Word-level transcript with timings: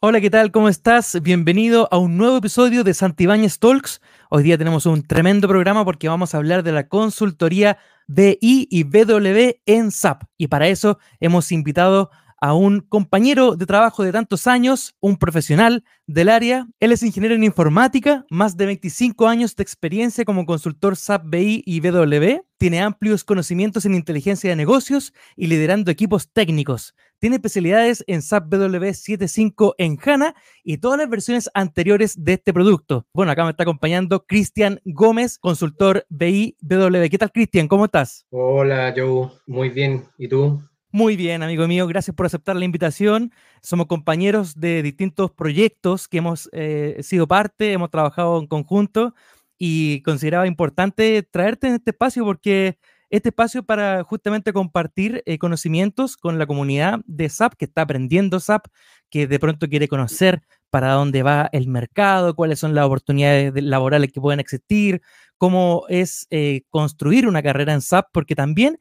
Hola, 0.00 0.20
¿qué 0.20 0.30
tal? 0.30 0.52
¿Cómo 0.52 0.68
estás? 0.68 1.20
Bienvenido 1.22 1.88
a 1.90 1.98
un 1.98 2.16
nuevo 2.16 2.36
episodio 2.36 2.84
de 2.84 2.94
Santibáñez 2.94 3.58
Talks. 3.58 4.00
Hoy 4.30 4.44
día 4.44 4.56
tenemos 4.56 4.86
un 4.86 5.02
tremendo 5.02 5.48
programa 5.48 5.84
porque 5.84 6.08
vamos 6.08 6.32
a 6.32 6.38
hablar 6.38 6.62
de 6.62 6.70
la 6.70 6.86
consultoría 6.86 7.78
BI 8.06 8.38
y 8.40 8.84
BW 8.84 9.58
en 9.66 9.90
SAP. 9.90 10.22
Y 10.36 10.46
para 10.46 10.68
eso 10.68 11.00
hemos 11.18 11.50
invitado 11.50 12.10
a 12.40 12.54
un 12.54 12.80
compañero 12.80 13.56
de 13.56 13.66
trabajo 13.66 14.02
de 14.02 14.12
tantos 14.12 14.46
años, 14.46 14.94
un 15.00 15.16
profesional 15.16 15.84
del 16.06 16.28
área. 16.28 16.68
Él 16.80 16.92
es 16.92 17.02
ingeniero 17.02 17.34
en 17.34 17.44
informática, 17.44 18.24
más 18.30 18.56
de 18.56 18.66
25 18.66 19.28
años 19.28 19.56
de 19.56 19.62
experiencia 19.62 20.24
como 20.24 20.46
consultor 20.46 20.96
SAP 20.96 21.24
BI 21.26 21.62
y 21.66 21.80
BW. 21.80 22.42
Tiene 22.56 22.80
amplios 22.80 23.24
conocimientos 23.24 23.84
en 23.84 23.94
inteligencia 23.94 24.50
de 24.50 24.56
negocios 24.56 25.12
y 25.36 25.46
liderando 25.46 25.90
equipos 25.90 26.32
técnicos. 26.32 26.94
Tiene 27.20 27.36
especialidades 27.36 28.04
en 28.06 28.22
SAP 28.22 28.48
BW 28.48 28.90
7.5 28.90 29.74
en 29.78 29.98
HANA 30.04 30.34
y 30.62 30.78
todas 30.78 30.98
las 30.98 31.08
versiones 31.08 31.50
anteriores 31.52 32.14
de 32.22 32.34
este 32.34 32.52
producto. 32.52 33.06
Bueno, 33.12 33.32
acá 33.32 33.44
me 33.44 33.50
está 33.50 33.64
acompañando 33.64 34.24
Cristian 34.24 34.80
Gómez, 34.84 35.38
consultor 35.38 36.06
BI 36.08 36.56
BW. 36.60 37.08
¿Qué 37.10 37.18
tal, 37.18 37.32
Cristian? 37.32 37.66
¿Cómo 37.66 37.86
estás? 37.86 38.24
Hola, 38.30 38.94
Joe. 38.96 39.30
Muy 39.46 39.68
bien. 39.70 40.04
¿Y 40.16 40.28
tú? 40.28 40.62
Muy 40.90 41.16
bien, 41.16 41.42
amigo 41.42 41.68
mío, 41.68 41.86
gracias 41.86 42.16
por 42.16 42.24
aceptar 42.24 42.56
la 42.56 42.64
invitación. 42.64 43.30
Somos 43.60 43.88
compañeros 43.88 44.58
de 44.58 44.82
distintos 44.82 45.30
proyectos 45.30 46.08
que 46.08 46.18
hemos 46.18 46.48
eh, 46.52 46.96
sido 47.02 47.28
parte, 47.28 47.72
hemos 47.72 47.90
trabajado 47.90 48.38
en 48.40 48.46
conjunto 48.46 49.14
y 49.58 50.00
consideraba 50.00 50.46
importante 50.46 51.22
traerte 51.22 51.66
en 51.68 51.74
este 51.74 51.90
espacio 51.90 52.24
porque 52.24 52.78
este 53.10 53.28
espacio 53.28 53.64
para 53.64 54.02
justamente 54.02 54.54
compartir 54.54 55.22
eh, 55.26 55.38
conocimientos 55.38 56.16
con 56.16 56.38
la 56.38 56.46
comunidad 56.46 57.00
de 57.04 57.28
SAP 57.28 57.54
que 57.58 57.66
está 57.66 57.82
aprendiendo 57.82 58.40
SAP, 58.40 58.66
que 59.10 59.26
de 59.26 59.38
pronto 59.38 59.68
quiere 59.68 59.88
conocer 59.88 60.40
para 60.70 60.92
dónde 60.92 61.22
va 61.22 61.50
el 61.52 61.68
mercado, 61.68 62.34
cuáles 62.34 62.60
son 62.60 62.74
las 62.74 62.86
oportunidades 62.86 63.52
laborales 63.62 64.10
que 64.10 64.22
pueden 64.22 64.40
existir, 64.40 65.02
cómo 65.36 65.84
es 65.90 66.26
eh, 66.30 66.62
construir 66.70 67.28
una 67.28 67.42
carrera 67.42 67.74
en 67.74 67.82
SAP, 67.82 68.06
porque 68.10 68.34
también 68.34 68.78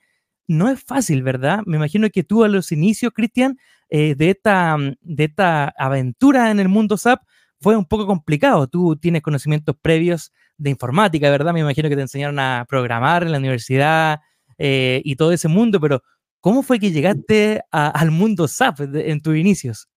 no 0.48 0.70
es 0.70 0.84
fácil, 0.84 1.24
¿verdad? 1.24 1.62
Me 1.66 1.78
imagino 1.78 2.10
que 2.10 2.24
tú 2.24 2.44
a 2.44 2.48
los 2.48 2.72
inicios, 2.72 3.12
Cristian, 3.14 3.58
eh, 3.90 4.16
de, 4.16 4.32
esta, 4.32 4.78
mm, 4.78 4.96
de 5.02 5.24
esta 5.26 5.74
aventura 5.78 6.52
en 6.52 6.60
el 6.60 6.70
mundo 6.70 6.98
SAP 6.98 7.22
fue 7.60 7.76
un 7.76 7.86
poco 7.86 8.06
complicado. 8.06 8.68
Tú 8.68 8.96
tienes 8.96 9.22
conocimientos 9.22 9.76
previos 9.82 10.32
de 10.58 10.70
informática, 10.70 11.30
¿verdad? 11.30 11.54
Me 11.54 11.60
imagino 11.60 11.90
que 11.90 11.96
te 11.96 12.02
enseñaron 12.02 12.40
a 12.40 12.66
programar 12.68 13.24
en 13.24 13.32
la 13.32 13.38
universidad 13.38 14.20
eh, 14.58 15.02
y 15.04 15.16
todo 15.16 15.32
ese 15.32 15.48
mundo, 15.48 15.80
pero 15.80 16.02
¿cómo 16.40 16.64
fue 16.64 16.80
que 16.80 16.92
llegaste 16.92 17.62
al 17.72 18.12
mundo 18.12 18.48
SAP 18.48 18.82
en 18.96 19.22
tus 19.22 19.36
inicios? 19.36 19.90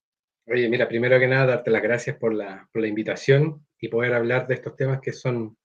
Oye, 0.47 0.69
mira, 0.69 0.89
primero 0.89 1.19
que 1.19 1.29
nada, 1.29 1.47
darte 1.47 1.71
las 1.71 1.83
gracias 1.83 2.17
por 2.17 2.35
la, 2.35 2.69
por 2.73 2.83
la 2.83 2.89
invitación 2.89 3.65
y 3.79 3.89
poder 3.89 4.15
hablar 4.15 4.47
de 4.47 4.55
estos 4.55 4.77
temas 4.77 5.01
que 5.01 5.13
son 5.13 5.57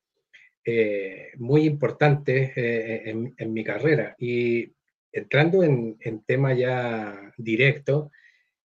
eh, 0.66 1.32
muy 1.38 1.66
importantes 1.66 2.52
en, 2.56 3.34
en, 3.38 3.54
mi 3.54 3.64
carrera. 3.64 4.16
Y 4.18 4.74
entrando 5.16 5.64
en, 5.64 5.98
tema 6.26 6.54
ya 6.54 7.32
directo, 7.38 8.12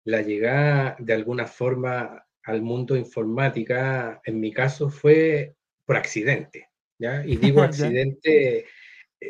la 0.05 0.23
llegada 0.23 0.97
de 1.01 1.13
alguna 1.13 1.47
forma 1.47 2.25
al 2.45 2.63
mundo 2.63 2.97
informática, 2.97 4.21
en 4.25 4.39
mi 4.41 4.53
caso, 4.53 4.89
fue 4.89 5.55
por 5.85 5.97
accidente, 5.97 6.69
¿ya? 6.99 7.27
Y 7.27 7.37
digo 7.37 7.63
accidente 7.63 8.59
eh, 8.59 8.67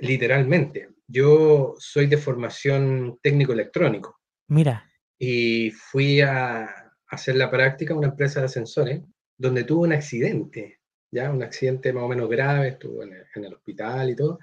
literalmente. 0.03 0.91
Yo 1.07 1.75
soy 1.79 2.07
de 2.07 2.19
formación 2.19 3.19
técnico 3.23 3.55
electrónico. 3.55 4.21
Mira. 4.49 4.85
Y 5.19 5.71
fui 5.71 6.21
a 6.21 6.93
hacer 7.09 7.37
la 7.37 7.51
práctica 7.51 7.93
en 7.93 7.99
una 7.99 8.09
empresa 8.09 8.41
de 8.41 8.47
ascensores 8.47 9.01
donde 9.39 9.65
tuve 9.65 9.87
un 9.87 9.95
accidente, 9.95 10.81
ya 11.11 11.31
un 11.31 11.43
accidente 11.43 11.93
más 11.93 12.05
o 12.05 12.09
menos 12.09 12.29
grave, 12.29 12.69
estuve 12.69 13.05
en 13.05 13.15
en 13.35 13.45
el 13.45 13.55
hospital 13.55 14.11
y 14.11 14.17
todo, 14.17 14.39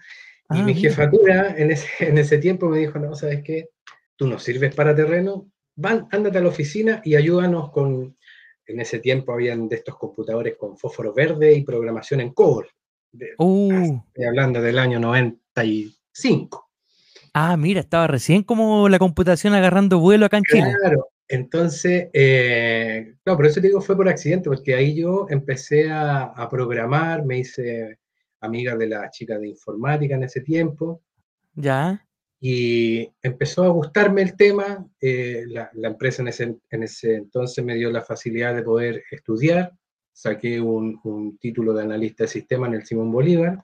y 0.49 0.59
ah, 0.59 0.63
mi 0.63 0.75
jefatura 0.75 1.55
en 1.57 1.71
ese, 1.71 1.87
en 1.99 2.17
ese 2.17 2.37
tiempo 2.37 2.69
me 2.69 2.79
dijo, 2.79 2.99
no, 2.99 3.15
¿sabes 3.15 3.41
qué? 3.43 3.69
Tú 4.15 4.27
no 4.27 4.39
sirves 4.39 4.75
para 4.75 4.95
terreno, 4.95 5.49
van, 5.75 6.07
ándate 6.11 6.37
a 6.37 6.41
la 6.41 6.49
oficina 6.49 7.01
y 7.03 7.15
ayúdanos 7.15 7.71
con, 7.71 8.15
en 8.67 8.79
ese 8.79 8.99
tiempo 8.99 9.33
habían 9.33 9.67
de 9.67 9.77
estos 9.77 9.97
computadores 9.97 10.55
con 10.55 10.77
fósforo 10.77 11.13
verde 11.13 11.53
y 11.53 11.63
programación 11.63 12.21
en 12.21 12.33
COBOL. 12.33 12.67
Uh. 13.37 14.01
Estoy 14.07 14.25
hablando 14.25 14.61
del 14.61 14.77
año 14.77 14.99
95. 14.99 16.69
Ah, 17.33 17.57
mira, 17.57 17.81
estaba 17.81 18.07
recién 18.07 18.43
como 18.43 18.87
la 18.87 18.99
computación 18.99 19.53
agarrando 19.53 19.99
vuelo 19.99 20.25
acá 20.25 20.37
en 20.37 20.43
Chile. 20.43 20.73
Claro, 20.79 21.09
entonces, 21.27 22.09
eh, 22.13 23.15
no, 23.25 23.35
por 23.35 23.45
eso 23.45 23.61
te 23.61 23.67
digo, 23.67 23.81
fue 23.81 23.95
por 23.95 24.07
accidente, 24.07 24.49
porque 24.49 24.75
ahí 24.75 24.95
yo 24.95 25.27
empecé 25.29 25.89
a, 25.89 26.23
a 26.23 26.49
programar, 26.49 27.25
me 27.25 27.39
hice 27.39 27.99
amiga 28.45 28.75
de 28.75 28.87
la 28.87 29.09
chica 29.09 29.37
de 29.37 29.47
informática 29.47 30.15
en 30.15 30.23
ese 30.23 30.41
tiempo. 30.41 31.01
Ya. 31.53 32.05
Y 32.39 33.09
empezó 33.21 33.63
a 33.63 33.69
gustarme 33.69 34.21
el 34.21 34.35
tema. 34.35 34.85
Eh, 35.01 35.45
la, 35.47 35.69
empresa 35.73 36.21
en 36.21 36.27
ese, 36.27 36.55
en 36.69 36.83
ese, 36.83 37.15
entonces 37.15 37.63
me 37.63 37.75
dio 37.75 37.91
la 37.91 38.01
facilidad 38.01 38.55
de 38.55 38.63
poder 38.63 39.03
estudiar. 39.11 39.73
Saqué 40.13 40.61
un, 40.61 41.37
título 41.39 41.73
de 41.73 41.83
analista 41.83 42.23
de 42.23 42.29
sistema 42.29 42.67
en 42.67 42.75
el 42.75 42.85
Simón 42.85 43.11
Bolívar. 43.11 43.63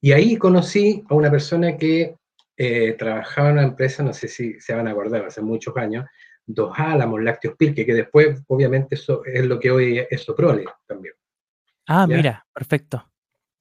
Y 0.00 0.12
ahí 0.12 0.36
conocí 0.36 1.02
a 1.08 1.14
una 1.14 1.30
persona 1.30 1.76
que 1.76 2.16
eh, 2.56 2.92
trabajaba 2.98 3.48
en 3.48 3.54
una 3.54 3.62
empresa, 3.64 4.02
no 4.02 4.12
sé 4.12 4.28
si 4.28 4.60
se 4.60 4.74
van 4.74 4.88
a 4.88 4.90
acordar, 4.90 5.24
hace 5.24 5.40
muchos 5.40 5.76
años, 5.76 6.04
Dos 6.46 6.72
Álamos, 6.76 7.22
Lácteos 7.22 7.56
Pirque, 7.56 7.86
que 7.86 7.94
después, 7.94 8.42
obviamente, 8.48 8.96
eso 8.96 9.24
es 9.24 9.44
lo 9.44 9.58
que 9.60 9.70
hoy 9.70 10.02
es 10.10 10.22
Soprole 10.22 10.64
también. 10.86 11.14
Ah, 11.86 12.06
mira, 12.06 12.46
perfecto. 12.52 13.04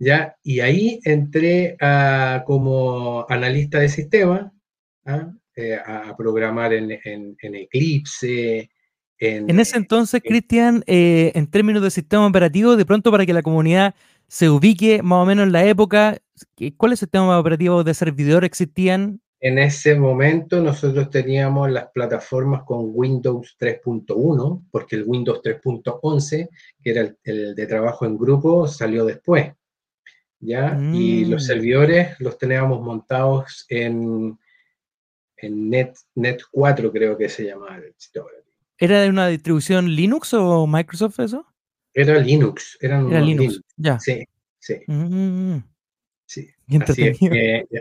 ¿ya? 0.01 0.35
Y 0.43 0.59
ahí 0.61 0.99
entré 1.03 1.77
a, 1.79 2.43
como 2.45 3.25
analista 3.29 3.79
de 3.79 3.87
sistema, 3.87 4.51
¿ah? 5.05 5.31
eh, 5.55 5.75
a 5.75 6.15
programar 6.17 6.73
en, 6.73 6.91
Eclipse. 7.39 8.69
En, 9.19 9.59
ese 9.59 9.77
entonces, 9.77 10.21
Cristian, 10.25 10.83
eh, 10.87 11.31
en 11.35 11.45
términos 11.45 11.83
de 11.83 11.91
sistema 11.91 12.25
operativo, 12.25 12.75
de 12.75 12.85
pronto 12.85 13.11
para 13.11 13.27
que 13.27 13.33
la 13.33 13.43
comunidad 13.43 13.93
se 14.27 14.49
ubique 14.49 15.03
más 15.03 15.21
o 15.21 15.25
menos 15.25 15.45
en 15.45 15.51
la 15.51 15.65
época, 15.65 16.17
¿cuáles 16.77 16.99
sistemas 16.99 17.39
operativos 17.39 17.85
de 17.85 17.93
servidor 17.93 18.43
existían? 18.43 19.21
En 19.43 19.57
ese 19.57 19.95
momento 19.95 20.61
nosotros 20.61 21.09
teníamos 21.09 21.71
las 21.71 21.89
plataformas 21.91 22.61
con 22.63 22.91
Windows 22.93 23.57
3.1, 23.59 24.67
porque 24.69 24.97
el 24.97 25.03
Windows 25.07 25.41
3.11, 25.41 26.47
que 26.83 26.91
era 26.91 27.15
el, 27.23 27.55
de 27.55 27.65
trabajo 27.65 28.05
en 28.05 28.19
grupo, 28.19 28.67
salió 28.67 29.03
después. 29.03 29.51
¿ya? 30.39 30.79
Y 30.93 31.25
los 31.25 31.43
mm. 31.43 31.45
servidores 31.47 32.19
los 32.19 32.37
teníamos 32.37 32.81
montados 32.81 33.65
en, 33.69 34.37
en 35.37 35.69
Net, 35.71 35.95
Net 36.13 36.41
4, 36.51 36.91
creo 36.91 37.17
que 37.17 37.27
se 37.27 37.45
llamaba 37.45 37.77
el 37.77 37.95
¿Era 38.77 39.01
de 39.01 39.09
una 39.09 39.27
distribución 39.27 39.89
Linux 39.89 40.35
o 40.35 40.67
Microsoft 40.67 41.19
eso? 41.19 41.45
Era 41.93 42.19
Linux, 42.19 42.77
Era 42.79 43.01
Linux, 43.01 43.59
ya. 43.75 43.99
Sí, 43.99 44.23
sí. 44.59 44.75
Mm. 44.87 45.57
Sí. 46.31 46.47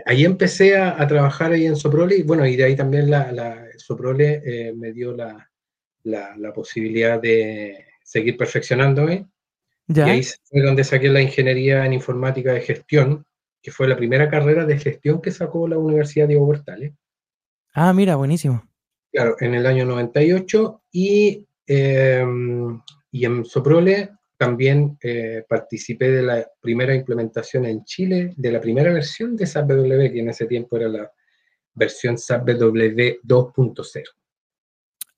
ahí 0.05 0.25
empecé 0.25 0.75
a, 0.75 1.07
trabajar 1.07 1.53
ahí 1.53 1.67
en 1.67 1.77
Soprole, 1.77 2.17
y 2.17 2.23
bueno, 2.23 2.45
y 2.45 2.57
de 2.57 2.65
ahí 2.65 2.75
también 2.75 3.09
la, 3.09 3.31
la 3.31 3.65
Soprole 3.77 4.41
eh, 4.43 4.73
me 4.73 4.91
dio 4.91 5.15
la, 5.15 5.49
la, 6.03 6.35
la, 6.35 6.51
posibilidad 6.51 7.21
de 7.21 7.85
seguir 8.03 8.35
perfeccionándome 8.35 9.29
y 9.87 9.99
ahí 10.01 10.23
fue 10.43 10.63
donde 10.63 10.83
saqué 10.83 11.07
la 11.07 11.21
ingeniería 11.21 11.85
en 11.85 11.93
informática 11.93 12.51
de 12.51 12.59
gestión, 12.59 13.25
que 13.61 13.71
fue 13.71 13.87
la 13.87 13.95
primera 13.95 14.29
carrera 14.29 14.65
de 14.65 14.77
gestión 14.77 15.21
que 15.21 15.31
sacó 15.31 15.65
la 15.65 15.77
Universidad 15.77 16.27
Diego 16.27 16.45
Portales. 16.45 16.91
Ah, 17.73 17.93
mira, 17.93 18.17
buenísimo. 18.17 18.67
Claro, 19.13 19.37
en 19.39 19.55
el 19.55 19.65
año 19.65 19.85
98 19.85 20.81
y, 20.91 21.45
em, 21.67 22.81
y 23.11 23.25
en 23.25 23.45
Soprole 23.45 24.09
también 24.41 24.97
eh, 25.03 25.45
participé 25.47 26.09
de 26.09 26.23
la 26.23 26.47
primera 26.59 26.95
implementación 26.95 27.63
en 27.67 27.83
Chile, 27.83 28.33
de 28.35 28.51
la 28.51 28.59
primera 28.59 28.91
versión 28.91 29.35
de 29.35 29.45
SAP 29.45 29.67
BW, 29.67 30.11
que 30.11 30.19
en 30.19 30.29
ese 30.29 30.47
tiempo 30.47 30.77
era 30.77 30.87
la 30.87 31.11
versión 31.75 32.17
SAP 32.17 32.47
BW 32.47 33.19
2.0. 33.23 34.03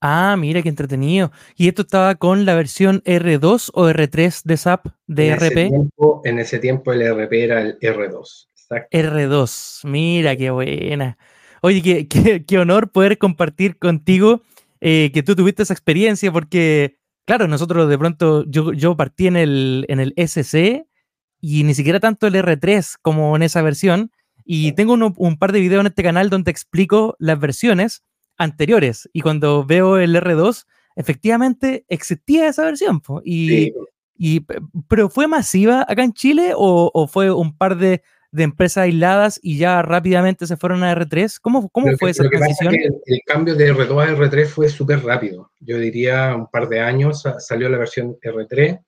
Ah, 0.01 0.35
mira 0.37 0.61
qué 0.61 0.67
entretenido. 0.67 1.31
¿Y 1.55 1.69
esto 1.69 1.83
estaba 1.83 2.15
con 2.15 2.43
la 2.43 2.53
versión 2.55 3.01
R2 3.05 3.71
o 3.73 3.89
R3 3.89 4.41
de 4.43 4.57
SAP 4.57 4.87
de 5.07 5.27
en 5.29 5.35
RP? 5.35 5.45
Ese 5.45 5.69
tiempo, 5.69 6.21
en 6.25 6.39
ese 6.39 6.59
tiempo 6.59 6.91
el 6.91 7.01
RP 7.03 7.43
era 7.45 7.61
el 7.61 7.79
R2. 7.79 8.49
R2, 8.91 9.87
mira 9.87 10.35
qué 10.35 10.49
buena. 10.49 11.17
Oye, 11.61 12.09
qué, 12.45 12.57
honor 12.57 12.91
poder 12.91 13.17
compartir 13.17 13.77
contigo 13.77 14.41
eh, 14.81 15.11
que 15.13 15.23
tú 15.23 15.33
tuviste 15.33 15.63
esa 15.63 15.73
experiencia, 15.73 16.29
porque, 16.29 16.97
claro, 17.25 17.47
nosotros 17.47 17.89
de 17.89 17.97
pronto, 17.97 18.45
yo, 18.47 18.73
yo 18.73 18.95
partí 18.95 19.27
en 19.27 19.37
el, 19.37 19.85
en 19.89 19.99
el 19.99 20.13
SC 20.17 20.85
y 21.41 21.63
ni 21.63 21.73
siquiera 21.73 21.99
tanto 21.99 22.27
el 22.27 22.35
R3 22.35 22.95
como 23.01 23.35
en 23.35 23.43
esa 23.43 23.61
versión. 23.61 24.11
Y 24.45 24.73
tengo 24.73 24.93
un 24.93 25.37
par 25.37 25.51
de 25.51 25.61
videos 25.61 25.81
en 25.81 25.87
este 25.87 26.03
canal 26.03 26.29
donde 26.29 26.51
explico 26.51 27.15
las 27.19 27.39
versiones 27.39 28.03
anteriores. 28.37 29.09
Y 29.13 29.21
cuando 29.21 29.65
veo 29.65 29.97
el 29.97 30.15
R2, 30.15 30.65
efectivamente 30.95 31.85
existía 31.87 32.47
esa 32.47 32.63
versión. 32.63 33.01
Y, 33.23 33.71
y, 34.17 34.45
¿Pero 34.87 35.09
fue 35.09 35.27
masiva 35.27 35.85
acá 35.87 36.03
en 36.03 36.13
Chile 36.13 36.53
o, 36.55 37.07
fue 37.07 37.31
un 37.31 37.55
par 37.57 37.77
de, 37.77 38.03
empresas 38.41 38.85
aisladas 38.85 39.39
y 39.43 39.57
ya 39.57 39.83
rápidamente 39.83 40.47
se 40.47 40.57
fueron 40.57 40.83
a 40.83 40.95
R3? 40.95 41.37
¿Cómo, 41.39 41.69
cómo 41.69 41.95
fue 41.97 42.09
esa 42.09 42.27
transición? 42.27 42.73
el, 42.73 43.19
cambio 43.27 43.53
de 43.53 43.73
R2 43.73 44.03
a 44.03 44.17
R3 44.17 44.47
fue 44.47 44.69
súper 44.69 45.03
rápido. 45.03 45.51
Yo 45.59 45.77
diría 45.77 46.35
un 46.35 46.47
par 46.47 46.67
de 46.67 46.79
años 46.79 47.23
salió 47.37 47.69
la 47.69 47.77
versión 47.77 48.17
R3. 48.19 48.79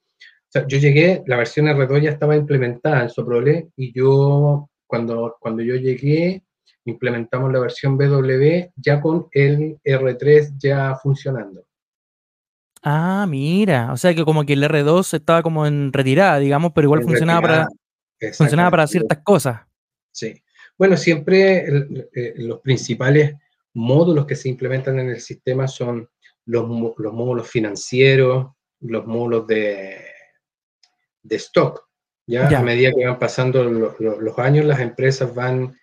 yo 0.67 0.77
llegué, 0.79 1.21
la 1.27 1.37
versión 1.37 1.67
R2 1.67 2.01
ya 2.01 2.09
estaba 2.09 2.35
implementada 2.35 3.03
en 3.03 3.09
Soprole 3.09 3.69
y 3.77 3.93
yo, 3.93 4.67
cuando, 4.87 5.37
cuando 5.39 5.61
yo 5.61 5.75
llegué, 5.75 6.43
implementamos 6.85 7.51
la 7.53 7.59
versión 7.59 7.97
BW 7.97 8.71
ya 8.75 8.99
con 8.99 9.27
el 9.31 9.77
R3 9.83 10.53
ya 10.57 10.95
funcionando. 10.95 11.63
Ah, 12.81 13.25
mira, 13.27 13.91
o 13.91 13.97
sea 13.97 14.13
que 14.13 14.23
como 14.23 14.43
que 14.43 14.53
el 14.53 14.63
R2 14.63 15.15
estaba 15.15 15.41
como 15.41 15.65
en 15.65 15.91
retirada, 15.91 16.37
digamos, 16.39 16.71
pero 16.73 16.85
igual 16.85 17.03
funcionaba 17.03 17.41
para, 17.41 17.67
funcionaba 18.33 18.71
para 18.71 18.87
ciertas 18.87 19.19
cosas. 19.23 19.61
Sí. 20.11 20.33
Bueno, 20.77 20.97
siempre 20.97 21.65
eh, 22.13 22.33
los 22.37 22.59
principales 22.59 23.35
módulos 23.73 24.25
que 24.25 24.35
se 24.35 24.49
implementan 24.49 24.99
en 24.99 25.09
el 25.09 25.21
sistema 25.21 25.67
son 25.67 26.09
los, 26.45 26.67
módulos 26.67 27.47
financieros, 27.47 28.47
los 28.81 29.05
módulos 29.05 29.47
de, 29.47 29.97
de 31.23 31.35
stock. 31.35 31.87
¿ya? 32.27 32.47
A 32.47 32.61
medida 32.61 32.91
que 32.91 33.05
van 33.05 33.19
pasando 33.19 33.63
los 33.63 34.39
años, 34.39 34.65
las 34.65 34.79
empresas 34.79 35.33
van 35.33 35.75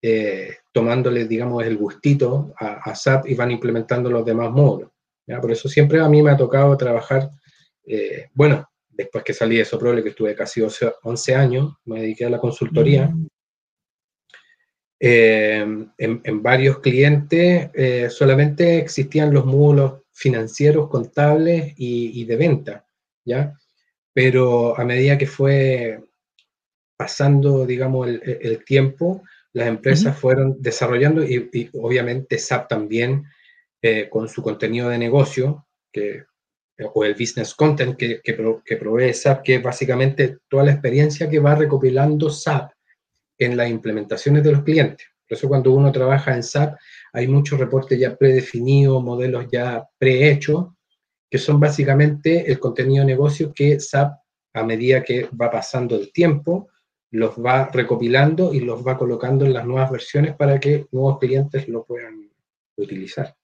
eh, 0.00 0.56
tomándole, 0.72 1.26
digamos, 1.26 1.64
el 1.64 1.76
gustito 1.76 2.54
a, 2.58 2.94
SAP 2.94 3.28
y 3.28 3.34
van 3.34 3.50
implementando 3.50 4.08
los 4.10 4.24
demás 4.24 4.50
módulos. 4.50 4.90
Por 5.26 5.50
eso 5.50 5.68
siempre 5.68 6.00
a 6.00 6.08
mí 6.08 6.22
me 6.22 6.30
ha 6.30 6.36
tocado 6.36 6.76
trabajar, 6.76 7.28
eh, 7.84 8.28
bueno, 8.32 8.66
después 8.98 9.22
que 9.22 9.32
salí 9.32 9.56
de 9.56 9.64
Soprole, 9.64 10.02
que 10.02 10.08
estuve 10.08 10.34
casi 10.34 10.60
11 10.60 11.34
años, 11.34 11.76
me 11.84 12.00
dediqué 12.00 12.24
a 12.24 12.30
la 12.30 12.40
consultoría. 12.40 13.06
Mm. 13.06 13.28
Eh, 15.00 15.86
en, 15.96 16.42
varios 16.42 16.80
clientes 16.80 17.70
eh, 17.72 18.10
solamente 18.10 18.78
existían 18.78 19.32
los 19.32 19.46
módulos 19.46 20.02
financieros, 20.12 20.90
contables 20.90 21.72
y, 21.76 22.24
de 22.24 22.36
venta, 22.36 22.84
¿ya? 23.24 23.56
Pero 24.12 24.76
a 24.76 24.84
medida 24.84 25.16
que 25.16 25.28
fue 25.28 26.00
pasando, 26.96 27.64
digamos, 27.64 28.08
el, 28.08 28.64
tiempo, 28.64 29.22
las 29.52 29.68
empresas 29.68 30.18
fueron 30.18 30.56
desarrollando 30.60 31.22
y, 31.24 31.70
obviamente 31.74 32.36
SAP 32.36 32.68
también 32.68 33.26
eh, 33.80 34.08
con 34.10 34.28
su 34.28 34.42
contenido 34.42 34.88
de 34.88 34.98
negocio, 34.98 35.68
que, 35.92 36.24
o 36.94 37.04
el 37.04 37.14
business 37.14 37.54
content 37.54 37.96
que, 37.96 38.20
que, 38.22 38.76
provee 38.76 39.12
SAP, 39.12 39.42
que 39.42 39.54
es 39.56 39.62
básicamente 39.62 40.38
toda 40.48 40.64
la 40.64 40.72
experiencia 40.72 41.28
que 41.28 41.40
va 41.40 41.54
recopilando 41.54 42.30
SAP 42.30 42.70
en 43.38 43.56
las 43.56 43.68
implementaciones 43.68 44.44
de 44.44 44.52
los 44.52 44.62
clientes. 44.62 45.06
Por 45.28 45.36
eso 45.36 45.48
cuando 45.48 45.72
uno 45.72 45.92
trabaja 45.92 46.34
en 46.34 46.42
SAP 46.42 46.76
hay 47.12 47.26
muchos 47.26 47.58
reportes 47.58 47.98
ya 47.98 48.16
predefinidos, 48.16 49.02
modelos 49.02 49.46
ya 49.50 49.84
prehechos, 49.98 50.68
que 51.30 51.38
son 51.38 51.60
básicamente 51.60 52.50
el 52.50 52.58
contenido 52.58 53.04
de 53.04 53.12
negocio 53.12 53.52
que 53.52 53.78
SAP, 53.78 54.12
a 54.54 54.64
medida 54.64 55.02
que 55.02 55.28
va 55.40 55.50
pasando 55.50 55.96
el 55.96 56.12
tiempo, 56.12 56.68
los 57.10 57.36
va 57.36 57.68
recopilando 57.72 58.52
y 58.52 58.60
los 58.60 58.86
va 58.86 58.96
colocando 58.96 59.44
en 59.44 59.54
las 59.54 59.66
nuevas 59.66 59.90
versiones 59.90 60.34
para 60.36 60.60
que 60.60 60.86
nuevos 60.92 61.18
clientes 61.18 61.68
lo 61.68 61.84
puedan 61.84 62.30
utilizar. 62.76 63.34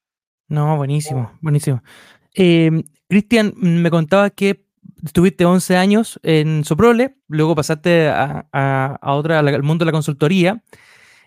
No, 0.48 0.76
buenísimo, 0.76 1.32
buenísimo. 1.40 1.82
Em, 2.34 2.82
Cristian, 3.08 3.54
me 3.56 3.90
contaba 3.90 4.30
que 4.30 4.64
estuviste 5.04 5.44
11 5.44 5.76
años 5.76 6.20
en 6.22 6.64
Soprole, 6.64 7.16
luego 7.28 7.54
pasaste 7.54 8.08
a, 8.08 8.46
a, 8.52 9.14
otra, 9.14 9.38
al 9.38 9.62
mundo 9.62 9.84
de 9.84 9.86
la 9.86 9.92
consultoría. 9.92 10.62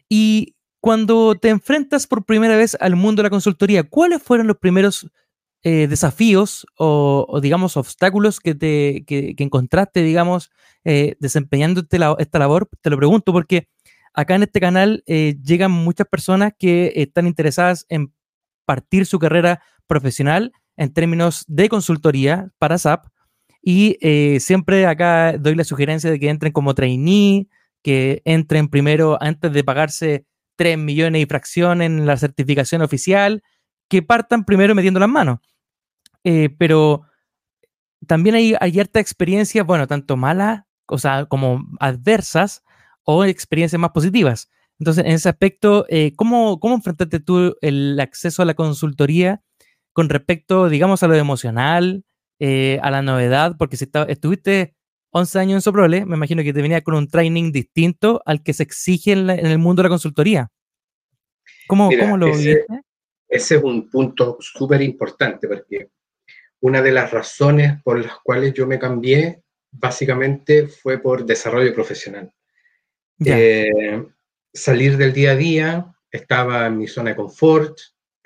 Y 0.10 0.56
cuando 0.80 1.36
te 1.36 1.50
enfrentas 1.50 2.08
por 2.08 2.26
primera 2.26 2.56
vez 2.56 2.78
al 2.80 2.96
mundo 2.96 3.22
de 3.22 3.28
la 3.28 3.30
consultoría, 3.30 3.84
¿cuáles 3.84 4.22
fueron 4.22 4.48
los 4.48 4.58
primeros 4.58 5.10
eh, 5.64 5.88
desafíos 5.88 6.66
o, 6.78 7.40
digamos, 7.42 7.78
obstáculos 7.78 8.40
que, 8.40 8.56
te, 8.56 9.04
que, 9.06 9.36
encontraste, 9.38 10.04
digamos, 10.04 10.52
eh, 10.84 11.16
desempeñándote 11.20 12.00
esta 12.20 12.40
labor? 12.40 12.70
Te 12.82 12.90
lo 12.90 12.98
pregunto 12.98 13.34
porque 13.34 13.68
acá 14.14 14.36
en 14.36 14.44
este 14.44 14.60
canal 14.60 15.04
eh, 15.08 15.36
llegan 15.44 15.72
muchas 15.72 16.08
personas 16.08 16.54
que 16.58 16.94
están 16.96 17.28
interesadas 17.28 17.86
en 17.90 18.14
partir 18.66 19.06
su 19.06 19.20
carrera 19.20 19.62
profesional 19.88 20.52
en 20.78 20.94
términos 20.94 21.44
de 21.48 21.70
consultoría 21.70 22.50
para 22.60 22.78
SAP. 22.78 23.08
Y 23.62 23.98
eh, 24.02 24.40
siempre 24.40 24.86
acá 24.86 25.38
doy 25.38 25.56
la 25.56 25.64
sugerencia 25.64 26.10
de 26.10 26.20
que 26.20 26.30
entren 26.30 26.54
como 26.54 26.74
trainee, 26.74 27.48
que 27.84 28.22
entren 28.24 28.70
primero 28.70 29.18
antes 29.22 29.52
de 29.52 29.64
pagarse 29.64 30.26
3 30.56 30.78
millones 30.78 31.22
y 31.22 31.26
fracción 31.26 31.82
en 31.82 32.06
la 32.06 32.18
certificación 32.18 32.82
oficial, 32.82 33.44
que 33.90 34.02
partan 34.02 34.46
primero 34.46 34.76
metiendo 34.76 35.00
las 35.00 35.10
manos. 35.10 35.40
Eh, 36.24 36.50
pero 36.58 37.04
también 38.06 38.36
hay, 38.36 38.56
hay 38.60 38.80
harta 38.80 39.00
experiencias, 39.00 39.66
bueno, 39.66 39.88
tanto 39.88 40.16
malas, 40.18 40.64
o 40.88 40.98
sea, 40.98 41.26
como 41.26 41.66
adversas, 41.80 42.64
o 43.04 43.24
experiencias 43.24 43.80
más 43.80 43.92
positivas. 43.92 44.50
Entonces, 44.80 45.06
en 45.06 45.12
ese 45.12 45.30
aspecto, 45.30 45.86
eh, 45.90 46.12
¿cómo, 46.16 46.60
¿cómo 46.60 46.76
enfrentaste 46.76 47.20
tú 47.20 47.56
el 47.62 48.00
acceso 48.00 48.42
a 48.42 48.46
la 48.46 48.54
consultoría 48.54 49.42
con 49.98 50.10
respecto, 50.10 50.70
digamos, 50.70 51.02
a 51.02 51.08
lo 51.08 51.16
emocional, 51.16 52.04
eh, 52.38 52.78
a 52.84 52.92
la 52.92 53.02
novedad? 53.02 53.56
Porque 53.58 53.78
si 53.78 53.90
estuviste 54.08 54.76
11 55.10 55.40
años 55.40 55.56
en 55.56 55.62
Soprole, 55.64 56.06
me 56.06 56.16
imagino 56.16 56.44
que 56.44 56.54
te 56.54 56.62
venía 56.62 56.82
con 56.82 56.94
un 56.94 57.08
training 57.08 57.52
distinto 57.52 58.22
al 58.24 58.44
que 58.44 58.54
se 58.54 58.62
exige 58.62 59.14
en, 59.14 59.28
el 59.28 59.58
mundo 59.58 59.82
de 59.82 59.88
la 59.88 59.90
consultoría. 59.90 60.52
¿Cómo, 61.66 61.90
¿cómo 62.00 62.16
lo 62.16 62.28
ese, 62.28 62.64
Ese 63.28 63.56
es 63.56 63.64
un 63.64 63.90
punto 63.90 64.38
súper 64.40 64.84
importante 64.84 65.48
porque 65.48 65.90
una 66.60 66.84
de 66.84 66.92
las 66.92 67.10
razones 67.10 67.82
por 67.82 68.00
las 68.00 68.20
cuales 68.20 68.54
yo 68.54 68.68
me 68.68 68.78
cambié 68.78 69.42
básicamente 69.72 70.68
fue 70.68 71.00
por 71.00 71.26
desarrollo 71.26 71.74
profesional. 71.74 72.32
Eh, 73.26 74.06
salir 74.54 74.96
del 74.96 75.12
día 75.12 75.32
a 75.32 75.36
día, 75.36 75.96
estaba 76.12 76.68
en 76.68 76.78
mi 76.78 76.86
zona 76.86 77.10
de 77.10 77.16
confort, 77.16 77.80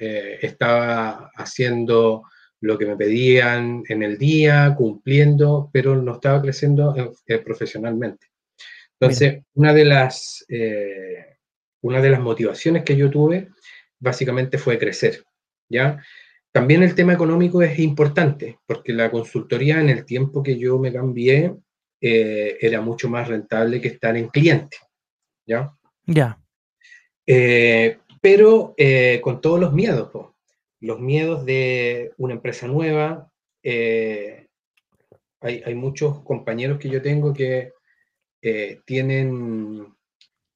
eh, 0.03 0.39
estaba 0.41 1.29
haciendo 1.35 2.23
lo 2.59 2.75
que 2.75 2.87
me 2.87 2.97
pedían 2.97 3.83
en 3.87 4.01
el 4.01 4.17
día, 4.17 4.73
cumpliendo, 4.75 5.69
pero 5.71 5.95
no 5.95 6.13
estaba 6.13 6.41
creciendo 6.41 7.13
eh, 7.27 7.37
profesionalmente. 7.37 8.25
Entonces, 8.99 9.43
una 9.53 9.75
de, 9.75 9.85
las, 9.85 10.43
eh, 10.49 11.37
una 11.81 12.01
de 12.01 12.09
las 12.09 12.19
motivaciones 12.19 12.83
que 12.83 12.97
yo 12.97 13.11
tuve 13.11 13.49
básicamente 13.99 14.57
fue 14.57 14.79
crecer, 14.79 15.23
¿ya? 15.69 16.03
También 16.51 16.81
el 16.81 16.95
tema 16.95 17.13
económico 17.13 17.61
es 17.61 17.77
importante, 17.77 18.57
porque 18.65 18.93
la 18.93 19.11
consultoría 19.11 19.79
en 19.79 19.89
el 19.89 20.03
tiempo 20.03 20.41
que 20.41 20.57
yo 20.57 20.79
me 20.79 20.91
cambié 20.91 21.53
era 21.99 22.81
mucho 22.81 23.07
más 23.07 23.27
rentable 23.27 23.79
que 23.79 23.89
estar 23.89 24.17
en 24.17 24.29
cliente, 24.29 24.77
¿ya? 25.45 25.71
Ya. 26.07 26.41
Eh, 27.25 27.99
pero 28.21 28.75
eh, 28.77 29.19
con 29.23 29.41
todos 29.41 29.59
los 29.59 29.73
miedos, 29.73 30.11
los 30.79 30.99
miedos 30.99 31.43
de 31.45 32.13
una 32.17 32.35
empresa 32.35 32.67
nueva. 32.67 33.31
Eh, 33.63 34.47
hay, 35.41 35.73
muchos 35.73 36.21
compañeros 36.21 36.77
que 36.77 36.89
yo 36.89 37.01
tengo 37.01 37.33
que 37.33 37.73
tienen 38.85 39.87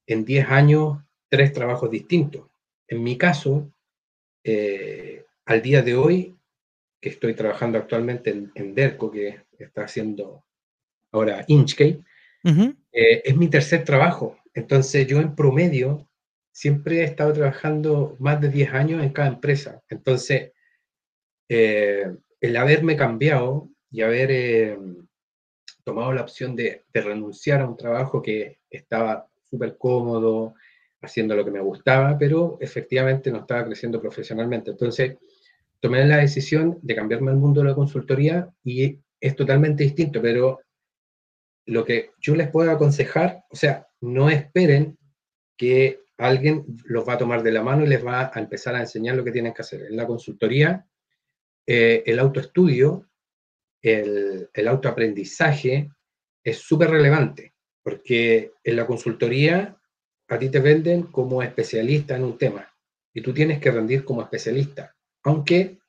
en 0.05 0.25
10 0.25 0.50
años 0.50 1.00
tres 1.27 1.53
trabajos 1.53 1.89
distintos. 1.89 2.48
En 2.88 3.03
mi 3.03 3.17
caso, 3.17 3.72
al 5.45 5.62
día 5.63 5.81
de 5.81 5.95
hoy, 5.95 6.36
que 7.01 7.10
estoy 7.10 7.34
trabajando 7.34 7.79
actualmente 7.79 8.29
en, 8.29 8.75
DERCO, 8.75 9.10
que 9.10 9.41
está 9.57 9.86
haciendo 9.86 10.43
ahora 11.12 11.43
Inchcape, 11.48 12.03
es 12.91 13.36
mi 13.36 13.48
tercer 13.48 13.84
trabajo. 13.84 14.38
Entonces 14.53 15.07
yo 15.07 15.19
en 15.19 15.36
promedio 15.36 16.07
siempre 16.56 17.02
he 17.02 17.04
estado 17.04 17.34
trabajando 17.34 18.16
más 18.18 18.40
de 18.40 18.48
10 18.48 18.74
años 18.74 19.04
en 19.04 19.12
cada 19.12 19.28
empresa. 19.28 19.82
Entonces, 19.90 20.54
eh, 21.50 22.06
el 22.40 22.56
haberme 22.56 22.96
cambiado 22.96 23.70
y 23.92 24.02
haber 24.02 24.32
eh, 24.32 24.78
tomado 25.84 26.14
la 26.14 26.22
opción 26.22 26.56
de, 26.56 26.86
renunciar 26.94 27.60
a 27.60 27.68
un 27.68 27.76
trabajo 27.76 28.22
que 28.22 28.60
estaba 28.70 29.28
súper 29.44 29.78
cómodo, 29.78 30.56
haciendo 31.02 31.36
lo 31.36 31.44
que 31.44 31.52
me 31.52 31.60
gustaba, 31.60 32.18
pero 32.18 32.58
efectivamente 32.62 33.32
no 33.32 33.40
estaba 33.40 33.66
creciendo 33.66 34.02
profesionalmente. 34.02 34.72
Entonces, 34.72 35.18
tomé 35.82 36.06
la 36.06 36.18
decisión 36.18 36.80
de 36.82 36.96
cambiarme 36.96 37.32
al 37.32 37.38
mundo 37.38 37.62
de 37.62 37.68
la 37.68 37.76
consultoría 37.76 38.50
y 38.64 38.98
es 39.20 39.36
totalmente 39.36 39.84
distinto, 39.84 40.22
pero 40.22 40.62
lo 41.66 41.84
que 41.84 42.12
yo 42.18 42.34
les 42.34 42.48
puedo 42.50 42.72
aconsejar, 42.72 43.44
o 43.50 43.58
sea, 43.58 43.88
no 44.00 44.30
esperen 44.30 44.98
que 45.58 46.05
alguien 46.17 46.65
los 46.86 47.07
va 47.07 47.13
a 47.13 47.17
tomar 47.17 47.43
de 47.43 47.51
la 47.51 47.63
mano 47.63 47.84
y 47.84 47.88
les 47.88 48.05
va 48.05 48.31
a 48.34 48.39
empezar 48.39 48.75
a 48.75 48.81
enseñar 48.81 49.15
lo 49.15 49.24
que 49.24 49.31
tienen 49.31 49.53
que 49.53 49.62
hacer. 49.62 49.84
En 49.84 49.95
la 49.95 50.07
consultoría 50.07 50.86
eh, 51.67 52.03
el 52.05 52.19
autoestudio, 52.19 53.10
el, 53.81 54.50
el 54.53 54.67
autoaprendizaje 54.67 55.89
es 56.43 56.60
súper 56.60 56.91
relevante, 56.91 57.53
porque 57.84 58.53
en 58.63 58.75
la 58.75 58.86
consultoría 58.86 59.77
a 60.27 60.39
ti 60.39 60.50
te 60.50 60.60
venden 60.60 61.03
como 61.03 61.41
especialista 61.41 62.15
en 62.15 62.24
un 62.24 62.38
tema 62.38 62.72
y 63.13 63.22
tú 63.22 63.34
tienes 63.34 63.60
que 63.60 63.72
rendir 63.72 64.03
como 64.03 64.22
especialista, 64.22 64.95
aunque 65.24 65.79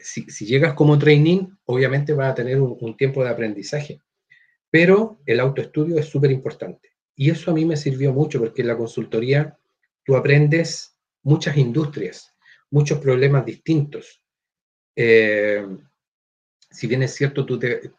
si, 0.00 0.46
llegas 0.46 0.74
como 0.74 0.98
training, 0.98 1.46
obviamente 1.64 2.12
vas 2.12 2.32
a 2.32 2.34
tener 2.34 2.60
un, 2.60 2.96
tiempo 2.96 3.24
de 3.24 3.30
aprendizaje, 3.30 4.00
pero 4.70 5.20
el 5.26 5.40
autoestudio 5.40 5.98
es 5.98 6.06
súper 6.06 6.30
importante. 6.30 6.90
Y 7.18 7.30
eso 7.30 7.50
a 7.50 7.54
mí 7.54 7.66
me 7.66 7.76
sirvió 7.76 8.14
mucho 8.14 8.38
porque 8.38 8.62
en 8.62 8.68
la 8.68 8.76
consultoría 8.76 9.58
tú 10.04 10.16
aprendes 10.16 10.96
muchas 11.22 11.58
industrias, 11.58 12.34
muchos 12.70 12.98
problemas 12.98 13.44
distintos. 13.44 14.22
Eh, 14.96 15.66
si 16.70 16.86
bien 16.86 17.02
es 17.02 17.14
cierto, 17.14 17.44
tú 17.44 17.58
te, 17.58 17.92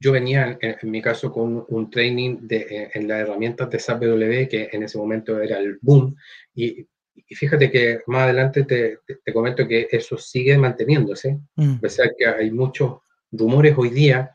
yo 0.00 0.12
venía 0.12 0.56
en, 0.62 0.90
mi 0.90 1.02
caso 1.02 1.30
con 1.30 1.66
un 1.68 1.90
training 1.90 2.38
de, 2.42 2.90
en 2.94 3.08
las 3.08 3.20
herramientas 3.20 3.68
de 3.68 3.78
SAP 3.78 4.04
W, 4.04 4.48
que 4.48 4.70
en 4.72 4.84
ese 4.84 4.96
momento 4.96 5.38
era 5.40 5.58
el 5.58 5.78
boom, 5.82 6.16
y 6.54 6.86
y 7.28 7.34
fíjate 7.34 7.70
que 7.70 8.00
más 8.06 8.22
adelante 8.22 8.64
te, 8.64 8.98
te, 9.24 9.32
comento 9.32 9.66
que 9.68 9.88
eso 9.90 10.18
sigue 10.18 10.58
manteniéndose, 10.58 11.38
mm. 11.56 11.74
a 11.74 11.80
pesar 11.80 12.14
que 12.16 12.26
hay 12.26 12.50
muchos 12.50 12.98
rumores 13.30 13.74
hoy 13.76 13.90
día 13.90 14.34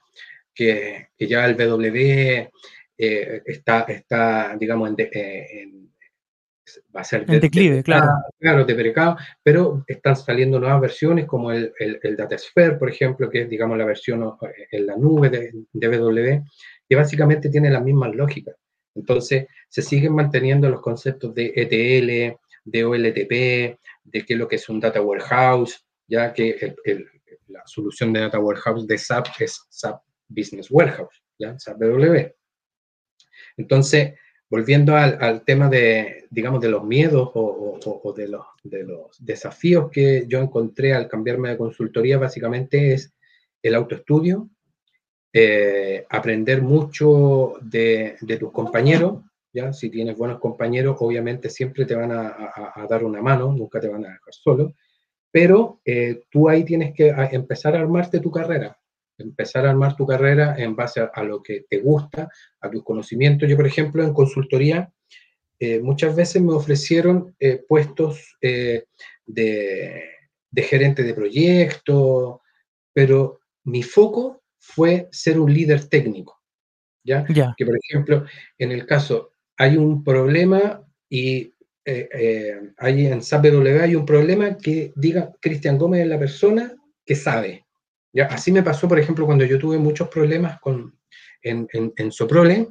que, 0.54 1.10
que 1.18 1.28
ya 1.28 1.46
el 1.46 1.56
BW 1.56 2.50
eh, 3.02 3.42
está, 3.46 3.82
está, 3.84 4.58
digamos, 4.60 4.90
en, 4.90 4.96
eh, 5.00 5.72
va 6.94 7.00
a 7.00 7.04
ser 7.06 7.24
en 7.30 7.40
declive, 7.40 7.82
claro. 7.82 8.12
Claro, 8.38 8.66
de 8.66 8.76
precado, 8.76 9.16
pero 9.42 9.86
están 9.88 10.18
saliendo 10.18 10.60
nuevas 10.60 10.82
versiones 10.82 11.26
como 11.26 11.54
el, 11.54 11.72
el, 11.80 11.98
el 12.04 12.18
DataSphere, 12.18 12.76
por 12.76 12.90
ejemplo, 12.90 13.30
que 13.30 13.44
es, 13.44 13.50
digamos, 13.50 13.78
la 13.78 13.86
versión 13.86 14.22
eh, 14.42 14.68
en 14.72 14.86
la 14.86 14.98
nube 14.98 15.30
de, 15.30 15.54
de 15.72 15.88
BW, 15.88 16.44
que 16.90 16.96
básicamente 16.98 17.48
tiene 17.48 17.70
las 17.70 17.84
mismas 17.84 18.14
lógicas. 18.14 18.58
Entonces, 18.94 19.48
se 19.70 19.82
siguen 19.82 20.14
manteniendo 20.14 20.70
los 20.70 20.82
conceptos 20.82 21.34
de 21.34 21.54
ETL, 21.56 22.38
de 22.66 22.84
OLTP, 22.84 23.80
de 24.04 24.26
qué 24.26 24.34
es 24.34 24.38
lo 24.38 24.48
que 24.50 24.58
es 24.58 24.68
un 24.68 24.82
Data 24.82 25.00
Warehouse, 25.02 25.86
ya 26.06 26.34
que 26.34 26.76
la 27.48 27.62
solución 27.66 28.12
de 28.12 28.20
Data 28.20 28.40
Warehouse 28.40 28.86
de 28.86 28.98
SAP 28.98 29.28
es 29.40 29.66
SAP 29.70 30.02
Business 30.28 30.70
Warehouse, 30.70 31.24
¿ya? 31.38 31.58
SAP 31.58 31.78
BW. 31.78 32.39
Entonces, 33.60 34.14
volviendo 34.50 34.96
al, 34.96 35.44
tema 35.44 35.70
de, 35.70 36.26
digamos, 36.30 36.62
de 36.62 36.70
los 36.70 36.84
miedos 36.86 37.30
o, 37.34 38.14
de, 38.16 38.30
los, 38.30 38.46
de, 38.64 38.84
los, 38.84 39.18
desafíos 39.20 39.92
que 39.92 40.24
yo 40.28 40.40
encontré 40.40 40.94
al 40.94 41.10
cambiarme 41.10 41.50
de 41.50 41.58
consultoría, 41.58 42.18
básicamente 42.18 42.94
es 42.94 43.14
el 43.62 43.76
autoestudio, 43.76 44.50
eh, 45.34 46.06
aprender 46.10 46.62
mucho 46.62 47.56
de, 47.62 48.16
de 48.22 48.38
tus 48.38 48.52
compañeros, 48.54 49.24
¿ya? 49.52 49.74
Si 49.74 49.90
tienes 49.90 50.18
buenos 50.18 50.40
compañeros, 50.40 50.96
obviamente 51.02 51.50
siempre 51.50 51.86
te 51.86 51.96
van 51.96 52.12
a, 52.12 52.88
dar 52.90 53.04
una 53.04 53.22
mano, 53.22 53.52
nunca 53.52 53.82
te 53.82 53.90
van 53.90 54.06
a 54.06 54.14
dejar 54.14 54.34
solo, 54.34 54.74
pero 55.32 55.82
eh, 55.84 56.22
tú 56.32 56.48
ahí 56.48 56.64
tienes 56.64 56.94
que 56.96 57.10
empezar 57.32 57.76
a 57.76 57.82
armarte 57.82 58.22
tu 58.22 58.32
carrera, 58.32 58.79
empezar 59.20 59.66
a 59.66 59.72
armar 59.72 59.96
tu 59.96 60.06
carrera 60.06 60.56
en 60.58 60.76
base 60.76 61.02
a, 61.14 61.24
lo 61.24 61.42
que 61.42 61.66
te 61.70 61.80
gusta, 61.80 62.30
a 62.62 62.70
tus 62.70 62.84
conocimientos. 62.84 63.50
Yo, 63.50 63.56
por 63.56 63.68
ejemplo, 63.68 64.04
en 64.04 64.14
consultoría, 64.14 64.92
eh, 65.60 65.80
muchas 65.80 66.16
veces 66.16 66.42
me 66.42 66.54
ofrecieron 66.54 67.36
eh, 67.40 67.64
puestos 67.68 68.38
de, 68.42 68.88
de 69.26 70.64
gerente 70.64 71.04
de 71.04 71.14
proyecto, 71.14 72.42
pero 72.94 73.40
mi 73.66 73.84
foco 73.84 74.44
fue 74.58 75.08
ser 75.12 75.40
un 75.40 75.54
líder 75.54 75.86
técnico. 75.86 76.42
¿Ya? 77.04 77.26
¿ya? 77.30 77.54
Que 77.58 77.66
por 77.66 77.76
ejemplo, 77.78 78.26
en 78.58 78.72
el 78.72 78.86
caso, 78.86 79.34
hay 79.58 79.78
un 79.78 80.04
problema 80.04 80.86
y 81.10 81.54
eh, 81.86 82.10
eh, 82.14 82.74
hay 82.78 83.08
en 83.08 83.24
SAPW 83.24 83.82
hay 83.82 83.96
un 83.96 84.06
problema 84.06 84.58
que 84.58 84.94
diga 84.96 85.34
Cristian 85.42 85.78
Gómez 85.78 86.02
es 86.02 86.08
la 86.08 86.20
persona 86.20 86.76
que 87.06 87.16
sabe. 87.16 87.66
¿Ya? 88.14 88.26
Así 88.26 88.52
me 88.52 88.64
pasó, 88.64 88.88
por 88.88 89.00
ejemplo, 89.00 89.26
cuando 89.26 89.46
yo 89.46 89.60
tuve 89.60 89.78
muchos 89.78 90.08
problemas 90.10 90.60
con, 90.60 90.98
en, 91.42 91.68
en, 91.74 92.12
Soprole, 92.12 92.70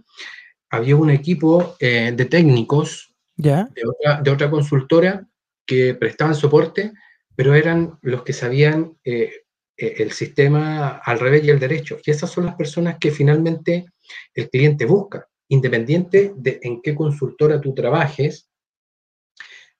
había 0.70 0.96
un 0.96 1.10
equipo 1.10 1.76
eh, 1.80 2.12
de 2.14 2.24
técnicos 2.24 3.14
¿Ya? 3.36 3.68
De, 3.74 3.82
otra, 3.86 4.20
de, 4.20 4.30
otra, 4.32 4.50
consultora 4.50 5.26
que 5.64 5.94
prestaban 5.94 6.34
soporte, 6.34 6.92
pero 7.36 7.54
eran 7.54 7.96
los 8.02 8.24
que 8.24 8.32
sabían 8.32 8.98
el 9.04 10.10
sistema 10.10 11.00
al 11.04 11.20
revés 11.20 11.44
y 11.44 11.50
al 11.52 11.60
derecho. 11.60 11.98
Y 12.04 12.10
esas 12.10 12.30
son 12.30 12.46
las 12.46 12.56
personas 12.56 12.96
que 12.98 13.12
finalmente 13.12 13.86
el 14.34 14.50
cliente 14.50 14.86
busca 14.86 15.28
independiente 15.48 16.32
de 16.36 16.60
en 16.62 16.80
qué 16.82 16.94
consultora 16.94 17.60
tú 17.60 17.74
trabajes, 17.74 18.50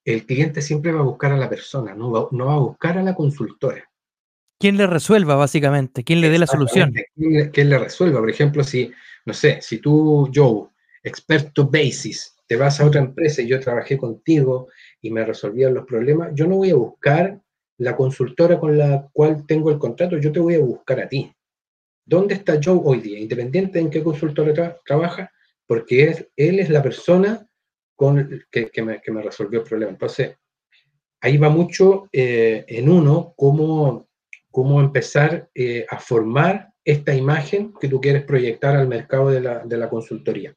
el 0.05 0.25
cliente 0.25 0.63
siempre 0.63 0.93
va 0.93 1.01
a 1.01 1.05
buscar 1.05 1.33
a 1.33 1.37
la 1.37 1.51
persona, 1.51 1.95
no 1.95 2.11
va, 2.11 2.29
no 2.33 2.47
va 2.47 2.55
a 2.55 2.61
buscar 2.61 2.97
a 2.97 3.03
la 3.03 3.15
consultora. 3.15 3.88
¿Quién 4.59 4.77
le 4.77 4.87
resuelva, 4.87 5.37
básicamente? 5.37 6.03
¿Quién 6.03 6.21
le 6.21 6.31
dé 6.31 6.39
la 6.39 6.47
solución? 6.47 6.93
¿Quién 7.53 7.71
le, 7.71 7.79
resuelva? 7.79 8.21
Por 8.21 8.31
ejemplo, 8.31 8.65
si, 8.65 8.91
no 9.25 9.33
sé, 9.33 9.59
si 9.63 9.79
tú, 9.79 10.31
Joe, 10.35 10.69
experto 11.03 11.69
Basis, 11.69 12.37
te 12.47 12.57
vas 12.57 12.81
a 12.81 12.87
otra 12.87 13.01
empresa 13.01 13.43
y 13.43 13.47
yo 13.47 13.61
trabajé 13.61 13.97
contigo 13.97 14.69
y 15.01 15.11
me 15.11 15.25
resolvían 15.25 15.75
los 15.75 15.87
problemas, 15.87 16.31
yo 16.35 16.47
no 16.47 16.57
voy 16.57 16.71
a 16.71 16.75
buscar 16.75 17.41
la 17.79 17.95
consultora 17.95 18.59
con 18.59 18.77
la 18.77 19.09
cual 19.13 19.47
tengo 19.47 19.71
el 19.71 19.79
contrato, 19.79 20.19
yo 20.19 20.33
te 20.33 20.41
voy 20.41 20.55
a 20.55 20.61
buscar 20.61 21.01
a 21.01 21.09
ti. 21.09 21.33
¿Dónde 22.05 22.35
está 22.35 22.59
Joe 22.63 22.81
hoy 22.83 23.01
día? 23.01 23.19
Independiente 23.19 23.79
en 23.79 23.91
qué 23.91 24.03
consultora 24.03 24.79
trabaja, 24.85 25.31
porque 25.67 26.27
él 26.37 26.59
es 26.59 26.71
la 26.71 26.83
persona 26.83 27.47
con, 27.95 28.45
que, 28.51 28.83
me, 28.83 29.23
resolvió 29.23 29.61
el 29.61 29.67
problema. 29.67 29.93
Entonces, 29.93 30.37
ahí 31.21 31.37
va 31.37 31.51
mucho 31.51 32.09
eh, 32.13 32.65
en 32.67 32.89
uno 32.89 33.35
cómo, 33.37 34.08
cómo 34.51 34.81
empezar 34.81 35.51
eh, 35.55 35.87
a 35.91 35.99
formar 35.99 36.73
esta 36.85 37.15
imagen 37.15 37.73
que 37.81 37.89
tú 37.89 38.01
quieres 38.01 38.25
proyectar 38.25 38.77
al 38.77 38.89
mercado 38.89 39.31
de 39.31 39.41
la, 39.41 39.89
consultoría. 39.91 40.55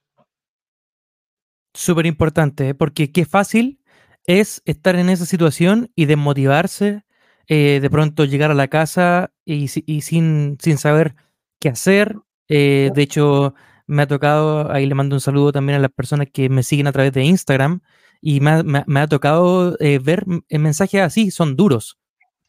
Súper 1.74 2.06
importante, 2.06 2.70
¿eh? 2.70 2.74
porque 2.74 3.12
qué 3.12 3.26
fácil 3.26 3.80
es 4.26 4.62
estar 4.66 4.96
en 4.96 5.10
esa 5.10 5.26
situación 5.26 5.92
y 5.96 6.06
desmotivarse, 6.06 7.04
de 7.48 7.90
pronto 7.92 8.24
llegar 8.24 8.50
a 8.50 8.54
la 8.54 8.70
casa 8.70 9.34
y, 9.44 9.68
sin, 9.68 10.58
sin 10.62 10.78
saber 10.78 11.16
qué 11.60 11.68
hacer. 11.68 12.16
de 12.48 12.94
hecho, 12.96 13.56
me 13.88 14.04
ha 14.04 14.08
tocado, 14.08 14.72
ahí 14.72 14.86
le 14.86 14.96
mando 14.96 15.18
un 15.18 15.20
saludo 15.20 15.52
también 15.52 15.78
a 15.78 15.82
las 15.82 15.92
personas 15.92 16.28
que 16.32 16.48
me 16.48 16.64
siguen 16.64 16.88
a 16.88 16.94
través 16.94 17.12
de 17.12 17.26
Instagram, 17.26 17.82
y 18.22 18.40
me 18.40 19.00
ha, 19.02 19.08
tocado 19.08 19.76
eh, 19.80 20.00
ver 20.00 20.26
mensajes 20.50 21.02
así, 21.02 21.32
son 21.32 21.56
duros, 21.56 21.98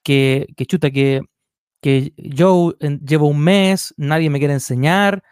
que, 0.05 0.47
que 0.57 0.67
chuta, 0.67 0.91
que, 0.91 1.23
que 1.83 2.15
yo 2.17 2.75
llevo 2.81 3.27
un 3.27 3.41
mes, 3.41 3.93
nadie 3.99 4.31
me 4.31 4.39
quiere 4.39 4.55
enseñar, 4.55 5.25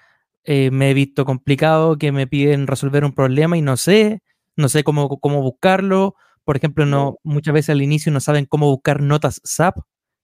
eh, 0.44 0.70
me 0.72 0.90
he 0.90 0.94
visto 0.94 1.24
complicado, 1.24 1.96
que 1.96 2.12
me 2.12 2.26
piden 2.26 2.66
resolver 2.66 3.04
un 3.04 3.12
problema 3.12 3.56
y 3.56 3.62
no 3.62 3.76
sé, 3.76 4.22
no 4.56 4.68
sé 4.68 4.82
cómo, 4.84 5.08
cómo 5.20 5.42
buscarlo. 5.42 6.16
Por 6.44 6.56
ejemplo, 6.56 6.86
no, 6.86 7.18
muchas 7.22 7.54
veces 7.54 7.70
al 7.70 7.82
inicio 7.82 8.10
no 8.10 8.18
saben 8.18 8.46
cómo 8.46 8.66
buscar 8.66 9.00
notas 9.00 9.40
SAP, 9.44 9.78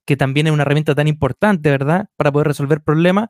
que 0.04 0.16
también 0.16 0.49
es 0.49 0.52
una 0.52 0.62
herramienta 0.62 0.97
tan 0.97 1.06
importante, 1.06 1.71
¿verdad? 1.71 2.09
Para 2.16 2.33
poder 2.33 2.49
resolver 2.49 2.83
problemas. 2.83 3.28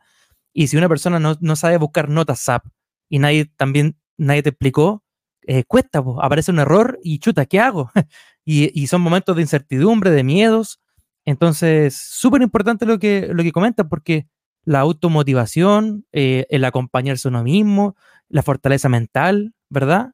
Y 0.55 0.69
si 0.69 0.79
una 0.79 0.89
persona 0.89 1.21
no, 1.21 1.57
sabe 1.57 1.77
buscar 1.77 2.09
notas 2.09 2.41
SAP 2.41 2.65
y 3.11 3.19
nadie 3.19 3.45
también, 3.45 3.99
nadie 4.17 4.43
te 4.43 4.49
explicó, 4.49 5.05
eh, 5.43 5.65
cuesta, 5.65 6.03
aparece 6.23 6.51
un 6.51 6.61
error 6.61 6.99
y 7.03 7.19
chuta, 7.19 7.45
¿qué 7.45 7.61
hago? 7.61 7.91
y, 8.47 8.87
son 8.87 9.03
momentos 9.03 9.37
de 9.37 9.43
incertidumbre, 9.43 10.11
de 10.11 10.25
miedos. 10.25 10.81
Entonces, 11.27 11.97
súper 11.97 12.41
importante 12.41 12.87
lo 12.87 12.99
que, 12.99 13.29
lo 13.33 13.43
que 13.43 13.53
comenta 13.53 13.89
porque 13.89 14.29
la 14.65 14.81
automotivación, 14.81 16.07
eh, 16.13 16.47
el 16.51 16.65
acompañarse 16.65 17.29
uno 17.29 17.43
mismo, 17.43 17.97
la 18.29 18.43
fortaleza 18.43 18.89
mental, 18.89 19.55
¿verdad? 19.69 20.13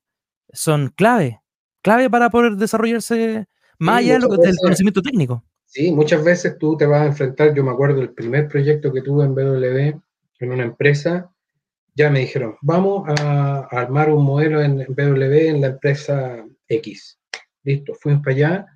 Son 0.52 0.88
clave, 0.88 1.40
clave 1.83 2.11
para 2.11 2.31
poder 2.31 2.57
desarrollarse 2.57 3.47
más 3.78 3.99
allá 3.99 4.19
del 4.19 4.57
conocimiento 4.59 5.02
técnico. 5.02 5.45
Sí, 5.66 5.92
muchas 5.92 6.25
veces 6.25 6.57
tú 6.59 6.76
te 6.76 6.87
vas 6.87 7.02
a 7.02 7.07
enfrentar, 7.07 7.54
yo 7.54 7.62
me 7.62 7.71
acuerdo 7.71 8.00
del 8.00 8.12
primer 8.12 8.49
proyecto 8.49 8.92
que 8.92 9.02
tuve 9.02 9.25
en 9.25 9.35
BW, 9.35 10.00
en 10.40 10.52
una 10.52 10.64
empresa, 10.64 11.31
ya 11.95 12.11
me 12.11 12.21
dijeron, 12.21 12.57
vamos 12.62 13.09
a 13.09 13.69
armar 13.71 14.11
un 14.11 14.25
modelo 14.25 14.62
en 14.62 14.78
BW 14.88 15.49
en 15.49 15.61
la 15.61 15.69
empresa 15.69 16.45
X. 16.69 17.19
Listo, 17.64 17.95
fuimos 17.95 18.23
para 18.23 18.37
allá 18.37 18.71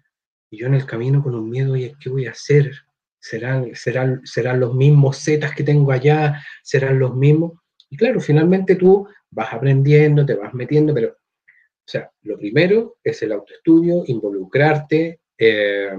yo 0.57 0.67
en 0.67 0.75
el 0.75 0.87
camino 0.87 1.23
con 1.23 1.35
un 1.35 1.49
miedo, 1.49 1.77
y 1.77 1.95
¿qué 2.01 2.09
voy 2.09 2.27
a 2.27 2.33
hacer? 2.33 2.73
¿Serán, 3.19 3.75
serán, 3.75 4.21
serán 4.25 4.61
los 4.61 4.75
mismos 4.75 5.23
zetas 5.23 5.55
que 5.55 5.65
tengo 5.65 5.93
allá? 5.93 6.43
¿Serán 6.63 6.99
los 6.99 7.15
mismos? 7.15 7.53
Y 7.91 7.97
claro, 7.97 8.21
finalmente 8.21 8.77
tú 8.77 9.09
vas 9.31 9.53
aprendiendo, 9.53 10.25
te 10.25 10.35
vas 10.35 10.55
metiendo, 10.55 10.95
pero, 10.95 11.09
o 11.11 11.89
sea, 11.89 12.11
lo 12.23 12.39
primero 12.39 12.99
es 13.03 13.23
el 13.23 13.33
autoestudio, 13.33 14.05
involucrarte, 14.07 15.21
eh, 15.39 15.91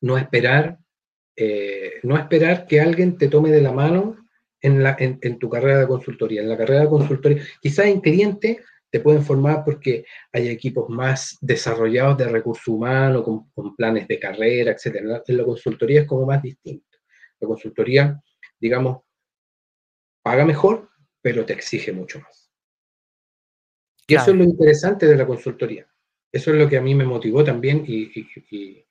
no 0.00 0.18
esperar 0.18 0.78
eh, 1.40 2.00
no 2.02 2.18
esperar 2.18 2.66
que 2.66 2.80
alguien 2.80 3.16
te 3.16 3.28
tome 3.28 3.52
de 3.52 3.62
la 3.62 3.70
mano 3.70 4.16
en, 4.60 4.82
la, 4.82 4.96
en, 4.98 5.38
tu 5.38 5.48
carrera 5.48 5.78
de 5.78 5.86
consultoría. 5.86 6.42
En 6.42 6.48
la 6.48 6.56
carrera 6.56 6.80
de 6.80 6.88
consultoría, 6.88 7.44
quizás 7.62 7.86
en 7.86 8.00
cliente 8.00 8.60
te 8.90 9.00
pueden 9.00 9.22
formar 9.22 9.64
porque 9.64 10.04
hay 10.32 10.48
equipos 10.48 10.88
más 10.88 11.36
desarrollados 11.40 12.16
de 12.18 12.28
recursos 12.28 12.68
humanos, 12.68 13.22
con, 13.22 13.76
planes 13.76 14.08
de 14.08 14.18
carrera, 14.18 14.72
etc. 14.72 14.96
En 15.26 15.36
la, 15.36 15.44
consultoría 15.44 16.02
es 16.02 16.06
como 16.06 16.26
más 16.26 16.42
distinto. 16.42 16.98
La 17.40 17.48
consultoría, 17.48 18.20
digamos, 18.58 19.02
paga 20.22 20.44
mejor, 20.44 20.88
pero 21.20 21.44
te 21.44 21.52
exige 21.52 21.92
mucho 21.92 22.20
más. 22.20 22.50
Y 24.06 24.14
eso 24.14 24.30
es 24.30 24.36
lo 24.36 24.44
interesante 24.44 25.06
de 25.06 25.16
la 25.16 25.26
consultoría. 25.26 25.86
Eso 26.32 26.50
es 26.50 26.58
lo 26.58 26.68
que 26.68 26.78
a 26.78 26.82
mí 26.82 26.94
me 26.94 27.04
motivó 27.04 27.44
también 27.44 27.84
y, 27.86 28.84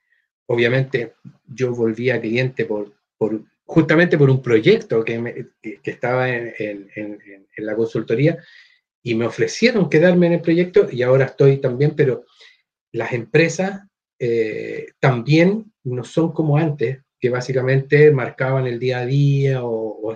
obviamente 0.45 1.15
yo 1.45 1.73
volví 1.73 2.09
a 2.09 2.21
cliente 2.21 2.65
por, 2.65 2.93
por, 3.17 3.43
justamente 3.65 4.17
por 4.17 4.29
un 4.29 4.41
proyecto 4.41 5.03
que, 5.03 5.47
que, 5.61 5.91
estaba 5.91 6.29
en, 6.29 6.53
en, 6.57 6.89
en, 6.95 7.65
la 7.65 7.75
consultoría 7.75 8.37
y 9.03 9.15
me 9.15 9.25
ofrecieron 9.25 9.89
quedarme 9.89 10.27
en 10.27 10.33
el 10.33 10.41
proyecto 10.41 10.87
y 10.91 11.01
ahora 11.01 11.25
estoy 11.25 11.57
también, 11.57 11.95
pero 11.95 12.25
las 12.91 13.13
empresas 13.13 13.81
eh, 14.19 14.87
también 14.99 15.71
no 15.83 16.03
son 16.03 16.31
como 16.31 16.57
antes, 16.57 16.99
que 17.19 17.29
básicamente 17.29 18.11
marcaban 18.11 18.67
el 18.67 18.79
día 18.79 18.99
a 18.99 19.05
día 19.05 19.63
o, 19.63 20.13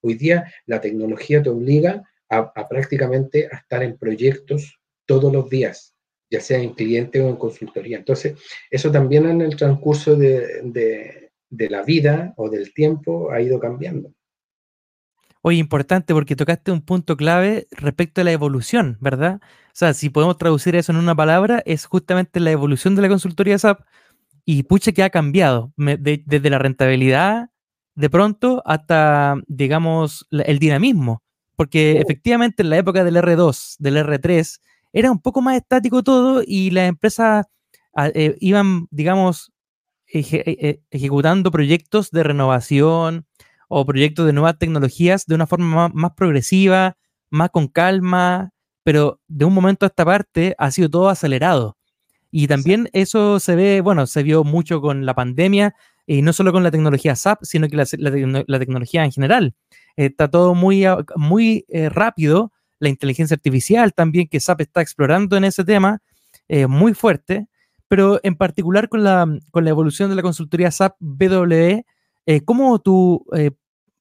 hoy 0.00 0.14
día 0.14 0.52
la 0.66 0.80
tecnología 0.80 1.42
te 1.42 1.50
obliga 1.50 2.02
a, 2.30 2.68
prácticamente 2.68 3.48
a 3.50 3.56
estar 3.56 3.82
en 3.82 3.96
proyectos 3.96 4.78
todos 5.06 5.32
los 5.32 5.48
días, 5.48 5.94
ya 6.30 6.40
sea 6.40 6.58
en 6.58 6.74
cliente 6.74 7.20
o 7.20 7.28
en 7.28 7.36
consultoría. 7.36 7.98
Entonces, 7.98 8.38
eso 8.70 8.90
también 8.92 9.26
en 9.26 9.40
el 9.40 9.56
transcurso 9.56 10.14
de, 10.14 10.62
de 11.50 11.70
la 11.70 11.82
vida 11.82 12.34
o 12.36 12.48
del 12.50 12.72
tiempo 12.74 13.30
ha 13.30 13.40
ido 13.40 13.58
cambiando. 13.58 14.12
Oye, 15.42 15.58
importante 15.58 16.14
porque 16.14 16.36
tocaste 16.36 16.72
un 16.72 16.82
punto 16.82 17.16
clave 17.16 17.68
respecto 17.70 18.20
a 18.20 18.24
la 18.24 18.32
evolución, 18.32 18.98
¿verdad? 19.00 19.40
O 19.42 19.78
sea, 19.78 19.94
si 19.94 20.10
podemos 20.10 20.36
traducir 20.36 20.74
eso 20.74 20.92
en 20.92 20.98
una 20.98 21.14
palabra, 21.14 21.62
es 21.64 21.86
justamente 21.86 22.40
la 22.40 22.50
evolución 22.50 22.96
de 22.96 23.02
la 23.02 23.08
consultoría 23.08 23.58
SAP 23.58 23.80
y 24.44 24.64
pucha 24.64 24.92
que 24.92 25.02
ha 25.02 25.10
cambiado 25.10 25.72
desde 25.76 26.50
la 26.50 26.58
rentabilidad 26.58 27.50
de 27.94 28.10
pronto 28.10 28.62
hasta, 28.64 29.36
digamos, 29.46 30.26
el 30.30 30.58
dinamismo. 30.58 31.22
Porque 31.54 31.96
oh. 31.98 32.02
efectivamente 32.02 32.62
en 32.62 32.70
la 32.70 32.78
época 32.78 33.04
del 33.04 33.16
R2, 33.16 33.76
del 33.78 33.96
R3, 33.96 34.60
era 34.92 35.10
un 35.10 35.20
poco 35.20 35.42
más 35.42 35.56
estático 35.56 36.02
todo 36.02 36.42
y 36.46 36.70
las 36.70 36.88
empresas 36.88 37.46
ah, 37.94 38.08
eh, 38.14 38.36
iban, 38.40 38.86
digamos, 38.90 39.52
eh, 40.12 40.24
eh, 40.32 40.80
ejecutando 40.90 41.50
proyectos 41.50 42.10
de 42.10 42.22
renovación, 42.22 43.26
o 43.68 43.86
proyectos 43.86 44.26
de 44.26 44.32
nuevas 44.32 44.58
tecnologías 44.58 45.26
de 45.26 45.34
una 45.34 45.46
forma 45.46 45.88
más, 45.88 46.12
progresiva, 46.12 46.96
más 47.30 47.50
con 47.50 47.68
calma, 47.68 48.50
pero 48.82 49.20
de 49.28 49.44
un 49.44 49.54
momento 49.54 49.86
a 49.86 49.88
esta 49.88 50.04
parte 50.04 50.54
ha 50.58 50.70
sido 50.70 50.88
todo 50.88 51.08
acelerado. 51.08 51.76
Y 52.30 52.46
también 52.46 52.90
eso 52.92 53.40
se 53.40 53.54
ve, 53.54 53.80
bueno, 53.80 54.06
se 54.06 54.22
vio 54.22 54.44
mucho 54.44 54.80
con 54.80 55.06
la 55.06 55.14
pandemia, 55.14 55.74
y 56.06 56.22
no 56.22 56.32
solo 56.32 56.52
con 56.52 56.62
la 56.62 56.70
tecnología 56.70 57.14
SAP, 57.14 57.40
sino 57.42 57.68
que 57.68 57.76
la, 57.76 58.58
tecnología 58.58 59.04
en 59.04 59.12
general. 59.12 59.54
está 59.94 60.28
todo 60.28 60.54
muy, 60.54 60.84
muy 61.16 61.66
eh, 61.68 61.90
rápido, 61.90 62.50
la 62.80 62.88
inteligencia 62.88 63.34
artificial 63.34 63.92
también 63.92 64.26
que 64.26 64.40
SAP 64.40 64.62
está 64.62 64.80
explorando 64.80 65.36
en 65.36 65.44
ese 65.44 65.64
tema, 65.64 66.00
eh, 66.48 66.66
muy 66.66 66.94
fuerte, 66.94 67.48
pero 67.88 68.20
en 68.22 68.36
particular 68.36 68.88
con 68.88 69.04
la, 69.04 69.26
con 69.50 69.64
la 69.64 69.70
evolución 69.70 70.08
de 70.08 70.16
la 70.16 70.22
consultoría 70.22 70.70
SAP 70.70 70.96
BW, 70.98 71.82
eh, 72.28 72.42
¿Cómo 72.44 72.78
tú 72.78 73.24
eh, 73.34 73.52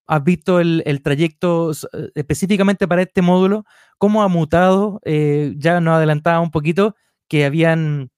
has 0.06 0.22
visto 0.22 0.60
el, 0.60 1.02
trayecto 1.02 1.72
eh, 1.72 2.10
específicamente 2.14 2.86
para 2.86 3.04
este 3.04 3.22
módulo? 3.22 3.64
¿Cómo 3.98 4.22
ha 4.22 4.28
mutado? 4.28 5.00
ya 5.06 5.80
nos 5.80 5.96
adelantaba 5.96 6.42
un 6.42 6.52
poquito 6.52 6.98
que 7.30 7.46
habían 7.46 8.12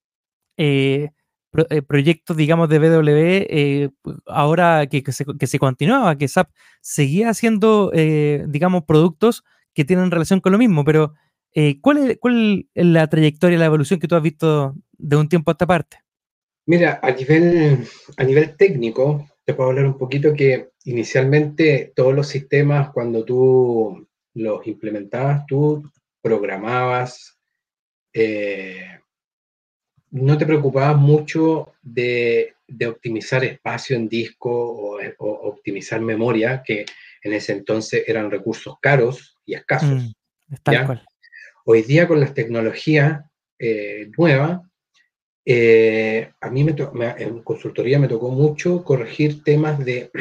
proyectos, 1.88 2.36
digamos, 2.36 2.70
de 2.70 2.80
BW, 2.80 4.12
ahora 4.26 4.88
que, 4.88 5.04
se, 5.12 5.60
continuaba, 5.60 6.18
que 6.18 6.28
SAP 6.28 6.50
seguía 6.82 7.30
haciendo, 7.30 7.92
digamos, 7.92 8.86
productos 8.86 9.44
que 9.76 9.86
tienen 9.86 10.10
relación 10.10 10.42
con 10.42 10.52
lo 10.52 10.58
mismo, 10.58 10.84
pero 10.84 11.14
¿cuál, 11.82 11.98
es, 12.10 12.18
¿cuál 12.20 12.68
es 12.74 12.86
la 12.86 13.08
trayectoria, 13.08 13.60
la 13.60 13.66
evolución 13.66 14.00
que 14.00 14.08
tú 14.08 14.16
has 14.16 14.24
visto 14.24 14.76
de 14.98 15.16
un 15.16 15.30
tiempo 15.30 15.52
a 15.52 15.54
esta 15.54 15.68
parte? 15.68 15.98
Mira, 16.66 17.00
a 17.02 17.12
nivel, 17.12 17.88
a 18.18 18.24
nivel 18.24 18.58
técnico, 18.58 19.29
te 19.50 19.56
puedo 19.56 19.72
hablar 19.72 19.88
un 19.88 19.98
poquito 19.98 20.32
que 20.32 20.70
inicialmente 20.86 21.92
todos 21.96 22.14
los 22.14 22.28
sistemas, 22.28 22.92
cuando 22.92 23.26
tú 23.26 24.08
los 24.36 24.68
implementabas, 24.68 25.44
tú 25.48 25.90
programabas, 26.22 27.36
eh, 28.14 29.00
no 30.12 30.38
te 30.38 30.46
preocupabas 30.46 30.98
mucho 30.98 31.74
de, 31.82 32.54
optimizar 32.88 33.44
espacio 33.44 33.96
en 33.96 34.08
disco 34.08 34.52
o, 34.52 35.00
optimizar 35.18 36.00
memoria, 36.00 36.62
que 36.64 36.86
en 37.24 37.34
ese 37.34 37.54
entonces 37.54 38.04
eran 38.06 38.30
recursos 38.30 38.76
caros 38.80 39.36
y 39.48 39.56
escasos. 39.56 40.14
Mm, 40.70 41.00
Hoy 41.66 41.82
día 41.82 42.08
con 42.08 42.20
las 42.20 42.36
tecnologías 42.36 43.24
eh, 43.58 44.12
nuevas, 44.16 44.62
eh, 45.52 46.32
a 46.42 46.52
mí 46.52 46.64
me 46.64 46.76
en 47.18 47.42
consultoría 47.42 47.98
me 47.98 48.08
tocó 48.08 48.30
mucho 48.30 48.84
corregir 48.84 49.44
temas 49.44 49.84
de, 49.84 50.12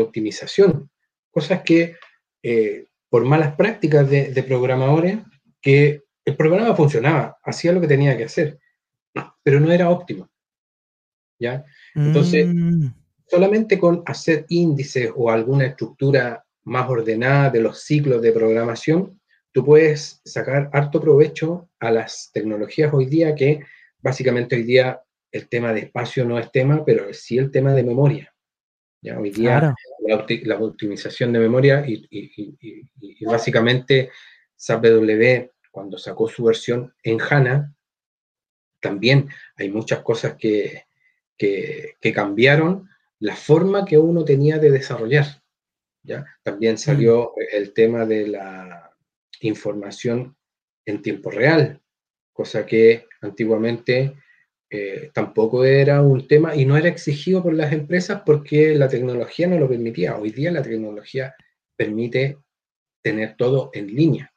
optimización, 0.00 0.88
cosas 1.30 1.60
que 1.60 1.96
eh, 2.42 2.86
por 3.10 3.26
malas 3.26 3.54
prácticas 3.54 4.08
de, 4.08 4.42
programadores, 4.48 5.18
que 5.60 6.04
el 6.24 6.36
programa 6.36 6.74
funcionaba, 6.74 7.36
hacía 7.44 7.72
lo 7.72 7.82
que 7.82 7.86
tenía 7.86 8.16
que 8.16 8.24
hacer, 8.24 8.60
pero 9.42 9.60
no 9.60 9.70
era 9.70 9.90
óptimo. 9.90 10.30
¿ya? 11.38 11.66
Entonces, 11.94 12.48
mm. 12.48 12.86
solamente 13.26 13.78
con 13.78 14.02
hacer 14.06 14.46
índices 14.48 15.10
o 15.14 15.30
alguna 15.30 15.66
estructura 15.66 16.46
más 16.64 16.88
ordenada 16.88 17.50
de 17.50 17.60
los 17.60 17.82
ciclos 17.82 18.22
de 18.22 18.32
programación, 18.32 19.20
tú 19.52 19.66
puedes 19.66 20.22
sacar 20.24 20.70
harto 20.72 20.98
provecho 20.98 21.68
a 21.78 21.90
las 21.90 22.30
tecnologías 22.32 22.90
hoy 22.94 23.04
día 23.04 23.34
que 23.34 23.60
básicamente 24.02 24.56
hoy 24.56 24.64
día 24.64 25.00
el 25.30 25.48
tema 25.48 25.72
de 25.72 25.80
espacio 25.80 26.24
no 26.26 26.38
es 26.38 26.52
tema, 26.52 26.84
pero 26.84 27.12
sí 27.14 27.38
el 27.38 27.50
tema 27.50 27.72
de 27.72 27.84
memoria. 27.84 28.34
¿ya? 29.00 29.18
Hoy 29.18 29.30
día 29.30 29.74
la, 30.44 30.58
optimización 30.58 31.32
de 31.32 31.38
memoria 31.38 31.84
y, 31.86 33.24
básicamente 33.24 34.10
SAP 34.54 34.82
BW 34.82 35.50
cuando 35.70 35.96
sacó 35.96 36.28
su 36.28 36.44
versión 36.44 36.94
en 37.02 37.18
HANA, 37.18 37.74
también 38.78 39.30
hay 39.56 39.70
muchas 39.70 40.00
cosas 40.00 40.34
que, 40.36 40.84
que, 41.38 42.12
cambiaron 42.14 42.90
la 43.20 43.36
forma 43.36 43.86
que 43.86 43.96
uno 43.96 44.24
tenía 44.24 44.58
de 44.58 44.70
desarrollar. 44.70 45.42
¿ya? 46.02 46.26
También 46.42 46.76
salió 46.76 47.32
mm. 47.34 47.56
el 47.56 47.72
tema 47.72 48.04
de 48.04 48.28
la 48.28 48.94
información 49.40 50.36
en 50.84 51.00
tiempo 51.00 51.30
real, 51.30 51.81
cosa 52.32 52.66
que 52.66 53.06
antiguamente 53.20 54.14
eh, 54.70 55.10
tampoco 55.12 55.64
era 55.64 56.00
un 56.00 56.26
tema 56.26 56.56
y 56.56 56.64
no 56.64 56.76
era 56.76 56.88
exigido 56.88 57.42
por 57.42 57.52
las 57.52 57.72
empresas 57.72 58.22
porque 58.24 58.74
la 58.74 58.88
tecnología 58.88 59.46
no 59.46 59.58
lo 59.58 59.68
permitía. 59.68 60.16
Hoy 60.16 60.30
día 60.30 60.50
la 60.50 60.62
tecnología 60.62 61.34
permite 61.76 62.38
tener 63.02 63.36
todo 63.36 63.70
en 63.74 63.88
línea. 63.88 64.32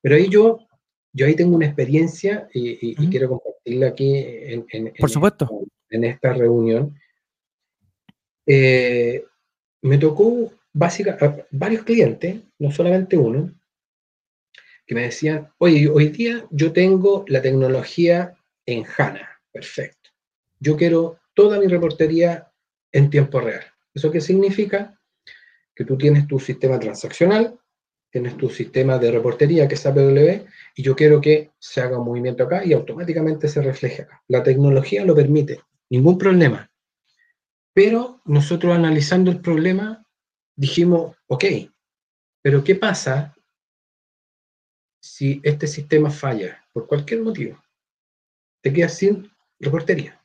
Pero 0.00 0.16
ahí 0.16 0.28
yo, 0.28 0.66
yo 1.12 1.26
ahí 1.26 1.34
tengo 1.34 1.54
una 1.54 1.66
experiencia 1.66 2.48
y, 2.52 2.94
quiero 3.10 3.28
compartirla 3.28 3.88
aquí 3.88 4.12
en, 4.16 4.92
por 4.98 5.08
supuesto. 5.08 5.48
en 5.90 6.04
esta 6.04 6.32
reunión. 6.32 6.98
Eh, 8.46 9.24
me 9.82 9.98
tocó 9.98 10.52
básicamente 10.72 11.46
varios 11.52 11.84
clientes, 11.84 12.36
no 12.58 12.70
solamente 12.70 13.16
uno, 13.16 13.52
que 14.86 14.94
me 14.94 15.02
decían, 15.02 15.52
oye, 15.58 15.88
hoy 15.88 16.08
día 16.08 16.46
yo 16.50 16.72
tengo 16.72 17.24
la 17.28 17.40
tecnología 17.40 18.34
en 18.66 18.84
HANA, 18.84 19.40
perfecto. 19.52 20.10
Yo 20.60 20.76
quiero 20.76 21.18
toda 21.34 21.58
mi 21.58 21.66
reportería 21.66 22.50
en 22.92 23.10
tiempo 23.10 23.40
real. 23.40 23.64
¿Eso 23.92 24.10
qué 24.10 24.20
significa? 24.20 24.98
Que 25.74 25.84
tú 25.84 25.96
tienes 25.96 26.26
tu 26.26 26.38
sistema 26.38 26.78
transaccional, 26.78 27.58
tienes 28.10 28.36
tu 28.36 28.48
sistema 28.48 28.98
de 28.98 29.10
reportería 29.10 29.66
que 29.66 29.74
es 29.74 29.86
APW, 29.86 30.46
y 30.76 30.82
yo 30.82 30.94
quiero 30.94 31.20
que 31.20 31.50
se 31.58 31.80
haga 31.80 31.98
un 31.98 32.04
movimiento 32.04 32.44
acá 32.44 32.64
y 32.64 32.72
automáticamente 32.72 33.48
se 33.48 33.60
refleje 33.60 34.02
acá. 34.02 34.22
La 34.28 34.42
tecnología 34.42 35.04
lo 35.04 35.14
permite, 35.14 35.60
ningún 35.90 36.16
problema. 36.16 36.70
Pero 37.72 38.20
nosotros 38.24 38.72
analizando 38.72 39.32
el 39.32 39.40
problema 39.40 40.06
dijimos, 40.54 41.16
ok, 41.26 41.44
pero 42.40 42.62
¿qué 42.62 42.76
pasa 42.76 43.33
si 45.04 45.38
este 45.42 45.66
sistema 45.66 46.10
falla 46.10 46.64
por 46.72 46.86
cualquier 46.86 47.20
motivo, 47.20 47.62
te 48.62 48.72
quedas 48.72 48.96
sin 48.96 49.30
reportería. 49.60 50.18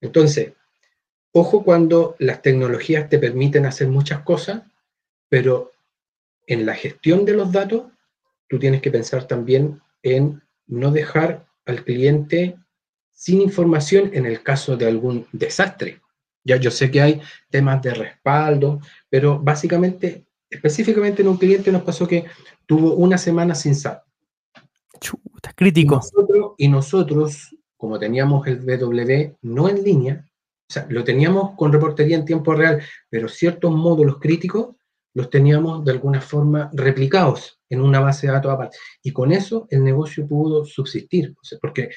Entonces, 0.00 0.54
ojo 1.32 1.62
cuando 1.62 2.16
las 2.18 2.40
tecnologías 2.40 3.10
te 3.10 3.18
permiten 3.18 3.66
hacer 3.66 3.88
muchas 3.88 4.22
cosas, 4.22 4.62
pero 5.28 5.72
en 6.46 6.64
la 6.64 6.74
gestión 6.74 7.26
de 7.26 7.34
los 7.34 7.52
datos, 7.52 7.92
tú 8.48 8.58
tienes 8.58 8.80
que 8.80 8.90
pensar 8.90 9.26
también 9.26 9.82
en 10.02 10.42
no 10.66 10.90
dejar 10.90 11.46
al 11.66 11.84
cliente 11.84 12.56
sin 13.12 13.42
información 13.42 14.12
en 14.14 14.24
el 14.24 14.42
caso 14.42 14.78
de 14.78 14.86
algún 14.86 15.26
desastre. 15.32 16.00
Ya 16.42 16.56
yo 16.56 16.70
sé 16.70 16.90
que 16.90 17.02
hay 17.02 17.20
temas 17.50 17.82
de 17.82 17.92
respaldo, 17.92 18.80
pero 19.10 19.38
básicamente, 19.38 20.24
específicamente 20.50 21.22
en 21.22 21.28
un 21.28 21.36
cliente 21.36 21.72
nos 21.72 21.82
pasó 21.82 22.06
que 22.06 22.24
tuvo 22.66 22.94
una 22.94 23.18
semana 23.18 23.54
sin 23.54 23.74
SAP. 23.74 24.02
Chuta, 25.00 25.52
crítico. 25.54 26.00
Y 26.56 26.68
nosotros, 26.68 27.54
como 27.76 27.98
teníamos 27.98 28.46
el 28.46 28.58
BW 28.60 29.36
no 29.42 29.68
en 29.68 29.82
línea, 29.82 30.24
o 30.68 30.72
sea, 30.72 30.86
lo 30.88 31.04
teníamos 31.04 31.54
con 31.56 31.72
reportería 31.72 32.16
en 32.16 32.24
tiempo 32.24 32.54
real, 32.54 32.82
pero 33.08 33.28
ciertos 33.28 33.70
módulos 33.72 34.18
críticos 34.18 34.74
los 35.14 35.30
teníamos 35.30 35.84
de 35.84 35.92
alguna 35.92 36.20
forma 36.20 36.70
replicados 36.74 37.58
en 37.70 37.80
una 37.80 38.00
base 38.00 38.26
de 38.26 38.34
datos 38.34 38.52
aparte. 38.52 38.76
Y 39.02 39.12
con 39.12 39.32
eso 39.32 39.66
el 39.70 39.82
negocio 39.82 40.26
pudo 40.26 40.64
subsistir, 40.64 41.34
porque 41.60 41.90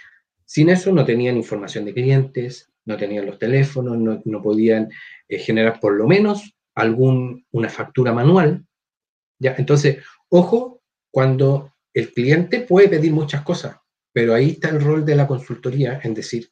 sin 0.46 0.70
eso 0.70 0.92
no 0.92 1.04
tenían 1.04 1.36
información 1.36 1.86
de 1.86 1.94
clientes, 1.94 2.70
no 2.86 2.96
tenían 2.96 3.26
los 3.26 3.38
teléfonos, 3.38 4.24
no, 4.26 4.42
podían 4.42 4.90
eh, 5.28 5.38
generar 5.38 5.80
por 5.80 5.94
lo 5.94 6.08
menos 6.08 6.56
algún, 6.82 7.46
una 7.52 7.70
factura 7.70 8.14
manual. 8.14 8.66
¿ya? 9.40 9.56
Entonces, 9.58 10.04
ojo, 10.30 10.82
cuando 11.12 11.74
el 11.94 12.14
cliente 12.14 12.62
puede 12.62 12.90
pedir 12.90 13.12
muchas 13.12 13.42
cosas, 13.44 13.78
pero 14.14 14.34
ahí 14.34 14.52
está 14.52 14.70
el 14.70 14.82
rol 14.82 15.06
de 15.06 15.16
la 15.16 15.28
consultoría 15.28 16.00
en 16.04 16.14
decir, 16.14 16.52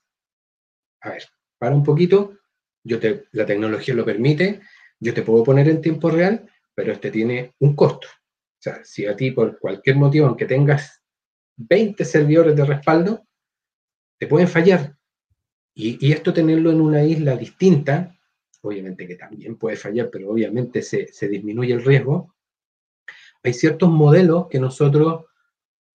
a 1.01 1.09
ver, 1.09 1.23
para 1.57 1.75
un 1.75 1.83
poquito, 1.83 2.37
yo 2.83 2.99
te, 2.99 3.25
la 3.31 3.45
tecnología 3.45 3.93
lo 3.93 4.05
permite, 4.05 4.61
yo 4.99 5.13
te 5.13 5.21
puedo 5.21 5.43
poner 5.43 5.67
en 5.69 5.81
tiempo 5.81 6.09
real, 6.09 6.49
pero 6.73 6.91
este 6.93 7.11
tiene 7.11 7.53
un 7.59 7.75
costo. 7.75 8.07
O 8.07 8.61
sea, 8.61 8.83
si 8.83 9.05
a 9.05 9.15
ti 9.15 9.31
por 9.31 9.59
cualquier 9.59 9.95
motivo, 9.95 10.27
aunque 10.27 10.45
tengas 10.45 11.01
20 11.57 12.03
servidores 12.05 12.55
de 12.55 12.65
respaldo, 12.65 13.27
te 14.19 14.27
pueden 14.27 14.47
fallar. 14.47 14.95
Y, 15.75 16.11
esto 16.11 16.33
tenerlo 16.33 16.71
en 16.71 16.81
una 16.81 17.03
isla 17.03 17.35
distinta, 17.35 18.16
obviamente 18.67 19.07
que 19.07 19.15
también 19.15 19.55
puede 19.55 19.75
fallar, 19.75 20.09
pero 20.11 20.29
obviamente 20.29 20.81
se, 20.81 21.07
disminuye 21.27 21.73
el 21.73 21.83
riesgo. 21.83 22.33
Hay 23.43 23.53
ciertos 23.53 23.89
modelos 23.89 24.47
que 24.47 24.59
nosotros 24.59 25.25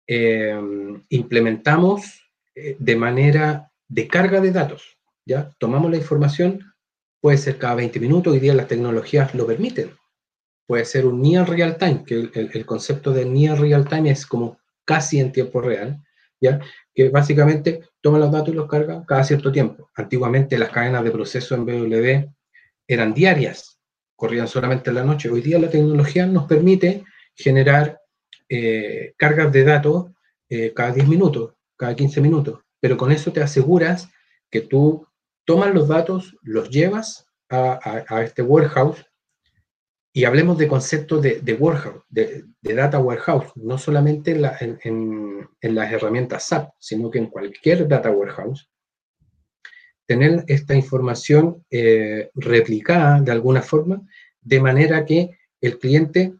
eh, 0.06 0.58
implementamos 1.08 2.22
eh, 2.54 2.76
de 2.78 2.96
manera 2.96 3.70
de 3.88 4.08
carga 4.08 4.40
de 4.40 4.52
datos. 4.52 4.98
¿ya? 5.24 5.54
Tomamos 5.58 5.90
la 5.90 5.96
información, 5.96 6.74
puede 7.20 7.38
ser 7.38 7.58
cada 7.58 7.74
20 7.74 8.00
minutos, 8.00 8.32
hoy 8.32 8.40
día 8.40 8.54
las 8.54 8.68
tecnologías 8.68 9.34
lo 9.34 9.46
permiten. 9.46 9.92
Puede 10.66 10.84
ser 10.84 11.06
un 11.06 11.22
near 11.22 11.48
real 11.48 11.78
time, 11.78 12.04
que 12.04 12.30
el, 12.34 12.66
concepto 12.66 13.12
de 13.12 13.24
near 13.24 13.58
real 13.58 13.88
time 13.88 14.10
es 14.10 14.26
como 14.26 14.58
casi 14.84 15.18
en 15.18 15.32
tiempo 15.32 15.62
real, 15.62 16.02
¿ya? 16.40 16.60
Que 16.94 17.08
básicamente 17.08 17.88
toma 18.02 18.18
los 18.18 18.30
datos 18.30 18.50
y 18.50 18.56
los 18.56 18.68
carga 18.68 19.02
cada 19.06 19.24
cierto 19.24 19.50
tiempo. 19.50 19.90
Antiguamente 19.94 20.58
las 20.58 20.68
cadenas 20.68 21.04
de 21.04 21.10
proceso 21.10 21.54
en 21.54 21.64
BW 21.64 22.37
eran 22.88 23.14
diarias, 23.14 23.78
corrían 24.16 24.48
solamente 24.48 24.90
en 24.90 24.96
la 24.96 25.04
noche. 25.04 25.28
Hoy 25.28 25.42
día 25.42 25.58
la 25.58 25.70
tecnología 25.70 26.26
nos 26.26 26.46
permite 26.46 27.04
generar 27.36 28.00
eh, 28.48 29.14
cargas 29.16 29.52
de 29.52 29.62
datos 29.62 30.06
eh, 30.48 30.72
cada 30.74 30.92
10 30.92 31.06
minutos, 31.06 31.54
cada 31.76 31.94
15 31.94 32.20
minutos, 32.20 32.60
pero 32.80 32.96
con 32.96 33.12
eso 33.12 33.30
te 33.30 33.42
aseguras 33.42 34.08
que 34.50 34.62
tú 34.62 35.06
tomas 35.44 35.72
los 35.74 35.88
datos, 35.88 36.36
los 36.42 36.70
llevas 36.70 37.26
a, 37.50 38.22
este 38.22 38.42
warehouse 38.42 39.06
y 40.12 40.24
hablemos 40.24 40.58
de 40.58 40.68
conceptos 40.68 41.22
de, 41.22 41.56
warehouse, 41.58 42.02
de, 42.08 42.44
data 42.62 42.98
warehouse, 42.98 43.52
no 43.54 43.78
solamente 43.78 44.32
en, 44.32 45.74
las 45.74 45.92
herramientas 45.92 46.44
SAP, 46.48 46.70
sino 46.78 47.10
que 47.10 47.18
en 47.18 47.26
cualquier 47.28 47.86
data 47.86 48.10
warehouse. 48.10 48.68
Tener 50.08 50.42
esta 50.48 50.74
información 50.74 51.66
eh, 51.70 52.30
replicada 52.34 53.20
de 53.20 53.30
alguna 53.30 53.60
forma, 53.60 54.00
de 54.40 54.58
manera 54.58 55.04
que 55.04 55.38
el 55.60 55.78
cliente 55.78 56.32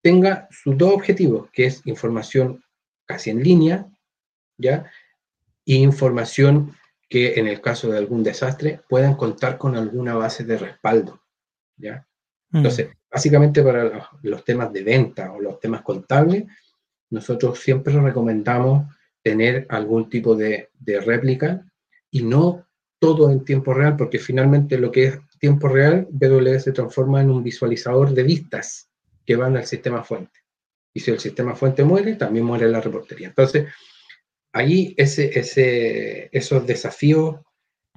tenga 0.00 0.46
sus 0.50 0.78
dos 0.78 0.94
objetivos, 0.94 1.50
que 1.50 1.66
es 1.66 1.82
información 1.86 2.62
casi 3.04 3.30
en 3.30 3.42
línea, 3.42 3.88
¿ya? 4.56 4.88
Y 5.64 5.76
información 5.76 6.76
que 7.08 7.34
en 7.34 7.48
el 7.48 7.60
caso 7.60 7.90
de 7.90 7.98
algún 7.98 8.22
desastre 8.22 8.80
puedan 8.88 9.16
contar 9.16 9.58
con 9.58 9.74
alguna 9.76 10.14
base 10.14 10.44
de 10.44 10.58
respaldo. 10.58 11.20
¿ya? 11.76 12.06
Mm. 12.50 12.58
Entonces, 12.58 12.90
básicamente 13.10 13.60
para 13.62 14.08
los, 14.22 14.44
temas 14.44 14.72
de 14.72 14.82
venta 14.84 15.32
o 15.32 15.40
los 15.40 15.58
temas 15.58 15.82
contables, 15.82 16.44
nosotros 17.10 17.58
siempre 17.58 18.00
recomendamos 18.00 18.92
tener 19.22 19.66
algún 19.68 20.08
tipo 20.08 20.36
de, 20.36 20.70
de 20.78 21.00
réplica 21.00 21.64
y 22.10 22.22
no 22.22 22.66
todo 23.04 23.30
en 23.30 23.44
tiempo 23.44 23.74
real, 23.74 23.96
porque 23.98 24.18
finalmente 24.18 24.78
lo 24.78 24.90
que 24.90 25.04
es 25.04 25.18
tiempo 25.38 25.68
real, 25.68 26.08
BW 26.10 26.58
se 26.58 26.72
transforma 26.72 27.20
en 27.20 27.30
un 27.30 27.42
visualizador 27.42 28.14
de 28.14 28.22
vistas 28.22 28.88
que 29.26 29.36
van 29.36 29.58
al 29.58 29.66
sistema 29.66 30.02
fuente. 30.02 30.40
Y 30.94 31.00
si 31.00 31.10
el 31.10 31.18
sistema 31.20 31.54
fuente 31.54 31.84
muere, 31.84 32.14
también 32.14 32.46
muere 32.46 32.66
la 32.66 32.80
reportería. 32.80 33.28
Entonces, 33.28 33.66
ahí 34.54 34.94
ese, 34.96 35.38
ese, 35.38 36.30
esos 36.32 36.66
desafíos 36.66 37.40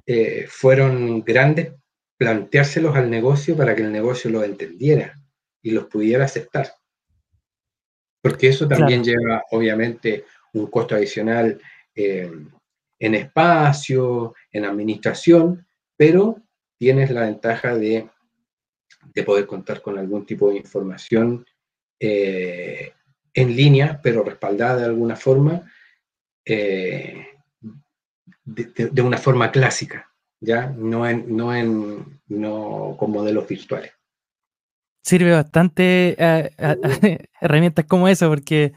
eh, 0.04 0.44
fueron 0.46 1.22
grandes, 1.22 1.72
planteárselos 2.18 2.94
al 2.94 3.08
negocio 3.08 3.56
para 3.56 3.74
que 3.74 3.82
el 3.82 3.92
negocio 3.92 4.28
los 4.30 4.44
entendiera 4.44 5.18
y 5.62 5.70
los 5.70 5.86
pudiera 5.86 6.26
aceptar. 6.26 6.74
Porque 8.20 8.48
eso 8.48 8.68
también 8.68 9.02
lleva, 9.02 9.42
obviamente, 9.52 10.26
un 10.52 10.66
costo 10.66 10.96
adicional 10.96 11.58
eh, 11.94 12.30
en 12.98 13.14
espacio, 13.14 14.34
en 14.52 14.64
administración, 14.64 15.66
pero 15.96 16.42
tienes 16.78 17.10
la 17.10 17.22
ventaja 17.22 17.74
de, 17.76 18.08
de 19.14 19.22
poder 19.22 19.46
contar 19.46 19.80
con 19.82 19.98
algún 19.98 20.24
tipo 20.26 20.50
de 20.50 20.56
información 20.56 21.44
eh, 22.00 22.92
en 23.34 23.56
línea, 23.56 24.00
pero 24.02 24.24
respaldada 24.24 24.76
de 24.76 24.84
alguna 24.86 25.16
forma, 25.16 25.70
eh, 26.44 27.26
de, 28.44 29.02
una 29.02 29.18
forma 29.18 29.50
clásica, 29.50 30.10
¿ya? 30.40 30.68
No, 30.68 31.06
en, 31.06 31.36
no, 31.36 31.54
en, 31.54 32.20
no 32.28 32.96
con 32.98 33.10
modelos 33.10 33.46
virtuales. 33.46 33.92
Sirve 35.02 35.32
bastante 35.32 36.16
eh, 36.18 36.50
herramientas 37.40 37.84
como 37.86 38.08
esa 38.08 38.28
porque 38.28 38.72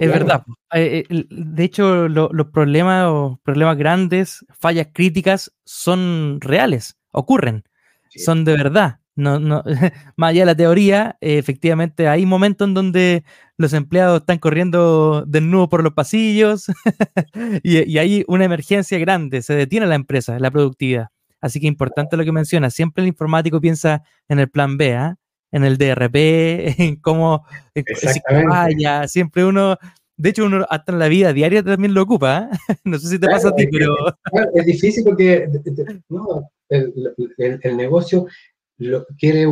es 0.00 0.08
verdad. 0.08 0.44
Eh, 0.72 1.04
de 1.08 1.64
hecho, 1.64 2.08
los 2.08 2.46
problemas 2.52 3.38
problemas 3.42 3.76
grandes, 3.76 4.44
fallas 4.50 4.88
críticas, 4.92 5.52
son 5.64 6.38
reales, 6.40 6.98
ocurren, 7.10 7.64
son 8.10 8.44
de 8.44 8.52
verdad. 8.56 9.00
No, 9.16 9.38
no, 9.38 9.62
más 10.16 10.30
allá 10.30 10.42
de 10.42 10.46
la 10.46 10.56
teoría, 10.56 11.16
efectivamente 11.20 12.08
hay 12.08 12.26
momentos 12.26 12.66
en 12.66 12.74
donde 12.74 13.24
los 13.56 13.72
empleados 13.72 14.20
están 14.20 14.38
corriendo 14.38 15.24
de 15.24 15.40
nuevo 15.40 15.68
por 15.68 15.84
los 15.84 15.92
pasillos 15.92 16.66
y, 17.62 17.98
hay 17.98 18.24
una 18.26 18.44
emergencia 18.44 18.98
grande, 18.98 19.42
se 19.42 19.54
detiene 19.54 19.86
la 19.86 19.94
empresa, 19.94 20.38
la 20.40 20.50
productividad. 20.50 21.08
Así 21.40 21.60
que 21.60 21.68
importante 21.68 22.16
lo 22.16 22.24
que 22.24 22.32
menciona, 22.32 22.70
siempre 22.70 23.02
el 23.02 23.08
informático 23.08 23.60
piensa 23.60 24.02
en 24.28 24.40
el 24.40 24.48
plan 24.50 24.76
B, 24.78 24.96
¿ah? 24.96 25.16
En 25.54 25.64
el 25.64 25.78
DRP, 25.78 26.16
en 26.80 26.96
cómo 26.96 27.46
vaya, 28.48 29.06
siempre 29.06 29.44
uno, 29.44 29.78
de 30.16 30.30
hecho 30.30 30.44
uno 30.44 30.66
hasta 30.68 30.90
en 30.90 30.98
la 30.98 31.06
vida 31.06 31.32
diaria 31.32 31.62
también 31.62 31.94
lo 31.94 32.02
ocupa, 32.02 32.38
¿ah? 32.38 32.50
no 32.84 32.98
sé 32.98 33.08
si 33.08 33.18
te 33.20 33.28
pasa 33.28 33.50
a 33.50 33.54
ti, 33.54 33.68
pero... 33.68 33.94
Es 34.52 34.66
difícil 34.66 35.04
porque 35.04 35.48
el, 36.68 37.76
negocio 37.76 38.26
lo, 38.78 39.06
quiere 39.16 39.46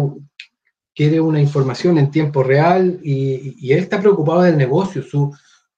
quiere 0.92 1.20
una 1.20 1.40
información 1.40 1.96
en 1.98 2.10
tiempo 2.10 2.42
real 2.42 2.98
y, 3.02 3.72
él 3.72 3.78
está 3.78 4.00
preocupado 4.00 4.42
del 4.42 4.58
negocio, 4.58 5.04
su, 5.04 5.32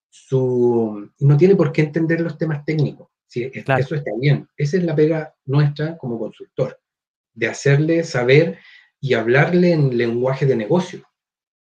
su, 0.08 1.10
no 1.18 1.36
tiene 1.36 1.54
por 1.54 1.70
qué 1.70 1.82
entender 1.82 2.22
los 2.22 2.38
temas 2.38 2.64
técnicos. 2.64 3.08
¿sí? 3.26 3.50
Eso 3.52 3.94
está 3.94 4.10
bien. 4.18 4.48
Esa 4.56 4.78
es 4.78 4.84
la 4.84 4.96
pega 4.96 5.34
nuestra 5.44 5.98
como 5.98 6.18
consultor, 6.18 6.80
de 7.34 7.46
hacerle 7.46 8.04
saber 8.04 8.58
y 9.04 9.12
hablarle 9.12 9.72
en 9.72 9.98
lenguaje 9.98 10.46
de 10.46 10.56
negocio. 10.56 11.06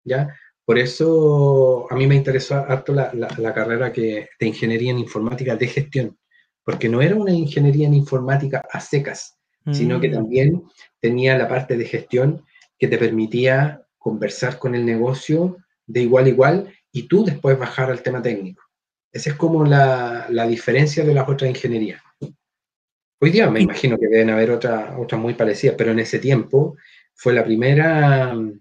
¿ya? 0.04 0.32
Por 0.64 0.78
eso 0.78 1.88
a 1.90 1.96
mí 1.96 2.06
me 2.06 2.14
interesó 2.14 2.54
harto 2.54 2.92
la, 2.92 3.10
la, 3.12 3.52
carrera 3.52 3.92
que, 3.92 4.28
de 4.38 4.46
ingeniería 4.46 4.92
en 4.92 5.00
informática 5.00 5.56
de 5.56 5.66
gestión, 5.66 6.16
porque 6.62 6.88
no 6.88 7.02
era 7.02 7.16
una 7.16 7.32
ingeniería 7.32 7.88
en 7.88 7.94
informática 7.94 8.64
a 8.70 8.78
secas, 8.78 9.36
sino 9.72 10.00
que 10.00 10.08
mm. 10.08 10.12
también 10.12 10.62
tenía 11.00 11.36
la 11.36 11.48
parte 11.48 11.76
de 11.76 11.86
gestión 11.86 12.44
que 12.78 12.86
te 12.86 12.96
permitía 12.96 13.82
conversar 13.98 14.60
con 14.60 14.76
el 14.76 14.86
negocio 14.86 15.56
de 15.84 16.02
igual 16.02 16.26
a 16.26 16.28
igual 16.28 16.74
y 16.92 17.08
tú 17.08 17.24
después 17.24 17.58
bajar 17.58 17.90
al 17.90 18.04
tema 18.04 18.22
técnico. 18.22 18.62
Esa 19.10 19.30
es 19.30 19.36
como 19.36 19.64
la, 19.64 20.28
diferencia 20.48 21.04
de 21.04 21.12
las 21.12 21.28
otras 21.28 21.50
ingenierías. 21.50 22.00
Hoy 23.20 23.30
día 23.30 23.50
me 23.50 23.62
imagino 23.62 23.98
que 23.98 24.06
deben 24.06 24.30
haber 24.30 24.52
otras 24.52 24.94
otras 24.96 25.20
muy 25.20 25.34
parecidas, 25.34 25.74
pero 25.76 25.90
en 25.90 25.98
ese 25.98 26.20
tiempo 26.20 26.76
fue 27.16 27.33
la 27.33 27.44
primera 27.44 28.35
mm, 28.35 28.61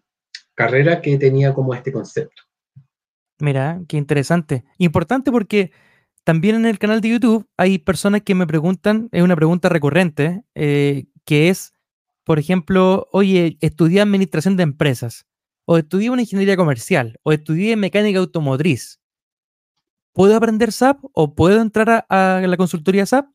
carrera 0.56 1.02
que 1.02 1.18
tenía 1.18 1.54
como 1.54 1.74
este 1.74 1.91
concepto. 1.91 2.41
Mira, 3.39 3.82
qué 3.88 3.98
interesante. 3.98 4.63
Importante 4.78 5.32
porque 5.32 5.72
también 6.24 6.56
en 6.56 6.65
el 6.65 6.80
canal 6.80 7.02
de 7.02 7.10
YouTube 7.10 7.48
hay 7.58 7.78
personas 7.78 8.22
que 8.22 8.34
me 8.34 8.48
preguntan, 8.48 9.10
es 9.12 9.22
una 9.22 9.36
pregunta 9.36 9.70
recurrente, 9.70 10.44
eh, 10.56 11.06
que 11.26 11.50
es, 11.50 11.74
por 12.24 12.39
ejemplo, 12.39 13.08
oye, 13.12 13.58
estudié 13.62 14.02
administración 14.02 14.58
de 14.58 14.63
empresas, 14.63 15.28
o 15.65 15.78
estudié 15.78 16.10
una 16.10 16.22
ingeniería 16.22 16.56
comercial, 16.56 17.20
o 17.24 17.32
estudié 17.32 17.76
mecánica 17.76 18.20
automotriz. 18.20 19.00
¿Puedo 20.13 20.36
aprender 20.36 20.72
SAP 20.72 21.00
o 21.13 21.36
puedo 21.36 21.62
entrar 21.62 22.06
a, 22.08 22.41
la 22.41 22.58
consultoría 22.58 23.06
SAP? 23.06 23.28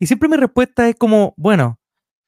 Y 0.00 0.06
siempre 0.06 0.28
mi 0.28 0.36
respuesta 0.36 0.88
es 0.88 0.96
como, 0.96 1.32
bueno, 1.36 1.78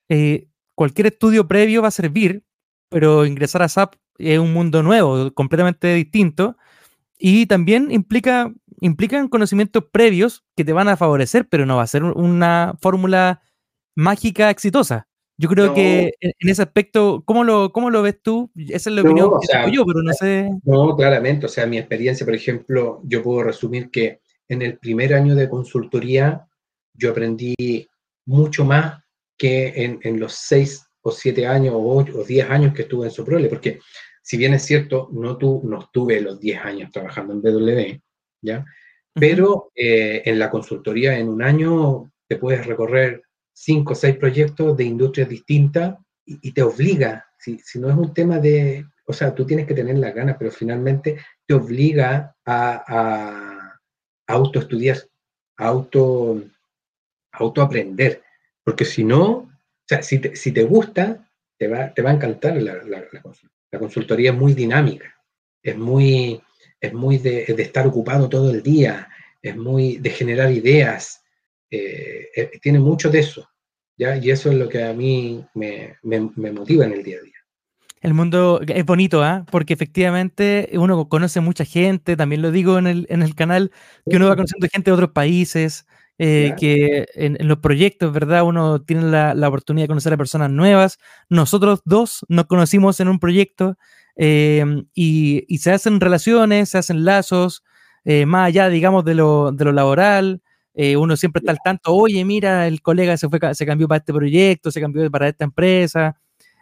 eh, 0.09 0.49
cualquier 0.77 1.09
estudio 1.09 1.49
previo 1.49 1.83
va 1.83 1.89
a 1.89 1.91
servir, 1.91 2.45
pero 2.89 3.27
ingresar 3.27 3.63
a 3.63 3.69
SAP 3.69 3.97
es 4.19 4.39
un 4.39 4.53
mundo 4.53 4.85
nuevo, 4.85 5.33
completamente 5.35 5.93
distinto, 5.95 6.57
y 7.19 7.47
también 7.47 7.91
implica, 7.91 8.53
implican 8.81 9.29
conocimientos 9.29 9.85
previos 9.91 10.45
que 10.55 10.65
te 10.65 10.73
van 10.73 10.89
a 10.89 10.97
favorecer, 10.97 11.49
pero 11.49 11.67
no 11.67 11.77
va 11.77 11.83
a 11.83 11.89
ser 11.89 12.05
una 12.05 12.77
fórmula 12.81 13.43
mágica 13.97 14.51
exitosa. 14.51 15.09
Yo 15.39 15.51
creo 15.51 15.75
que 15.75 16.15
en, 16.21 16.49
ese 16.49 16.63
aspecto, 16.63 17.23
¿cómo 17.27 17.45
lo, 17.45 17.71
cómo 17.71 17.91
lo 17.91 18.01
ves 18.01 18.23
tú? 18.23 18.51
Esa 18.57 18.89
es 18.89 18.97
la 18.97 19.03
opinión 19.03 19.31
que 19.41 19.47
tengo 19.47 19.69
yo, 19.69 19.85
pero 19.85 20.03
no 20.03 20.13
sé. 20.15 20.49
No, 20.65 20.97
claramente. 20.97 21.45
O 21.45 21.49
sea, 21.49 21.67
mi 21.67 21.77
experiencia, 21.77 22.25
por 22.25 22.35
ejemplo, 22.35 23.03
yo 23.05 23.23
puedo 23.23 23.43
resumir 23.43 23.91
que 23.91 24.21
en 24.49 24.63
el 24.63 24.79
primer 24.79 25.13
año 25.13 25.35
de 25.35 25.51
consultoría 25.51 26.47
yo 26.95 27.11
aprendí 27.11 27.55
mucho 28.25 28.65
más 28.65 29.03
que 29.37 29.69
en, 29.85 30.01
en 30.03 30.21
los 30.21 30.35
seis 30.35 30.87
o 31.03 31.11
siete 31.11 31.47
años 31.47 31.75
o, 31.75 31.97
ocho, 31.97 32.19
o 32.19 32.25
diez 32.25 32.49
años 32.51 32.75
que 32.75 32.83
estuve 32.83 33.07
en 33.07 33.13
Soprole, 33.13 33.49
porque 33.49 33.81
si 34.27 34.37
bien 34.37 34.55
es 34.55 34.65
cierto, 34.65 35.09
no, 35.13 35.37
tu, 35.37 35.63
no 35.63 35.79
estuve 35.83 36.21
los 36.21 36.41
10 36.41 36.65
años 36.65 36.91
trabajando 36.91 37.33
en 37.33 37.43
BW, 37.43 38.01
¿ya? 38.43 38.65
Pero 39.15 39.71
eh, 39.73 40.23
en 40.25 40.41
la 40.41 40.51
consultoría 40.51 41.17
en 41.17 41.29
un 41.29 41.45
año 41.45 42.11
te 42.27 42.35
puedes 42.35 42.67
recorrer 42.67 43.23
5 43.53 43.93
o 43.93 43.95
6 43.95 44.17
proyectos 44.17 44.77
de 44.77 44.83
industrias 44.83 45.29
distintas 45.29 45.95
y, 46.25 46.51
te 46.51 46.61
obliga, 46.65 47.25
si, 47.39 47.61
si, 47.61 47.79
no 47.79 47.89
es 47.89 47.95
un 47.95 48.13
tema 48.13 48.41
de, 48.41 48.85
o 49.07 49.13
sea, 49.13 49.33
tú 49.33 49.47
tienes 49.47 49.65
que 49.65 49.75
tener 49.75 49.97
las 49.97 50.13
ganas, 50.13 50.37
pero 50.37 50.51
finalmente 50.51 51.21
te 51.47 51.55
obliga 51.55 52.35
a, 52.45 52.83
a, 52.85 53.81
autoestudiar, 54.27 54.99
a 55.57 55.69
auto, 55.69 56.43
autoaprender, 57.31 58.25
porque 58.67 58.85
si 58.85 59.05
no, 59.05 59.31
o 59.31 59.49
sea, 59.87 60.03
si 60.03 60.19
te, 60.19 60.35
si 60.35 60.51
te 60.51 60.65
gusta, 60.65 61.25
te 61.57 61.69
va, 61.69 61.95
te 61.95 62.03
va 62.03 62.11
a 62.11 62.15
encantar 62.15 62.61
la, 62.61 62.75
la, 62.83 63.05
la 63.13 63.23
consulta. 63.23 63.55
La 63.71 63.79
consultoría 63.79 64.33
es 64.33 64.37
muy 64.37 64.55
dinámica, 64.55 65.15
es 65.63 65.79
muy, 65.79 66.41
es 66.81 66.93
muy 66.93 67.19
de, 67.19 67.45
estar 67.45 67.87
ocupado 67.87 68.29
todo 68.29 68.51
el 68.51 68.65
día, 68.65 69.09
es 69.41 69.57
muy 69.57 69.99
de 69.99 70.11
generar 70.11 70.51
ideas, 70.51 71.23
eh, 71.71 72.27
eh, 72.35 72.51
tiene 72.61 72.81
mucho 72.81 73.09
de 73.09 73.21
eso, 73.21 73.49
¿ya? 73.97 74.17
Y 74.17 74.31
eso 74.31 74.51
es 74.51 74.57
lo 74.57 74.69
que 74.69 74.83
a 74.83 74.93
mí 74.93 75.45
me, 75.55 75.97
motiva 76.03 76.87
en 76.87 76.93
el 76.93 77.05
día 77.05 77.19
a 77.19 77.23
día. 77.23 77.35
El 78.01 78.15
mundo 78.15 78.61
es 78.67 78.85
bonito, 78.85 79.23
¿ah? 79.23 79.47
Porque 79.49 79.75
efectivamente 79.75 80.71
uno 80.73 81.09
conoce 81.09 81.41
mucha 81.41 81.65
gente, 81.65 82.17
también 82.17 82.43
lo 82.43 82.51
digo 82.51 82.79
en 82.79 82.89
el, 82.89 83.07
en 83.11 83.23
el 83.23 83.37
canal, 83.37 83.71
que 84.11 84.17
uno 84.17 84.27
va 84.27 84.35
conociendo 84.35 84.67
gente 84.73 84.91
de 84.91 84.95
otros 84.95 85.11
países, 85.11 85.87
eh, 86.19 86.55
que 86.59 87.07
en, 87.15 87.37
los 87.47 87.59
proyectos, 87.59 88.11
¿verdad? 88.11 88.43
Uno 88.45 88.81
tiene 88.81 89.03
la, 89.03 89.35
la, 89.35 89.49
oportunidad 89.49 89.85
de 89.85 89.89
conocer 89.89 90.15
a 90.15 90.17
personas 90.17 90.51
nuevas. 90.51 90.99
Nosotros 91.29 91.83
dos 91.85 92.25
nos 92.29 92.47
conocimos 92.47 93.01
en 93.01 93.09
un 93.09 93.19
proyecto 93.19 93.77
em, 94.17 94.87
y, 94.95 95.45
y, 95.47 95.59
se 95.59 95.73
hacen 95.73 96.01
relaciones, 96.01 96.71
se 96.71 96.79
hacen 96.79 97.05
lazos, 97.05 97.63
eh, 98.05 98.25
más 98.25 98.47
allá, 98.49 98.71
digamos, 98.71 99.05
de 99.05 99.15
lo, 99.15 99.53
de 99.53 99.65
lo 99.67 99.73
laboral. 99.73 100.43
Eh, 100.75 100.97
uno 100.97 101.17
siempre 101.17 101.41
está 101.41 101.53
al 101.53 101.59
tanto, 101.63 101.95
oye, 101.95 102.25
mira, 102.25 102.67
el 102.67 102.81
colega 102.83 103.17
se, 103.19 103.29
fue, 103.29 103.39
se 103.55 103.67
cambió 103.67 103.89
para 103.89 103.99
este 103.99 104.13
proyecto, 104.15 104.71
se 104.71 104.81
cambió 104.81 105.11
para 105.11 105.29
esta 105.29 105.45
empresa. 105.45 106.17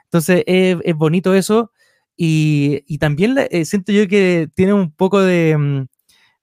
Entonces, 0.05 0.43
es, 0.47 0.79
es 0.85 0.95
bonito 0.97 1.35
eso. 1.35 1.71
Y, 2.17 2.83
y 2.87 2.99
también 2.99 3.37
siento 3.65 3.93
yo 3.93 4.09
que 4.09 4.49
tiene 4.55 4.73
un 4.73 4.93
poco 4.93 5.21
de, 5.21 5.57
mm, 5.57 5.87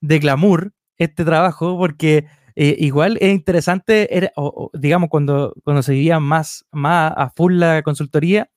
de 0.01 0.19
glamour 0.19 0.73
este 0.97 1.25
trabajo, 1.25 1.77
porque 1.77 2.25
eh, 2.55 2.75
igual 2.79 3.17
es 3.21 3.31
interesante, 3.31 4.15
era, 4.15 4.31
digamos, 4.73 5.09
cuando, 5.09 5.53
cuando 5.63 5.83
se 5.83 5.93
vivía 5.93 6.19
más, 6.19 6.65
más 6.71 7.13
a 7.15 7.29
full 7.29 7.59
la 7.59 7.81
consultoría, 7.83 8.49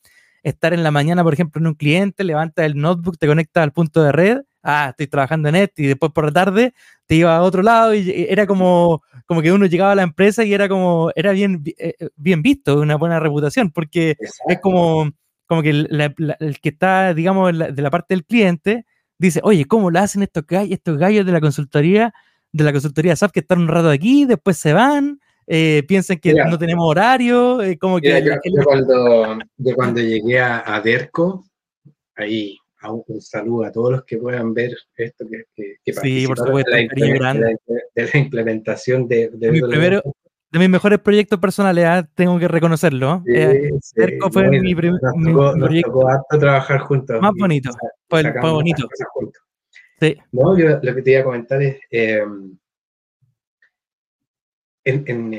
estar 0.42 0.74
en 0.74 0.82
la 0.82 0.90
mañana, 0.90 1.24
por 1.24 1.32
ejemplo, 1.32 1.60
en 1.60 1.66
un 1.68 1.74
cliente, 1.74 2.22
levanta 2.22 2.64
el 2.64 2.76
notebook, 2.76 3.18
te 3.18 3.26
conecta 3.26 3.62
al 3.62 3.72
punto 3.72 4.02
de 4.02 4.12
red, 4.12 4.42
ah, 4.62 4.88
estoy 4.90 5.06
trabajando 5.06 5.48
en 5.48 5.56
esto, 5.56 5.82
y 5.82 5.86
después 5.86 6.12
por 6.12 6.26
la 6.26 6.32
tarde 6.32 6.74
te 7.06 7.16
iba 7.16 7.34
a 7.34 7.42
otro 7.42 7.62
lado 7.62 7.94
y 7.94 8.26
era 8.28 8.46
como, 8.46 9.02
como 9.26 9.42
que 9.42 9.52
uno 9.52 9.66
llegaba 9.66 9.92
a 9.92 9.94
la 9.94 10.02
empresa 10.02 10.44
y 10.44 10.52
era 10.52 10.68
como, 10.68 11.10
era 11.16 11.32
bien, 11.32 11.62
eh, 11.78 11.94
eh, 11.98 12.08
bien 12.16 12.42
visto, 12.42 12.78
una 12.80 12.96
buena 12.96 13.20
reputación, 13.20 13.70
porque 13.70 14.16
es 14.48 14.60
como, 14.60 15.10
como 15.46 15.62
que 15.62 15.70
el 15.70 16.58
que 16.60 16.68
está, 16.68 17.14
digamos, 17.14 17.52
de 17.56 17.82
la 17.82 17.90
parte 17.90 18.14
del 18.14 18.24
cliente, 18.24 18.84
dice, 19.18 19.40
oye, 19.42 19.64
¿cómo 19.66 19.90
lo 19.90 19.98
hacen 19.98 20.22
estos 20.22 20.46
gallos, 20.46 20.72
estos 20.72 20.98
gallos 20.98 21.24
de 21.24 21.32
la 21.32 21.40
consultoría? 21.40 22.12
De 22.54 22.64
la 22.64 22.72
consultoría 22.72 23.16
SAP 23.16 23.32
que 23.32 23.40
están 23.40 23.58
un 23.58 23.68
rato 23.68 23.90
aquí, 23.90 24.26
después 24.26 24.56
se 24.56 24.72
van, 24.72 25.18
eh, 25.48 25.82
piensan 25.88 26.18
que 26.18 26.32
no 26.32 26.56
tenemos 26.56 26.88
horario, 26.88 27.60
eh, 27.60 27.76
como 27.76 27.98
que... 27.98 28.22
yo, 28.22 28.32
cuando, 28.64 29.38
cuando, 29.74 30.00
llegué 30.00 30.38
a, 30.38 30.62
a 30.64 30.80
DERCO, 30.80 31.44
ahí 32.14 32.56
un, 32.88 33.20
saludo 33.20 33.64
a 33.64 33.72
todos 33.72 33.90
los 33.90 34.04
que 34.04 34.18
puedan 34.18 34.54
ver 34.54 34.70
esto 34.96 35.24
que, 35.28 35.76
que, 35.84 35.92
sí, 35.92 36.26
por 36.28 36.38
supuesto, 36.38 36.70
de, 36.70 37.56
la, 37.94 38.18
implementación 38.18 39.08
de, 39.08 39.30
de, 39.30 39.50
mi 39.50 39.60
primero, 39.60 40.00
de 40.52 40.58
mis 40.60 40.68
mejores 40.68 41.00
proyectos 41.00 41.40
personales, 41.40 41.84
¿ah? 41.86 42.08
tengo 42.14 42.38
que 42.38 42.46
reconocerlo. 42.46 43.24
Eh, 43.26 43.72
DERCO 43.96 44.30
fue 44.30 44.48
mi, 44.48 44.74
primer 44.76 45.00
proyecto. 45.58 46.06
trabajar 46.38 46.78
juntos. 46.80 47.20
Más 47.20 47.32
bonito, 47.36 47.70
fue, 48.08 48.22
fue 48.22 48.50
No, 50.32 50.54
lo 50.54 50.94
que 50.94 51.02
te 51.02 51.10
iba 51.12 51.20
a 51.20 51.24
comentar 51.24 51.62
es, 51.62 51.78
em, 51.90 52.56
en, 54.84 55.34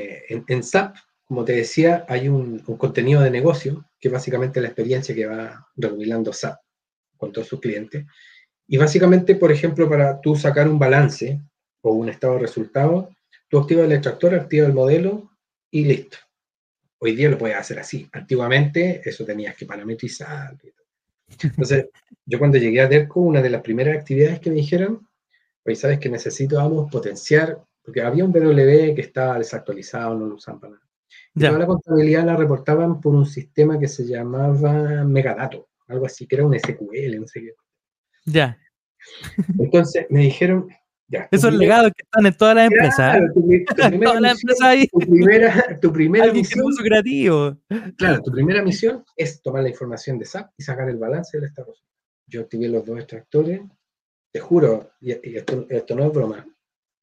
en, 0.48 0.62
SAP, 0.62 0.96
como 1.24 1.44
te 1.44 1.52
decía, 1.52 2.04
hay 2.08 2.28
un, 2.28 2.58
contenido 2.60 3.22
de 3.22 3.30
negocio, 3.30 3.84
que 4.00 4.08
básicamente 4.08 4.60
la 4.60 4.68
experiencia 4.68 5.14
que 5.14 5.26
va 5.26 5.68
revelando 5.76 6.32
SAP 6.32 6.58
con 7.16 7.32
todos 7.32 7.48
sus 7.48 7.60
clientes. 7.60 8.04
Y 8.66 8.76
básicamente, 8.76 9.36
por 9.36 9.52
ejemplo, 9.52 9.88
para 9.88 10.20
tú 10.20 10.36
sacar 10.36 10.68
un 10.68 10.78
balance 10.78 11.40
o 11.82 11.92
un 11.92 12.08
estado 12.08 12.34
de 12.34 12.40
resultado, 12.40 13.10
tú 13.48 13.58
activas 13.58 13.86
el 13.86 13.92
extractor, 13.92 14.34
activas 14.34 14.68
el 14.68 14.74
modelo 14.74 15.30
y 15.70 15.84
listo. 15.84 16.18
Hoy 16.98 17.14
día 17.14 17.28
lo 17.28 17.38
puedes 17.38 17.56
hacer 17.56 17.78
así. 17.78 18.08
Antiguamente 18.12 19.02
eso 19.04 19.24
tenías 19.24 19.54
que 19.54 19.66
parametrizar. 19.66 20.56
Entonces, 21.42 21.88
yo 22.24 22.38
cuando 22.38 22.58
llegué 22.58 22.80
a 22.80 22.88
DERCO, 22.88 23.20
una 23.20 23.42
de 23.42 23.50
las 23.50 23.62
primeras 23.62 23.98
actividades 23.98 24.40
que 24.40 24.50
me 24.50 24.56
dijeron, 24.56 25.06
oye, 25.64 25.76
sabes 25.76 25.98
que 25.98 26.08
necesitamos 26.08 26.90
potenciar, 26.90 27.58
porque 27.82 28.02
había 28.02 28.24
un 28.24 28.32
BW 28.32 28.94
que 28.94 29.02
estaba 29.02 29.38
desactualizado, 29.38 30.14
no 30.14 30.26
lo 30.26 30.34
usaban 30.36 30.60
para 30.60 30.72
nada. 30.74 30.82
Ya. 31.34 31.52
la 31.52 31.66
contabilidad 31.66 32.24
la 32.24 32.36
reportaban 32.36 33.00
por 33.00 33.14
un 33.14 33.26
sistema 33.26 33.78
que 33.78 33.88
se 33.88 34.06
llamaba 34.06 35.04
Megadato, 35.04 35.68
algo 35.88 36.06
así, 36.06 36.26
que 36.26 36.36
era 36.36 36.46
un 36.46 36.58
SQL, 36.58 37.20
no 37.20 37.26
sé 37.26 37.40
qué. 37.40 37.54
Ya. 38.24 38.58
Entonces 39.58 40.06
me 40.10 40.20
dijeron, 40.20 40.68
ya, 41.08 41.28
Esos 41.30 41.54
legados 41.54 41.92
que 41.96 42.02
están 42.02 42.26
en 42.26 42.36
todas 42.36 42.56
las 42.56 42.66
empresas. 42.66 43.18
Tu, 43.32 44.98
primera, 44.98 45.78
tu 45.80 45.92
primera 45.92 46.32
misión. 46.32 46.66
creativo. 46.82 47.56
Claro, 47.96 48.22
tu 48.22 48.32
primera 48.32 48.62
misión 48.62 49.04
es 49.16 49.40
tomar 49.40 49.62
la 49.62 49.68
información 49.68 50.18
de 50.18 50.24
SAP 50.24 50.50
y 50.56 50.62
sacar 50.64 50.88
el 50.88 50.96
balance 50.96 51.36
del 51.36 51.46
estado. 51.46 51.74
Yo 52.26 52.40
activé 52.40 52.68
los 52.68 52.84
dos 52.84 52.98
extractores, 52.98 53.60
te 54.32 54.40
juro, 54.40 54.90
y, 55.00 55.12
esto, 55.12 55.66
no 55.94 56.06
es 56.06 56.12
broma. 56.12 56.46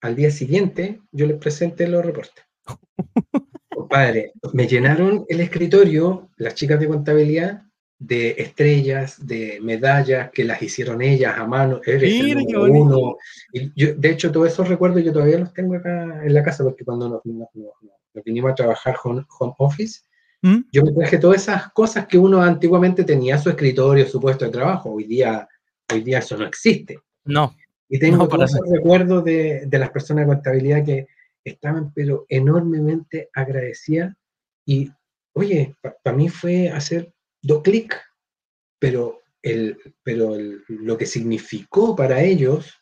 Al 0.01 0.15
día 0.15 0.31
siguiente 0.31 1.01
yo 1.11 1.25
les 1.25 1.37
presenté 1.37 1.87
los 1.87 2.05
reportes. 2.05 2.43
Compadre, 3.73 4.33
me 4.51 4.67
llenaron 4.67 5.25
el 5.29 5.39
escritorio, 5.39 6.29
las 6.35 6.55
chicas 6.55 6.79
de 6.79 6.89
contabilidad, 6.89 7.63
de 7.99 8.35
estrellas, 8.37 9.25
de 9.25 9.59
medallas 9.61 10.29
que 10.31 10.43
las 10.43 10.61
hicieron 10.61 11.01
ellas 11.01 11.35
a 11.37 11.47
mano. 11.47 11.79
Eres 11.85 12.23
uno. 12.55 13.17
Y 13.51 13.71
yo, 13.75 13.93
de 13.95 14.09
hecho, 14.09 14.31
todos 14.31 14.51
esos 14.51 14.67
recuerdos 14.67 15.03
yo 15.03 15.13
todavía 15.13 15.39
los 15.39 15.53
tengo 15.53 15.75
acá 15.75 16.21
en 16.23 16.33
la 16.33 16.43
casa 16.43 16.63
porque 16.63 16.83
cuando 16.83 17.09
nos, 17.09 17.21
vinimos 18.25 18.51
a 18.51 18.55
trabajar 18.55 18.95
home, 19.03 19.25
home 19.39 19.53
office, 19.57 20.01
¿Mm? 20.41 20.61
yo 20.71 20.83
me 20.83 20.91
traje 20.91 21.17
todas 21.17 21.41
esas 21.43 21.71
cosas 21.71 22.05
que 22.07 22.17
uno 22.17 22.41
antiguamente 22.41 23.03
tenía 23.03 23.37
su 23.37 23.49
escritorio, 23.49 24.05
su 24.05 24.19
puesto 24.19 24.45
de 24.45 24.51
trabajo. 24.51 24.91
Hoy 24.91 25.05
día, 25.05 25.47
hoy 25.91 26.01
día 26.01 26.19
eso 26.19 26.37
no 26.37 26.45
existe. 26.45 26.99
No. 27.23 27.55
Y 27.87 27.99
tengo 27.99 28.27
todos 28.27 28.51
esos 28.51 28.69
recuerdos 28.69 29.23
de, 29.23 29.65
de 29.65 29.79
las 29.79 29.91
personas 29.91 30.25
de 30.25 30.33
contabilidad 30.33 30.83
que 30.83 31.07
estaban 31.43 31.91
pero 31.93 32.25
enormemente 32.29 33.29
agradecidas 33.33 34.15
Y, 34.65 34.91
oye, 35.33 35.75
para 36.03 36.15
mí 36.15 36.29
fue 36.29 36.69
hacer 36.69 37.13
dos 37.43 37.61
clics, 37.61 37.97
pero, 38.79 39.19
el, 39.41 39.77
pero 40.01 40.35
lo 40.67 40.97
que 40.97 41.05
significó 41.05 41.95
para 41.95 42.23
ellos 42.23 42.79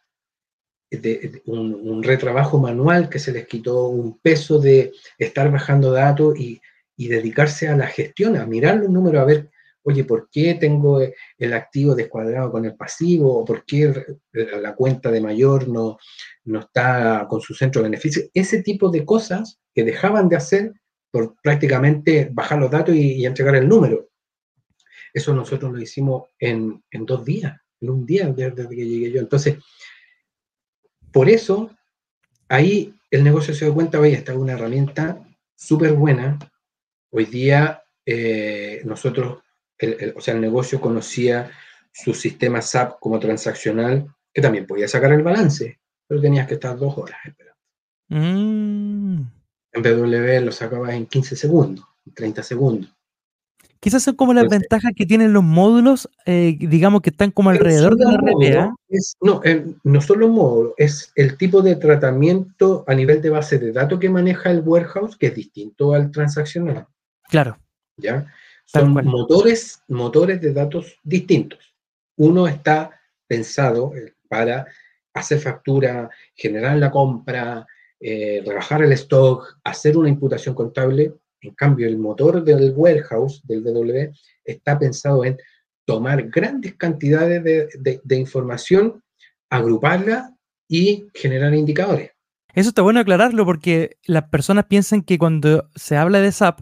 de, 0.89 1.41
un, 1.45 2.04
retrabajo 2.04 2.60
manual 2.60 3.10
que 3.10 3.19
se 3.19 3.32
les 3.32 3.47
quitó 3.47 3.88
un 3.88 4.19
peso 4.19 4.60
de 4.60 4.93
estar 5.17 5.52
bajando 5.52 5.91
datos 5.91 6.39
y, 6.39 6.62
y 6.95 7.08
dedicarse 7.08 7.67
a 7.67 7.76
la 7.76 7.88
gestión, 7.88 8.38
a 8.38 8.45
mirar 8.45 8.78
los 8.78 8.89
números, 8.89 9.21
a 9.21 9.26
ver 9.26 9.50
oye, 9.84 10.04
¿por 10.04 10.30
qué 10.30 10.56
tengo 10.56 11.02
el 11.38 11.54
activo 11.54 11.95
descuadrado 11.95 12.52
con 12.52 12.65
el 12.65 12.76
pasivo? 12.76 13.39
¿O 13.39 13.45
por 13.45 13.65
qué 13.65 13.93
la 14.32 14.76
cuenta 14.76 15.12
de 15.12 15.21
mayor 15.21 15.67
no, 15.67 15.97
no 16.45 16.60
está 16.60 17.26
con 17.30 17.41
su 17.41 17.54
centro 17.54 17.82
de 17.82 17.89
beneficio? 17.89 18.24
Ese 18.34 18.62
tipo 18.62 18.89
de 18.89 19.06
cosas 19.06 19.60
que 19.74 19.84
dejaban 19.84 20.30
de 20.30 20.36
hacer 20.36 20.74
por 21.12 21.36
prácticamente 21.41 22.30
bajar 22.32 22.60
los 22.60 22.71
datos 22.71 22.95
y, 22.95 23.26
entregar 23.26 23.56
el 23.56 23.67
número. 23.67 24.10
Eso 25.13 25.34
nosotros 25.34 25.71
lo 25.71 25.82
hicimos 25.82 26.30
en, 26.39 26.82
dos 26.91 27.26
días, 27.26 27.60
en 27.80 27.89
un 27.89 28.06
día 28.06 28.28
desde 28.28 28.69
que 28.69 28.88
llegué 28.88 29.12
yo. 29.12 29.19
Entonces, 29.19 29.58
por 31.12 31.30
eso, 31.30 31.69
ahí 32.47 32.93
el 33.10 33.24
negocio 33.24 33.54
se 33.54 33.65
dio 33.65 33.74
cuenta, 33.74 34.00
oye, 34.00 34.13
esta 34.13 34.32
es 34.32 34.38
una 34.38 34.54
herramienta 34.54 35.26
súper 35.56 35.93
buena. 35.93 36.39
Hoy 37.10 37.26
día 37.26 37.84
eh, 38.06 38.82
nosotros 38.86 39.39
o 40.15 40.21
sea, 40.21 40.34
el 40.34 40.41
negocio 40.41 40.80
conocía 40.80 41.52
su 41.91 42.13
sistema 42.13 42.62
SAP 42.62 43.00
como 43.00 43.19
transaccional, 43.19 44.13
que 44.34 44.41
también 44.41 44.65
podía 44.65 44.88
sacar 44.88 45.12
el 45.12 45.24
balance, 45.24 45.80
pero 46.08 46.21
tenías 46.21 46.47
que 46.47 46.56
estar 46.56 46.78
dos 46.78 46.97
horas 46.97 47.17
esperando. 47.26 47.60
Mm. 48.10 49.21
En 49.74 49.82
BW 49.82 50.45
lo 50.45 50.52
sacabas 50.52 50.93
en 50.93 51.06
15 51.06 51.36
segundos, 51.36 51.86
30 52.13 52.43
segundos. 52.43 52.93
Quizás 53.82 54.04
son 54.04 54.15
como 54.15 54.34
las 54.34 54.48
ventajas 54.48 54.91
que 54.96 55.08
tienen 55.08 55.34
los 55.34 55.44
módulos, 55.44 56.08
eh, 56.28 56.56
digamos 56.60 57.02
que 57.02 57.10
están 57.10 57.32
como 57.32 57.50
alrededor 57.50 57.98
de 57.98 58.06
la 58.06 58.13
RPA. 58.13 58.76
no, 59.22 59.41
no 59.84 60.02
son 60.02 60.20
los 60.20 60.30
módulos, 60.30 60.74
es 60.78 61.12
el 61.15 61.36
tipo 61.36 61.63
de 61.63 61.76
tratamiento 61.78 62.86
a 62.88 62.94
nivel 62.94 63.24
de 63.24 63.32
base 63.32 63.58
de 63.58 63.72
datos 63.72 64.00
que 64.00 64.08
maneja 64.08 64.52
el 64.52 64.62
warehouse, 64.62 65.17
que 65.17 65.28
es 65.28 65.36
distinto 65.36 65.94
al 65.96 66.12
transaccional. 66.12 66.86
Claro. 67.28 67.58
¿Ya? 67.98 68.28
Son 68.65 68.94
motores, 68.94 69.82
motores 69.88 70.39
de 70.39 70.54
datos 70.54 71.00
distintos. 71.04 71.60
Uno 72.17 72.48
está 72.48 73.02
pensado 73.26 73.96
eh, 73.96 74.13
para 74.30 74.67
hacer 75.13 75.39
factura, 75.39 76.08
generar 76.36 76.78
la 76.78 76.91
compra, 76.91 77.65
eh, 78.00 78.44
rebajar 78.46 78.84
el 78.84 78.91
stock, 78.94 79.58
hacer 79.63 79.98
una 79.98 80.10
imputación 80.10 80.56
contable. 80.56 81.15
En 81.41 81.54
cambio, 81.56 81.88
el 81.88 81.97
motor 81.97 82.43
del 82.43 82.73
warehouse, 82.75 83.41
del 83.45 83.63
DW, 83.63 84.13
está 84.45 84.77
pensado 84.77 85.25
en 85.25 85.38
tomar 85.86 86.30
grandes 86.30 86.75
cantidades 86.75 87.43
de, 87.43 88.15
información, 88.15 89.04
agruparla 89.49 90.36
y 90.67 91.08
generar 91.13 91.54
indicadores. 91.54 92.12
Eso 92.54 92.69
está 92.69 92.82
bueno 92.82 92.99
aclararlo 92.99 93.45
porque 93.45 93.97
las 94.06 94.25
personas 94.25 94.65
piensan 94.65 95.01
que 95.01 95.17
cuando 95.17 95.69
se 95.75 95.97
habla 95.97 96.21
de 96.21 96.32
SAP, 96.32 96.62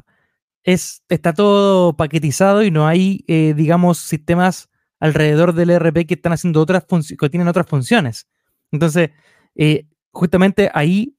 es, 0.64 1.04
está 1.10 1.34
todo 1.34 1.96
paquetizado 1.96 2.64
y 2.64 2.72
no 2.72 2.88
hay, 2.88 3.24
eh, 3.28 3.54
digamos, 3.56 3.98
sistemas 3.98 4.70
alrededor 5.00 5.54
del 5.54 5.70
ERP 5.70 6.06
que 6.06 6.16
están 6.16 6.34
haciendo 6.34 6.62
otras 6.62 6.86
que 6.86 7.30
tienen 7.30 7.48
otras 7.48 7.68
funciones. 7.68 8.28
Entonces, 8.72 9.12
eh, 9.56 9.88
justamente 10.12 10.70
ahí 10.74 11.16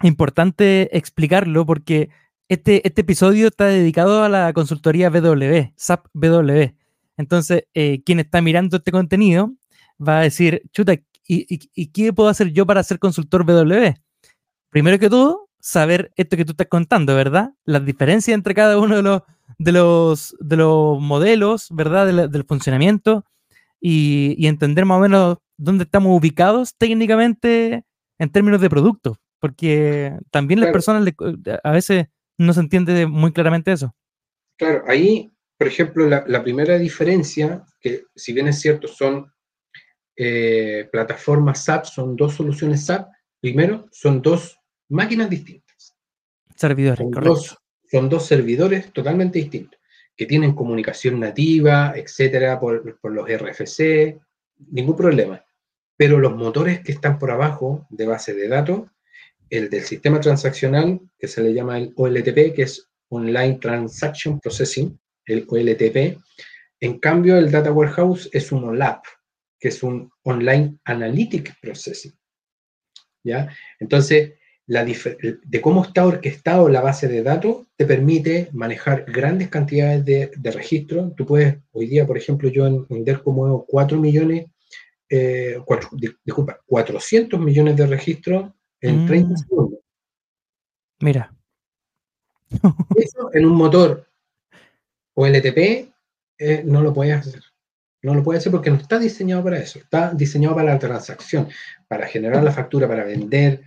es 0.00 0.08
importante 0.08 0.96
explicarlo 0.96 1.66
porque 1.66 2.10
este, 2.50 2.84
este 2.84 3.02
episodio 3.02 3.46
está 3.46 3.66
dedicado 3.66 4.24
a 4.24 4.28
la 4.28 4.52
consultoría 4.52 5.08
BW, 5.08 5.72
SAP 5.76 6.06
BW. 6.12 6.74
Entonces, 7.16 7.62
eh, 7.74 8.02
quien 8.02 8.18
está 8.18 8.42
mirando 8.42 8.78
este 8.78 8.90
contenido 8.90 9.52
va 10.00 10.18
a 10.18 10.22
decir, 10.22 10.62
chuta, 10.72 10.94
¿y, 11.28 11.46
¿y, 11.72 11.86
qué 11.92 12.12
puedo 12.12 12.28
hacer 12.28 12.50
yo 12.50 12.66
para 12.66 12.82
ser 12.82 12.98
consultor 12.98 13.44
BW? 13.44 13.94
Primero 14.68 14.98
que 14.98 15.08
todo, 15.08 15.48
saber 15.60 16.10
esto 16.16 16.36
que 16.36 16.44
tú 16.44 16.50
estás 16.50 16.66
contando, 16.66 17.14
¿verdad? 17.14 17.50
Las 17.66 17.84
diferencias 17.84 18.34
entre 18.34 18.52
cada 18.52 18.80
uno 18.80 18.96
de 18.96 19.02
los, 19.02 19.22
de 19.58 19.70
los, 19.70 20.36
de 20.40 20.56
los 20.56 21.00
modelos, 21.00 21.68
¿verdad? 21.70 22.28
del 22.28 22.44
funcionamiento 22.44 23.24
y, 23.80 24.44
entender 24.44 24.86
más 24.86 24.98
o 24.98 25.02
menos 25.02 25.38
dónde 25.56 25.84
estamos 25.84 26.18
ubicados 26.18 26.74
técnicamente 26.76 27.84
en 28.18 28.30
términos 28.30 28.60
de 28.60 28.70
producto, 28.70 29.18
porque 29.38 30.18
también 30.32 30.58
las 30.58 30.72
personas 30.72 31.08
a 31.62 31.70
veces 31.70 32.08
no 32.40 32.54
se 32.54 32.60
entiende 32.60 33.06
muy 33.06 33.32
claramente 33.32 33.70
eso. 33.70 33.94
Claro, 34.56 34.82
ahí, 34.86 35.30
por 35.58 35.66
ejemplo, 35.66 36.08
la, 36.08 36.42
primera 36.42 36.78
diferencia, 36.78 37.64
que 37.80 38.04
si 38.14 38.32
bien 38.32 38.48
es 38.48 38.60
cierto, 38.60 38.88
son 38.88 39.30
eh, 40.16 40.88
plataformas 40.90 41.64
SAP, 41.64 41.84
son 41.84 42.16
dos 42.16 42.34
soluciones 42.34 42.86
SAP, 42.86 43.10
primero, 43.40 43.86
son 43.92 44.22
dos 44.22 44.58
máquinas 44.88 45.28
distintas. 45.28 45.96
Servidores, 46.56 47.06
son 47.12 47.24
Dos, 47.24 47.58
son 47.90 48.08
dos 48.08 48.24
servidores 48.26 48.90
totalmente 48.90 49.38
distintos, 49.38 49.78
que 50.16 50.24
tienen 50.24 50.54
comunicación 50.54 51.20
nativa, 51.20 51.92
etcétera, 51.94 52.58
por, 52.58 52.98
los 53.02 53.28
RFC, 53.28 54.18
ningún 54.70 54.96
problema. 54.96 55.44
Pero 55.94 56.18
los 56.18 56.34
motores 56.34 56.80
que 56.80 56.92
están 56.92 57.18
por 57.18 57.30
abajo 57.30 57.86
de 57.90 58.06
base 58.06 58.32
de 58.32 58.48
datos, 58.48 58.88
el 59.50 59.68
del 59.68 59.82
sistema 59.82 60.20
transaccional, 60.20 61.00
que 61.18 61.28
se 61.28 61.42
le 61.42 61.52
llama 61.52 61.78
el 61.78 61.92
OLTP, 61.96 62.54
que 62.54 62.62
es 62.62 62.88
Online 63.08 63.58
Transaction 63.60 64.40
Processing, 64.40 64.98
el 65.26 65.44
OLTP. 65.48 66.18
En 66.80 66.98
cambio, 66.98 67.36
el 67.36 67.50
Data 67.50 67.72
Warehouse 67.72 68.30
es 68.32 68.52
un 68.52 68.64
OLAP, 68.64 69.04
que 69.58 69.68
es 69.68 69.82
un 69.82 70.10
Online 70.22 70.78
Analytic 70.84 71.54
Processing. 71.60 72.12
¿Ya? 73.22 73.54
Entonces, 73.78 74.32
de 74.66 75.60
cómo 75.60 75.84
está 75.84 76.06
orquestado 76.06 76.68
la 76.68 76.80
base 76.80 77.08
de 77.08 77.24
datos 77.24 77.66
te 77.76 77.84
permite 77.86 78.48
manejar 78.52 79.04
grandes 79.04 79.48
cantidades 79.48 80.04
de, 80.04 80.30
de 80.36 80.50
registros. 80.52 81.14
Tú 81.16 81.26
puedes, 81.26 81.56
hoy 81.72 81.88
día, 81.88 82.06
por 82.06 82.16
ejemplo, 82.16 82.48
yo 82.48 82.66
en, 82.66 82.86
en 82.88 83.20
muevo 83.26 83.66
4 83.66 83.98
millones, 83.98 84.46
eh, 85.08 85.58
disculpa, 86.24 86.60
400 86.66 87.40
millones 87.40 87.76
de 87.76 87.86
registros 87.86 88.52
en 88.80 89.06
30 89.06 89.32
mm. 89.32 89.36
segundos. 89.36 89.80
Mira. 91.00 91.34
Eso 92.96 93.30
en 93.32 93.46
un 93.46 93.56
motor 93.56 94.06
o 95.14 95.26
LTP 95.26 95.58
eh, 96.38 96.62
no 96.64 96.82
lo 96.82 96.92
puedes 96.92 97.14
hacer. 97.14 97.42
No 98.02 98.14
lo 98.14 98.22
puedes 98.22 98.42
hacer 98.42 98.52
porque 98.52 98.70
no 98.70 98.76
está 98.76 98.98
diseñado 98.98 99.44
para 99.44 99.58
eso. 99.58 99.78
Está 99.78 100.14
diseñado 100.14 100.54
para 100.54 100.72
la 100.72 100.78
transacción, 100.78 101.48
para 101.86 102.06
generar 102.06 102.42
la 102.42 102.50
factura, 102.50 102.88
para 102.88 103.04
vender, 103.04 103.60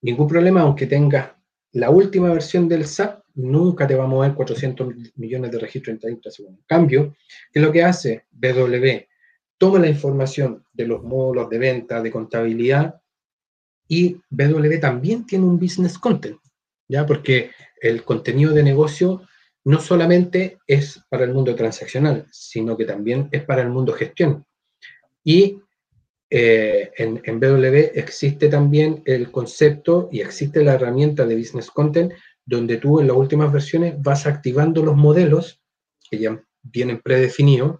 ningún 0.00 0.26
problema, 0.26 0.62
aunque 0.62 0.86
tengas 0.86 1.32
la 1.72 1.90
última 1.90 2.32
versión 2.32 2.68
del 2.68 2.86
SAP, 2.86 3.22
nunca 3.34 3.86
te 3.86 3.94
va 3.94 4.04
a 4.04 4.06
mover 4.06 4.32
400 4.32 4.94
millones 5.16 5.50
de 5.50 5.58
registros 5.58 5.94
en 5.94 6.00
30 6.00 6.30
segundos. 6.30 6.60
En 6.60 6.66
cambio, 6.66 7.16
¿qué 7.52 7.58
es 7.58 7.64
lo 7.64 7.72
que 7.72 7.82
hace 7.82 8.24
BW? 8.30 9.06
Toma 9.58 9.80
la 9.80 9.88
información 9.88 10.64
de 10.72 10.86
los 10.86 11.02
módulos 11.02 11.50
de 11.50 11.58
venta, 11.58 12.00
de 12.00 12.10
contabilidad, 12.10 13.02
y 13.94 14.20
BW 14.28 14.80
también 14.80 15.24
tiene 15.24 15.44
un 15.44 15.56
business 15.56 15.98
content, 15.98 16.38
¿ya? 16.88 17.06
Porque 17.06 17.52
el 17.80 18.02
contenido 18.02 18.52
de 18.52 18.64
negocio 18.64 19.22
no 19.64 19.78
solamente 19.80 20.58
es 20.66 21.00
para 21.08 21.24
el 21.24 21.32
mundo 21.32 21.54
transaccional, 21.54 22.26
sino 22.32 22.76
que 22.76 22.86
también 22.86 23.28
es 23.30 23.44
para 23.44 23.62
el 23.62 23.68
mundo 23.68 23.92
gestión. 23.92 24.44
Y 25.22 25.60
eh, 26.28 26.90
en, 26.96 27.40
BW 27.40 27.92
existe 27.94 28.48
también 28.48 29.02
el 29.04 29.30
concepto 29.30 30.08
y 30.10 30.20
existe 30.22 30.64
la 30.64 30.74
herramienta 30.74 31.24
de 31.24 31.36
Business 31.36 31.70
Content 31.70 32.12
donde 32.44 32.78
tú 32.78 32.98
en 32.98 33.06
las 33.06 33.16
últimas 33.16 33.52
versiones 33.52 33.94
vas 34.02 34.26
activando 34.26 34.82
los 34.82 34.96
modelos 34.96 35.62
que 36.10 36.18
ya 36.18 36.42
vienen 36.62 37.00
predefinidos 37.00 37.78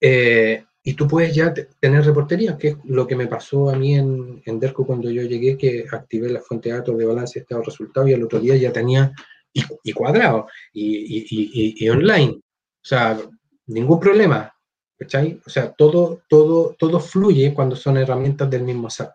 eh, 0.00 0.64
y 0.84 0.92
tú 0.94 1.08
puedes 1.08 1.34
ya 1.34 1.52
tener 1.80 2.04
reportería, 2.04 2.56
que 2.56 2.68
es 2.68 2.76
lo 2.84 3.06
que 3.06 3.16
me 3.16 3.26
pasó 3.26 3.70
a 3.70 3.76
mí 3.76 3.96
en, 3.96 4.42
Derco 4.60 4.86
cuando 4.86 5.10
yo 5.10 5.22
llegué, 5.22 5.56
que 5.56 5.86
activé 5.90 6.28
la 6.28 6.40
fuente 6.40 6.68
de 6.68 6.76
datos 6.76 6.96
de 6.98 7.06
balance, 7.06 7.40
estado, 7.40 7.62
resultado 7.62 8.06
y 8.06 8.12
al 8.12 8.22
otro 8.22 8.38
día 8.38 8.56
ya 8.56 8.70
tenía 8.72 9.12
y, 9.52 9.92
cuadrado 9.92 10.46
y, 10.72 11.24
y, 11.30 11.84
y 11.84 11.88
online. 11.88 12.32
O 12.32 12.86
sea, 12.86 13.18
ningún 13.66 13.98
problema 13.98 14.54
¿cachai? 14.98 15.40
O 15.46 15.50
sea, 15.50 15.72
todo, 15.72 16.22
todo, 16.28 16.74
todo 16.78 17.00
fluye 17.00 17.52
cuando 17.54 17.76
son 17.76 17.96
herramientas 17.96 18.50
del 18.50 18.62
mismo 18.62 18.90
SAP. 18.90 19.12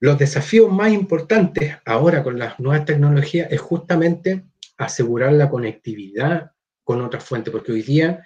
Los 0.00 0.18
desafíos 0.18 0.72
más 0.72 0.92
importantes 0.92 1.76
ahora 1.84 2.22
con 2.22 2.38
las 2.38 2.58
nuevas 2.58 2.84
tecnologías 2.84 3.50
es 3.50 3.60
justamente 3.60 4.44
asegurar 4.78 5.32
la 5.32 5.50
conectividad 5.50 6.52
con 6.84 7.02
otras 7.02 7.22
fuentes, 7.22 7.52
porque 7.52 7.72
hoy 7.72 7.82
día 7.82 8.24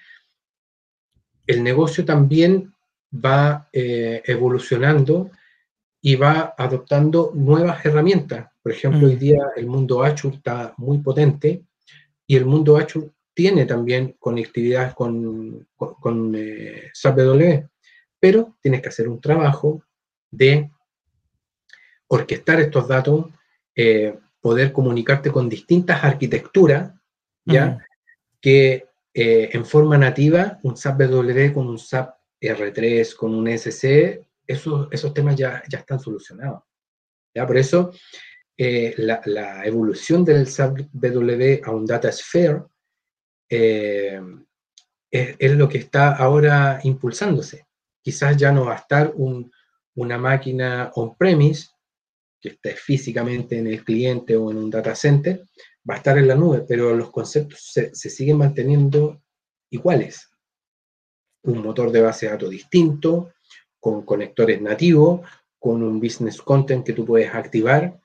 el 1.46 1.62
negocio 1.62 2.04
también 2.04 2.74
va 3.14 3.68
eh, 3.72 4.22
evolucionando 4.24 5.30
y 6.00 6.16
va 6.16 6.54
adoptando 6.56 7.32
nuevas 7.34 7.84
herramientas. 7.84 8.50
Por 8.62 8.72
ejemplo, 8.72 9.06
hoy 9.06 9.16
mm. 9.16 9.18
día 9.18 9.38
el 9.56 9.66
mundo 9.66 10.02
Azure 10.02 10.36
está 10.36 10.74
muy 10.76 10.98
potente 10.98 11.62
y 12.26 12.36
el 12.36 12.46
mundo 12.46 12.76
Azure 12.76 13.10
tiene 13.34 13.66
también 13.66 14.16
conectividad 14.18 14.94
con, 14.94 15.66
con, 15.76 16.34
eh, 16.36 16.90
SAP 16.92 17.18
pero 18.20 18.56
tienes 18.62 18.80
que 18.80 18.88
hacer 18.88 19.08
un 19.08 19.20
trabajo 19.20 19.82
de 20.30 20.70
orquestar 22.06 22.60
estos 22.60 22.88
datos, 22.88 23.26
eh, 23.74 24.16
poder 24.40 24.72
comunicarte 24.72 25.30
con 25.30 25.48
distintas 25.48 26.04
arquitecturas, 26.04 26.92
¿ya? 27.44 27.78
Que 28.40 28.86
eh, 29.14 29.50
en 29.52 29.64
forma 29.64 29.96
nativa, 29.96 30.58
un 30.64 30.76
SAP 30.76 31.04
BW 31.04 31.52
con 31.54 31.68
un 31.68 31.78
SAP 31.78 32.16
R3, 32.40 33.14
con 33.14 33.34
un 33.34 33.46
SC, 33.48 34.26
esos, 34.46 34.88
esos 34.90 35.14
temas 35.14 35.36
ya, 35.36 35.62
ya 35.68 35.78
están 35.78 36.00
solucionados. 36.00 36.62
¿ya? 37.32 37.46
Por 37.46 37.56
eso, 37.56 37.92
eh, 38.56 38.94
la, 38.98 39.20
la, 39.26 39.64
evolución 39.64 40.24
del 40.24 40.48
SAP 40.48 40.80
BW 40.92 41.62
a 41.64 41.70
un 41.70 41.86
Data 41.86 42.10
Sphere 42.10 42.64
es, 43.48 44.20
es, 45.10 45.52
lo 45.52 45.68
que 45.68 45.78
está 45.78 46.16
ahora 46.16 46.80
impulsándose. 46.82 47.66
Quizás 48.02 48.36
ya 48.36 48.50
no 48.50 48.66
va 48.66 48.74
a 48.74 48.78
estar 48.78 49.12
un, 49.14 49.50
una 49.94 50.18
máquina 50.18 50.90
on-premise 50.94 51.68
que 52.40 52.50
esté 52.50 52.74
físicamente 52.74 53.58
en 53.58 53.68
el 53.68 53.84
cliente 53.84 54.36
o 54.36 54.50
en 54.50 54.58
un 54.58 54.70
data 54.70 54.94
center, 54.94 55.46
va 55.88 55.94
a 55.94 55.96
estar 55.98 56.16
en 56.18 56.28
la 56.28 56.34
nube, 56.34 56.64
pero 56.66 56.94
los 56.94 57.10
conceptos 57.10 57.60
se, 57.72 57.94
siguen 57.94 58.38
manteniendo 58.38 59.22
iguales. 59.70 60.30
Un 61.42 61.62
motor 61.62 61.90
de 61.90 62.00
base 62.00 62.26
de 62.26 62.32
datos 62.32 62.50
distinto, 62.50 63.32
con 63.78 64.02
conectores 64.04 64.60
nativos, 64.62 65.20
con 65.58 65.82
un 65.82 66.00
business 66.00 66.40
content 66.40 66.84
que 66.84 66.94
tú 66.94 67.04
puedes 67.04 67.34
activar 67.34 68.00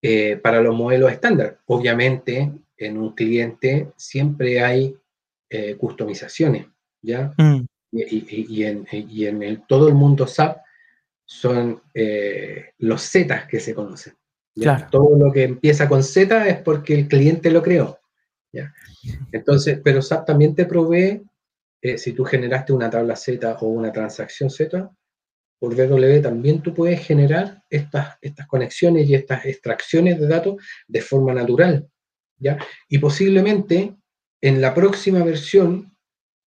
eh, 0.00 0.36
para 0.36 0.60
los 0.60 0.74
modelos 0.74 1.12
estándar. 1.12 1.60
Obviamente, 1.66 2.52
en 2.76 2.98
un 2.98 3.14
cliente 3.14 3.92
siempre 3.96 4.60
hay 4.62 4.96
eh, 5.48 5.76
customizaciones, 5.76 6.66
¿ya? 7.00 7.32
Mm. 7.38 7.66
Y, 7.92 8.64
en, 8.64 8.86
y, 8.90 9.26
en, 9.26 9.42
el, 9.42 9.66
todo 9.66 9.86
el 9.86 9.94
mundo 9.94 10.26
SAP 10.26 10.62
son 11.26 11.82
eh, 11.92 12.72
los 12.78 13.02
Z 13.02 13.46
que 13.46 13.60
se 13.60 13.74
conocen. 13.74 14.14
Todo 14.90 15.16
lo 15.18 15.32
que 15.32 15.44
empieza 15.44 15.88
con 15.88 16.02
Z 16.02 16.48
es 16.48 16.58
porque 16.58 16.94
el 16.94 17.08
cliente 17.08 17.50
lo 17.50 17.62
creó. 17.62 17.98
¿ya? 18.52 18.72
Entonces, 19.32 19.80
pero 19.82 20.02
SAP 20.02 20.26
también 20.26 20.54
te 20.54 20.66
provee, 20.66 21.22
eh, 21.80 21.98
si 21.98 22.12
tú 22.12 22.24
generaste 22.24 22.72
una 22.72 22.90
tabla 22.90 23.16
Z 23.16 23.56
o 23.60 23.66
una 23.66 23.90
transacción 23.92 24.50
Z, 24.50 24.90
por 25.58 25.74
BW 25.74 26.20
también 26.20 26.60
tú 26.60 26.74
puedes 26.74 27.00
generar 27.06 27.62
estas, 27.70 28.18
estas 28.20 28.46
conexiones 28.46 29.08
y 29.08 29.14
estas 29.14 29.46
extracciones 29.46 30.20
de 30.20 30.26
datos 30.26 30.56
de 30.86 31.00
forma 31.00 31.32
natural. 31.32 31.88
¿ya? 32.36 32.58
Y 32.88 32.98
posiblemente 32.98 33.94
en 34.40 34.60
la 34.60 34.74
próxima 34.74 35.22
versión, 35.24 35.96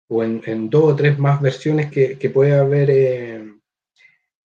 o 0.08 0.24
en, 0.24 0.68
dos 0.68 0.84
o 0.84 0.96
tres 0.96 1.18
más 1.18 1.40
versiones 1.40 1.90
que, 1.90 2.18
que 2.18 2.30
puede 2.30 2.54
haber 2.54 2.90
eh, 2.90 3.52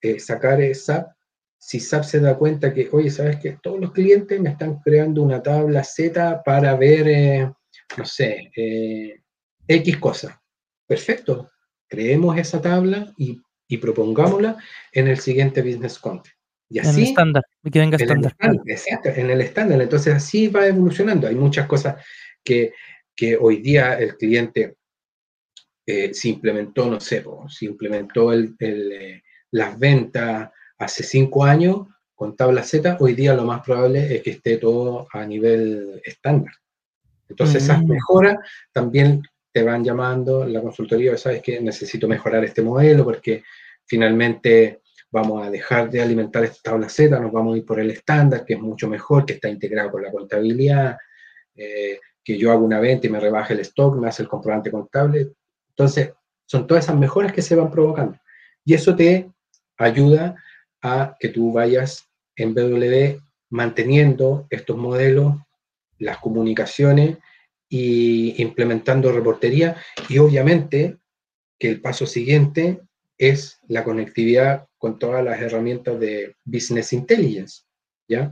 eh, 0.01 0.19
sacar 0.19 0.59
SAP, 0.75 1.16
si 1.57 1.79
SAP 1.79 2.03
se 2.03 2.19
da 2.19 2.37
cuenta 2.37 2.73
que, 2.73 2.87
oye, 2.91 3.09
¿sabes 3.09 3.37
que 3.37 3.57
Todos 3.61 3.79
los 3.79 3.91
clientes 3.91 4.39
me 4.39 4.49
están 4.49 4.79
creando 4.79 5.23
una 5.23 5.41
tabla 5.41 5.83
Z 5.83 6.43
para 6.43 6.75
ver, 6.75 7.07
eh, 7.07 7.51
no 7.97 8.05
sé, 8.05 8.51
eh, 8.55 9.21
X 9.67 9.97
cosa. 9.97 10.41
Perfecto, 10.85 11.49
creemos 11.87 12.37
esa 12.37 12.61
tabla 12.61 13.13
y, 13.17 13.41
propongámosla 13.77 14.57
en 14.93 15.07
el 15.07 15.19
siguiente 15.19 15.61
business 15.61 15.99
content. 15.99 16.33
Y 16.69 16.79
así, 16.79 16.89
en 16.89 16.95
el 16.95 17.03
estándar, 17.03 17.43
que 17.71 17.79
venga 17.79 17.97
estándar. 17.97 18.35
Exacto, 18.65 19.09
en 19.09 19.29
el 19.29 19.41
estándar. 19.41 19.81
Entonces 19.81 20.13
así 20.13 20.47
va 20.47 20.67
evolucionando. 20.67 21.27
Hay 21.27 21.35
muchas 21.35 21.65
cosas 21.65 22.03
que, 22.43 22.73
hoy 23.39 23.57
día 23.57 23.93
el 23.99 24.15
cliente 24.15 24.75
se 25.85 26.29
implementó, 26.29 26.89
no 26.89 26.99
sé, 26.99 27.23
se 27.49 27.65
implementó 27.65 28.31
el, 28.31 28.55
las 29.51 29.79
ventas 29.79 30.49
hace 30.77 31.03
cinco 31.03 31.43
años 31.43 31.87
con 32.15 32.35
tabla 32.35 32.63
Z, 32.63 32.97
hoy 32.99 33.13
día 33.13 33.35
lo 33.35 33.45
más 33.45 33.61
probable 33.61 34.15
es 34.15 34.23
que 34.23 34.31
esté 34.31 34.57
todo 34.57 35.07
a 35.11 35.25
nivel 35.25 36.01
estándar. 36.03 36.53
Entonces 37.29 37.63
esas 37.63 37.83
mm. 37.83 37.87
mejoras 37.87 38.37
también 38.71 39.21
te 39.51 39.63
van 39.63 39.83
llamando 39.83 40.45
la 40.45 40.61
consultoría, 40.61 41.17
sabes 41.17 41.41
que 41.41 41.59
necesito 41.59 42.07
mejorar 42.07 42.43
este 42.43 42.61
modelo 42.61 43.03
porque 43.03 43.43
finalmente 43.85 44.81
vamos 45.11 45.45
a 45.45 45.49
dejar 45.49 45.89
de 45.89 46.01
alimentar 46.01 46.43
esta 46.43 46.71
tabla 46.71 46.89
Z, 46.89 47.19
nos 47.19 47.31
vamos 47.31 47.55
a 47.55 47.57
ir 47.57 47.65
por 47.65 47.79
el 47.79 47.91
estándar, 47.91 48.45
que 48.45 48.53
es 48.53 48.59
mucho 48.59 48.87
mejor, 48.87 49.25
que 49.25 49.33
está 49.33 49.49
integrado 49.49 49.91
con 49.91 50.03
la 50.03 50.11
contabilidad, 50.11 50.97
eh, 51.55 51.99
que 52.23 52.37
yo 52.37 52.51
hago 52.51 52.65
una 52.65 52.79
venta 52.79 53.07
y 53.07 53.09
me 53.09 53.19
rebaje 53.19 53.53
el 53.53 53.61
stock, 53.61 53.95
me 53.95 54.09
hace 54.09 54.23
el 54.23 54.27
comprobante 54.27 54.69
contable. 54.69 55.29
Entonces, 55.69 56.11
son 56.45 56.67
todas 56.67 56.85
esas 56.85 56.97
mejoras 56.97 57.31
que 57.31 57.41
se 57.41 57.55
van 57.55 57.71
provocando. 57.71 58.19
Y 58.65 58.73
eso 58.73 58.95
te 58.95 59.31
ayuda 59.77 60.35
a 60.81 61.15
que 61.19 61.29
tú 61.29 61.51
vayas 61.51 62.09
en 62.35 62.53
BW 62.53 63.19
manteniendo 63.49 64.47
estos 64.49 64.77
modelos, 64.77 65.35
las 65.97 66.17
comunicaciones 66.19 67.17
y 67.69 68.41
implementando 68.41 69.11
reportería. 69.11 69.77
Y 70.09 70.17
obviamente 70.19 70.97
que 71.59 71.69
el 71.69 71.81
paso 71.81 72.05
siguiente 72.05 72.81
es 73.17 73.59
la 73.67 73.83
conectividad 73.83 74.67
con 74.77 74.99
todas 74.99 75.23
las 75.23 75.41
herramientas 75.41 75.99
de 75.99 76.35
Business 76.45 76.93
Intelligence, 76.93 77.63
¿ya? 78.07 78.31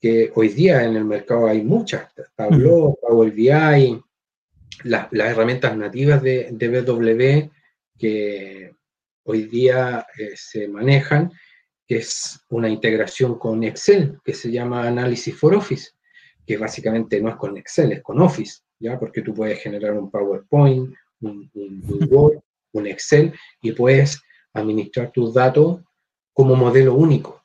Que 0.00 0.30
hoy 0.34 0.48
día 0.48 0.84
en 0.84 0.96
el 0.96 1.04
mercado 1.04 1.48
hay 1.48 1.62
muchas, 1.62 2.12
Tableau, 2.36 2.96
Power 3.02 3.32
BI, 3.32 4.00
las 4.84 5.12
herramientas 5.12 5.76
nativas 5.76 6.22
de, 6.22 6.48
de 6.52 6.80
BW 6.80 7.50
que 7.98 8.74
hoy 9.24 9.42
día 9.44 10.06
eh, 10.16 10.32
se 10.36 10.68
manejan, 10.68 11.32
que 11.90 11.96
es 11.96 12.38
una 12.50 12.68
integración 12.68 13.36
con 13.36 13.64
Excel, 13.64 14.20
que 14.24 14.32
se 14.32 14.48
llama 14.48 14.86
Analysis 14.86 15.34
for 15.34 15.56
Office, 15.56 15.90
que 16.46 16.56
básicamente 16.56 17.20
no 17.20 17.30
es 17.30 17.34
con 17.34 17.56
Excel, 17.56 17.90
es 17.90 18.00
con 18.00 18.20
Office, 18.20 18.60
¿ya? 18.78 18.96
Porque 18.96 19.22
tú 19.22 19.34
puedes 19.34 19.60
generar 19.60 19.94
un 19.94 20.08
PowerPoint, 20.08 20.94
un, 21.20 21.50
Word, 22.08 22.38
un 22.74 22.86
Excel, 22.86 23.34
y 23.60 23.72
puedes 23.72 24.22
administrar 24.52 25.10
tus 25.10 25.34
datos 25.34 25.80
como 26.32 26.54
modelo 26.54 26.94
único, 26.94 27.42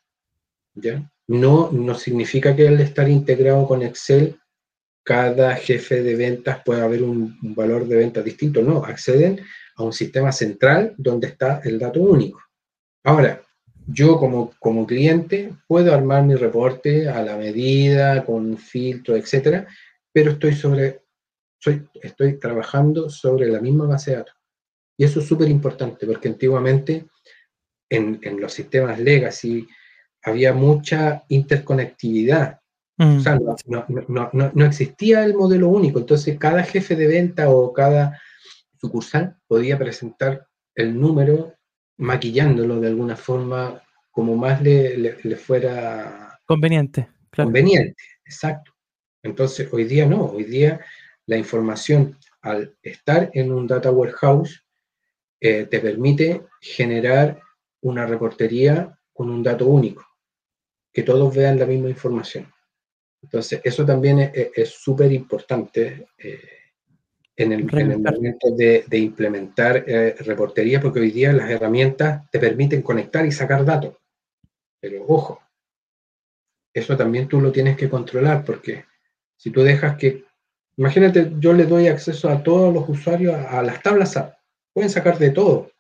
¿ya? 0.76 1.12
No, 1.26 1.72
no 1.72 1.96
significa 1.96 2.56
que 2.56 2.68
al 2.68 2.80
estar 2.80 3.10
integrado 3.10 3.68
con 3.68 3.82
Excel, 3.82 4.40
cada 5.02 5.56
jefe 5.56 6.04
de 6.04 6.16
ventas 6.16 6.62
pueda 6.64 6.84
haber 6.84 7.02
un, 7.02 7.36
un 7.42 7.56
valor 7.56 7.88
de 7.88 7.96
venta 7.96 8.22
distinto, 8.22 8.62
no, 8.62 8.86
acceden 8.86 9.42
a 9.76 9.82
un 9.82 9.92
sistema 9.92 10.32
central 10.32 10.94
donde 11.00 11.30
está 11.30 11.62
el 11.64 11.80
dato 11.80 12.00
único. 12.00 12.40
Ahora, 13.04 13.42
yo 13.88 14.18
como, 14.18 14.54
como 14.60 14.88
cliente 14.88 15.54
puedo 15.68 15.94
armar 15.94 16.24
mi 16.24 16.36
reporte 16.36 17.08
a 17.08 17.22
la 17.24 17.38
medida, 17.38 18.26
con 18.26 18.58
filtro, 18.58 19.16
etcétera, 19.16 19.68
pero 20.12 20.32
estoy 20.32 20.56
sobre, 20.56 21.02
soy, 21.60 21.88
estoy 22.02 22.40
trabajando 22.40 23.10
sobre 23.10 23.48
la 23.48 23.60
misma 23.60 23.86
base 23.86 24.12
de 24.12 24.18
datos. 24.18 24.36
Y 24.98 25.04
eso 25.04 25.20
es 25.20 25.28
súper 25.28 25.50
importante 25.50 26.06
porque 26.06 26.30
antiguamente 26.30 27.06
en, 27.90 28.20
en, 28.24 28.40
los 28.40 28.54
sistemas 28.54 29.00
legacy 29.00 29.68
había 30.24 30.54
mucha 30.54 31.24
interconectividad. 31.30 32.60
O 32.98 33.20
sea, 33.20 33.36
mm. 33.36 33.44
no, 33.68 33.86
no, 33.90 34.30
no, 34.32 34.52
no, 34.54 34.66
existía 34.66 35.26
el 35.26 35.36
modelo 35.36 35.68
único. 35.68 36.00
Entonces, 36.00 36.40
cada 36.40 36.64
jefe 36.64 36.96
de 36.96 37.08
venta 37.08 37.50
o 37.50 37.74
cada 37.74 38.20
sucursal 38.80 39.38
podía 39.48 39.78
presentar 39.78 40.48
el 40.76 40.98
número 41.00 41.55
maquillándolo 41.98 42.80
de 42.80 42.88
alguna 42.88 43.16
forma 43.16 43.82
como 44.12 44.36
más 44.36 44.62
le, 44.62 45.36
fuera 45.36 46.40
conveniente. 46.46 47.10
Conveniente, 47.36 48.02
exacto. 48.24 48.72
Entonces, 49.24 49.68
hoy 49.74 49.84
día 49.86 50.06
no, 50.06 50.26
hoy 50.26 50.46
día 50.46 50.80
la 51.26 51.38
información 51.38 52.18
al 52.42 52.78
estar 52.82 53.30
en 53.34 53.52
un 53.52 53.68
data 53.68 53.92
warehouse 53.92 54.64
eh, 55.42 55.66
te 55.66 55.80
permite 55.80 56.46
generar 56.62 57.42
una 57.82 58.06
reportería 58.06 58.98
con 59.12 59.30
un 59.30 59.44
dato 59.44 59.66
único, 59.68 60.06
que 60.94 61.04
todos 61.04 61.36
vean 61.36 61.60
la 61.60 61.66
misma 61.66 61.90
información. 61.90 62.52
Entonces, 63.22 63.60
eso 63.64 63.86
también 63.86 64.32
es 64.34 64.70
súper 64.70 65.12
importante. 65.12 66.08
Eh, 66.18 66.65
en 67.38 67.52
el, 67.52 67.66
momento 67.66 68.52
de, 68.52 68.86
implementar 68.98 69.84
eh, 69.88 70.16
reportería, 70.20 70.80
porque 70.80 71.02
hoy 71.02 71.12
día 71.12 71.34
las 71.34 71.50
herramientas 71.50 72.30
te 72.32 72.40
permiten 72.40 72.82
conectar 72.82 73.26
y 73.26 73.32
sacar 73.32 73.66
datos. 73.66 73.96
Pero 74.80 75.04
ojo, 75.08 75.42
eso 76.74 76.96
también 76.96 77.28
tú 77.28 77.42
lo 77.42 77.52
tienes 77.52 77.76
que 77.76 77.90
controlar, 77.90 78.46
porque 78.46 78.86
si 79.36 79.52
tú 79.52 79.64
dejas 79.64 79.98
que, 79.98 80.24
imagínate, 80.78 81.34
yo 81.40 81.54
le 81.54 81.66
doy 81.66 81.88
acceso 81.88 82.30
a 82.30 82.42
todos 82.42 82.74
los 82.74 82.88
usuarios 82.88 83.36
a, 83.36 83.62
las 83.62 83.82
tablas 83.82 84.18
pueden 84.74 84.90
sacar 84.90 85.18
de 85.18 85.32
todo, 85.32 85.72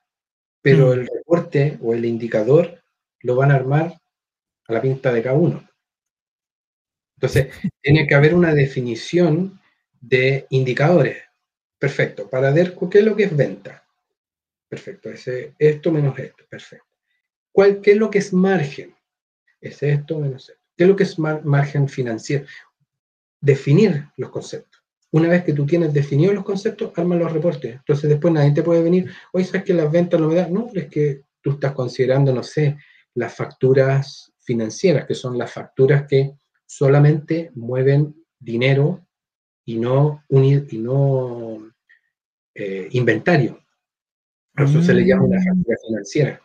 pero 0.61 0.87
mm. 0.87 0.91
el 0.93 1.07
reporte 1.07 1.77
o 1.81 1.93
el 1.93 2.05
indicador 2.05 2.81
lo 3.21 3.35
van 3.35 3.51
a 3.51 3.55
armar 3.55 3.93
a 4.67 4.73
la 4.73 4.81
pinta 4.81 5.11
de 5.11 5.21
cada 5.21 5.35
uno. 5.35 5.67
Entonces, 7.17 7.53
tiene 7.81 8.07
que 8.07 8.15
haber 8.15 8.35
una 8.35 8.53
definición 8.53 9.59
de 10.01 10.45
indicadores. 10.49 11.24
Perfecto. 11.77 12.29
Para 12.29 12.51
DERCO, 12.51 12.89
¿qué 12.89 12.99
es 12.99 13.05
lo 13.05 13.15
que 13.15 13.23
es 13.25 13.35
venta? 13.35 13.83
Perfecto. 14.67 15.09
Ese, 15.09 15.53
esto 15.59 15.91
menos 15.91 16.17
esto. 16.17 16.43
Perfecto. 16.49 16.85
¿Cuál, 17.51 17.81
¿Qué 17.81 17.91
es 17.91 17.97
lo 17.97 18.09
que 18.09 18.19
es 18.19 18.33
margen? 18.33 18.95
Es 19.61 19.81
esto 19.83 20.19
menos 20.19 20.49
esto. 20.49 20.61
¿Qué 20.75 20.83
es 20.83 20.89
lo 20.89 20.95
que 20.95 21.03
es 21.03 21.17
margen 21.19 21.87
financiero? 21.87 22.45
Definir 23.39 24.09
los 24.17 24.29
conceptos. 24.29 24.81
Una 25.11 25.29
vez 25.29 25.43
que 25.43 25.53
tú 25.53 25.65
tienes 25.65 25.93
definidos 25.93 26.35
los 26.35 26.43
conceptos, 26.43 26.91
arma 26.95 27.15
los 27.15 27.31
reportes. 27.31 27.75
Entonces 27.75 28.09
después 28.09 28.33
nadie 28.33 28.51
te 28.51 28.63
puede 28.63 28.83
venir, 28.83 29.09
oye, 29.31 29.45
¿sabes 29.45 29.63
que 29.63 29.73
las 29.73 29.89
ventas 29.89 30.19
no 30.19 30.27
me 30.27 30.35
dan? 30.35 30.51
No, 30.51 30.69
es 30.73 30.87
que 30.87 31.21
tú 31.41 31.51
estás 31.51 31.71
considerando, 31.71 32.33
no 32.33 32.43
sé, 32.43 32.77
las 33.13 33.33
facturas 33.33 34.33
financieras, 34.39 35.05
que 35.05 35.15
son 35.15 35.37
las 35.37 35.51
facturas 35.51 36.05
que 36.07 36.33
solamente 36.65 37.51
mueven 37.55 38.13
dinero 38.37 39.04
y 39.65 39.77
no, 39.77 40.23
y 40.29 40.77
no 40.77 41.71
eh, 42.53 42.87
inventario. 42.91 43.59
eso 44.57 44.81
se 44.81 44.93
le 44.93 45.05
llama 45.05 45.23
una 45.23 45.39
mm. 45.39 45.43
factura 45.43 45.77
financiera. 45.85 46.41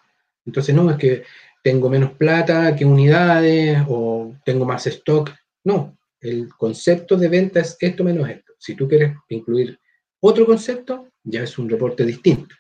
Entonces, 0.46 0.74
no, 0.74 0.90
es 0.90 0.96
que 0.96 1.22
tengo 1.62 1.90
menos 1.90 2.12
plata 2.12 2.74
que 2.74 2.84
unidades 2.84 3.82
o 3.88 4.34
tengo 4.44 4.64
más 4.64 4.86
stock. 4.86 5.30
No, 5.64 5.96
el 6.20 6.48
concepto 6.48 7.16
de 7.16 7.28
venta 7.28 7.60
es 7.60 7.76
esto 7.78 8.02
menos 8.02 8.28
esto. 8.28 8.54
Si 8.58 8.74
tú 8.74 8.88
quieres 8.88 9.14
incluir 9.28 9.78
otro 10.20 10.46
concepto, 10.46 11.08
ya 11.22 11.42
es 11.42 11.58
un 11.58 11.68
reporte 11.68 12.04
distinto. 12.04 12.54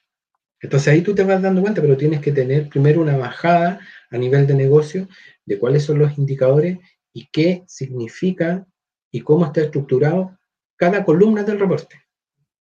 Entonces 0.60 0.88
ahí 0.88 1.00
tú 1.00 1.14
te 1.14 1.24
vas 1.24 1.40
dando 1.40 1.62
cuenta, 1.62 1.80
pero 1.80 1.96
tienes 1.96 2.20
que 2.20 2.32
tener 2.32 2.68
primero 2.68 3.00
una 3.00 3.16
bajada 3.16 3.80
a 4.10 4.18
nivel 4.18 4.46
de 4.46 4.54
negocio 4.54 5.08
de 5.46 5.58
cuáles 5.58 5.84
son 5.84 5.98
los 5.98 6.18
indicadores 6.18 6.78
y 7.14 7.28
qué 7.32 7.64
significa 7.66 8.66
y 9.10 9.20
cómo 9.22 9.46
está 9.46 9.62
estructurado 9.62 10.38
cada 10.80 11.04
columna 11.04 11.42
del 11.42 11.60
reporte 11.60 12.00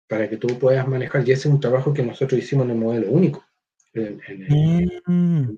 para 0.05 0.29
que 0.29 0.35
tú 0.35 0.47
puedas 0.59 0.85
manejar. 0.85 1.25
Y 1.25 1.31
ese 1.31 1.47
es 1.47 1.53
un 1.53 1.61
trabajo 1.61 1.93
que 1.93 2.03
nosotros 2.03 2.37
hicimos 2.37 2.65
en 2.65 2.71
el 2.71 2.77
modelo 2.77 3.09
único. 3.09 3.45
Mm. 3.93 5.55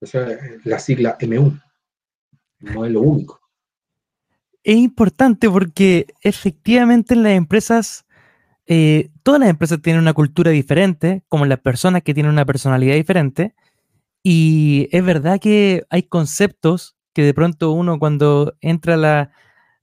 o 0.00 0.06
sea, 0.06 0.26
la 0.64 0.78
sigla 0.78 1.18
MU, 1.20 1.52
el 2.60 2.74
modelo 2.74 3.02
único. 3.02 3.40
Es 4.64 4.76
importante 4.76 5.50
porque 5.50 6.06
efectivamente 6.22 7.12
en 7.12 7.22
las 7.22 7.32
empresas, 7.32 8.06
eh, 8.66 9.10
todas 9.22 9.40
las 9.40 9.50
empresas 9.50 9.82
tienen 9.82 10.00
una 10.00 10.14
cultura 10.14 10.50
diferente, 10.50 11.24
como 11.28 11.44
las 11.44 11.60
personas 11.60 12.02
que 12.02 12.14
tienen 12.14 12.32
una 12.32 12.46
personalidad 12.46 12.94
diferente. 12.94 13.54
Y 14.22 14.88
es 14.92 15.04
verdad 15.04 15.38
que 15.40 15.84
hay 15.90 16.04
conceptos 16.04 16.96
que 17.12 17.22
de 17.22 17.34
pronto 17.34 17.72
uno 17.72 17.98
cuando 17.98 18.56
entra 18.62 18.94
a, 18.94 18.96
la, 18.96 19.32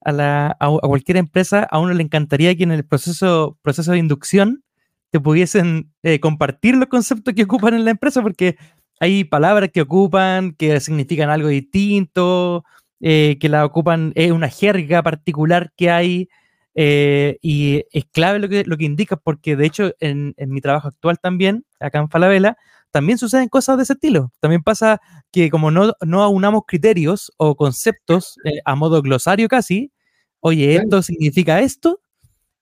a, 0.05 0.11
la, 0.11 0.55
a, 0.59 0.69
cualquier 0.69 1.17
empresa, 1.17 1.67
a 1.69 1.79
uno 1.79 1.93
le 1.93 2.03
encantaría 2.03 2.55
que 2.55 2.63
en 2.63 2.71
el 2.71 2.85
proceso, 2.85 3.57
proceso 3.61 3.91
de 3.91 3.97
inducción 3.97 4.63
te 5.09 5.19
pudiesen 5.19 5.91
eh, 6.03 6.19
compartir 6.19 6.75
los 6.75 6.87
conceptos 6.87 7.33
que 7.33 7.43
ocupan 7.43 7.73
en 7.73 7.85
la 7.85 7.91
empresa, 7.91 8.21
porque 8.21 8.57
hay 8.99 9.23
palabras 9.23 9.71
que 9.73 9.81
ocupan 9.81 10.53
que 10.53 10.79
significan 10.79 11.29
algo 11.29 11.47
distinto, 11.47 12.63
eh, 13.01 13.37
que 13.39 13.49
la 13.49 13.65
ocupan, 13.65 14.13
es 14.15 14.31
una 14.31 14.49
jerga 14.49 15.01
particular 15.03 15.73
que 15.75 15.89
hay, 15.89 16.29
eh, 16.75 17.37
y 17.41 17.83
es 17.91 18.05
clave 18.11 18.39
lo 18.39 18.47
que, 18.47 18.63
lo 18.65 18.77
que 18.77 18.85
indica, 18.85 19.15
porque 19.15 19.55
de 19.55 19.65
hecho 19.65 19.93
en, 19.99 20.33
en 20.37 20.51
mi 20.51 20.61
trabajo 20.61 20.89
actual 20.89 21.19
también, 21.19 21.65
acá 21.79 21.99
en 21.99 22.09
Falabella, 22.09 22.57
también 22.91 23.17
suceden 23.17 23.49
cosas 23.49 23.77
de 23.77 23.83
ese 23.83 23.93
estilo. 23.93 24.31
También 24.39 24.63
pasa 24.63 25.01
que 25.31 25.49
como 25.49 25.71
no, 25.71 25.93
no 26.05 26.23
aunamos 26.23 26.63
criterios 26.65 27.31
o 27.37 27.55
conceptos 27.55 28.37
a 28.63 28.75
modo 28.75 29.01
glosario 29.01 29.49
casi, 29.49 29.91
oye, 30.45 30.75
esto 30.75 31.01
significa 31.01 31.59
esto, 31.59 32.01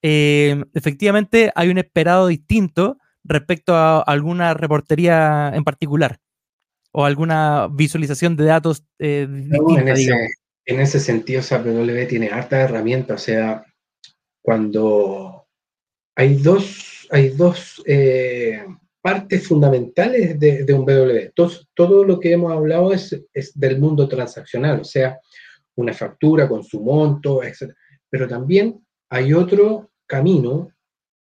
em, 0.01 0.63
efectivamente 0.73 1.51
hay 1.53 1.67
un 1.67 1.77
esperado 1.77 2.27
distinto 2.27 2.97
respecto 3.25 3.75
a 3.75 3.99
alguna 3.99 4.53
reportería 4.53 5.51
en 5.53 5.65
particular 5.65 6.19
o 6.93 7.03
alguna 7.03 7.67
visualización 7.69 8.37
de 8.37 8.45
datos 8.45 8.85
eh, 8.99 9.27
en, 9.27 9.87
ese, 9.89 10.13
en, 10.65 10.79
ese, 10.79 10.99
sentido, 11.01 11.41
SAPW 11.41 12.07
tiene 12.07 12.29
harta 12.29 12.61
herramienta, 12.61 13.15
o 13.15 13.17
sea, 13.17 13.65
cuando 14.41 15.45
hay 16.15 16.35
dos, 16.35 17.05
hay 17.11 17.29
dos 17.31 17.83
eh, 17.85 18.63
partes 19.01 19.45
fundamentales 19.45 20.39
de, 20.39 20.73
un 20.73 20.85
BW. 20.85 21.33
Todo, 21.35 21.51
todo, 21.73 22.05
lo 22.05 22.17
que 22.17 22.31
hemos 22.31 22.53
hablado 22.53 22.93
es, 22.93 23.13
del 23.55 23.77
mundo 23.77 24.07
transaccional, 24.07 24.79
o 24.79 24.85
sea, 24.85 25.19
una 25.75 25.93
factura 25.93 26.47
con 26.47 26.63
su 26.63 26.81
monto, 26.81 27.43
etc. 27.43 27.73
Pero 28.09 28.27
también 28.27 28.83
hay 29.09 29.33
otro 29.33 29.91
camino 30.05 30.71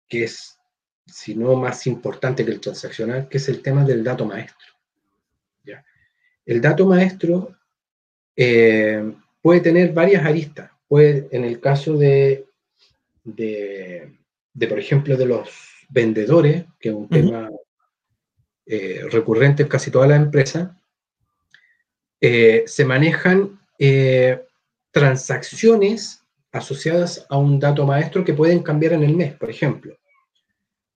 que 0.09 0.25
es, 0.25 0.59
si 1.07 1.35
no 1.35 1.57
más 1.57 1.87
importante 1.87 2.45
que 2.45 2.53
el 2.53 2.61
transaccional, 2.61 3.29
que 3.29 3.39
es 3.39 3.49
el 3.49 3.63
tema 3.63 3.85
del 3.85 4.05
dato 4.05 4.25
maestro. 4.25 4.75
¿ya? 5.65 5.85
El 6.45 6.61
dato 6.61 6.87
maestro 6.87 7.57
eh, 8.37 9.13
puede 9.41 9.61
tener 9.61 9.93
varias 9.93 10.25
aristas. 10.25 10.71
Puede, 10.89 11.29
en 11.33 11.45
el 11.45 11.61
caso 11.61 11.97
de, 11.97 12.47
de, 13.25 14.19
por 14.69 14.79
ejemplo, 14.79 15.17
de 15.17 15.27
los 15.27 15.51
vendedores, 15.89 16.65
que 16.79 16.91
es 16.91 16.95
un 16.95 17.09
tema 17.09 17.51
eh, 18.67 19.03
recurrente 19.11 19.65
en 19.65 19.69
casi 19.69 19.91
todas 19.91 20.09
las 20.09 20.21
empresas, 20.21 20.71
eh, 22.21 22.65
se 22.67 22.85
manejan 22.85 23.61
eh, 23.79 24.43
transacciones 24.91 26.23
asociadas 26.53 27.27
a 27.29 27.37
un 27.37 27.61
dato 27.61 27.87
maestro 27.87 28.25
que 28.25 28.35
pueden 28.35 28.63
cambiar 28.63 28.95
en 28.95 29.03
el 29.03 29.15
mes. 29.15 29.35
Por 29.35 29.51
ejemplo, 29.51 29.97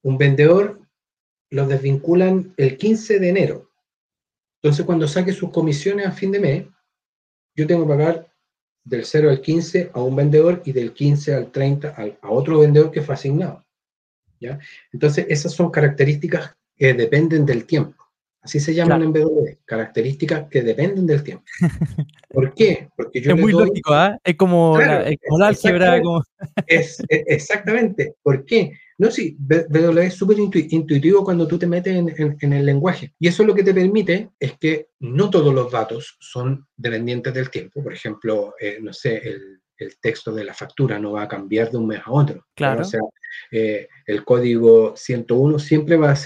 un 0.03 0.17
vendedor 0.17 0.79
lo 1.49 1.67
desvinculan 1.67 2.53
el 2.57 2.77
15 2.77 3.19
de 3.19 3.29
enero. 3.29 3.71
Entonces, 4.61 4.85
cuando 4.85 5.07
saque 5.07 5.33
sus 5.33 5.51
comisiones 5.51 6.07
a 6.07 6.11
fin 6.11 6.31
de 6.31 6.39
mes, 6.39 6.65
yo 7.55 7.67
tengo 7.67 7.83
que 7.83 7.89
pagar 7.89 8.31
del 8.83 9.05
0 9.05 9.29
al 9.29 9.41
15 9.41 9.91
a 9.93 10.01
un 10.01 10.15
vendedor 10.15 10.61
y 10.65 10.71
del 10.71 10.93
15 10.93 11.35
al 11.35 11.51
30 11.51 11.95
a 12.21 12.29
otro 12.29 12.59
vendedor 12.59 12.91
que 12.91 13.01
fue 13.01 13.15
asignado. 13.15 13.65
Entonces, 14.91 15.25
esas 15.29 15.53
son 15.53 15.69
características 15.69 16.55
que 16.75 16.93
dependen 16.93 17.45
del 17.45 17.65
tiempo. 17.65 18.00
Así 18.41 18.59
se 18.59 18.73
llaman 18.73 19.03
en 19.03 19.13
BW, 19.13 19.45
características 19.65 20.47
que 20.49 20.63
dependen 20.63 21.05
del 21.05 21.23
tiempo. 21.23 21.43
¿Por 22.29 22.53
qué? 22.55 22.89
Porque 22.95 23.21
yo 23.21 23.33
es 23.33 23.39
muy 23.39 23.51
lógico, 23.51 23.93
¿ah? 23.93 24.17
Es 24.23 24.35
como, 24.35 24.79
la, 24.79 25.05
álgebra. 25.45 26.01
Es, 26.67 27.03
exactamente. 27.07 28.15
¿Por 28.23 28.45
qué? 28.45 28.73
No, 28.97 29.11
sí, 29.11 29.35
BW 29.39 29.99
es 29.99 30.13
súper 30.13 30.37
intuitivo 30.39 31.23
cuando 31.23 31.47
tú 31.47 31.57
te 31.57 31.67
metes 31.67 31.95
en, 31.95 32.53
el 32.53 32.65
lenguaje. 32.65 33.13
Y 33.19 33.27
eso 33.27 33.43
lo 33.43 33.53
que 33.53 33.63
te 33.63 33.73
permite 33.73 34.29
es 34.39 34.57
que 34.57 34.89
no 34.99 35.29
todos 35.29 35.53
los 35.53 35.71
datos 35.71 36.17
son 36.19 36.67
dependientes 36.75 37.33
del 37.33 37.49
tiempo. 37.49 37.83
Por 37.83 37.93
ejemplo, 37.93 38.55
eh, 38.59 38.77
no 38.81 38.93
sé, 38.93 39.17
el, 39.17 39.61
el 39.81 39.99
texto 39.99 40.31
de 40.31 40.43
la 40.43 40.53
factura 40.53 40.99
no 40.99 41.13
va 41.13 41.23
a 41.23 41.27
cambiar 41.27 41.71
de 41.71 41.77
un 41.77 41.87
mes 41.87 42.01
a 42.05 42.11
otro. 42.11 42.45
Claro. 42.55 42.81
O 42.81 42.85
sea, 42.85 43.01
eh, 43.51 43.87
el 44.05 44.23
código 44.23 44.95
101 44.95 45.59
siempre 45.59 45.97
va 45.97 46.11
a, 46.11 46.17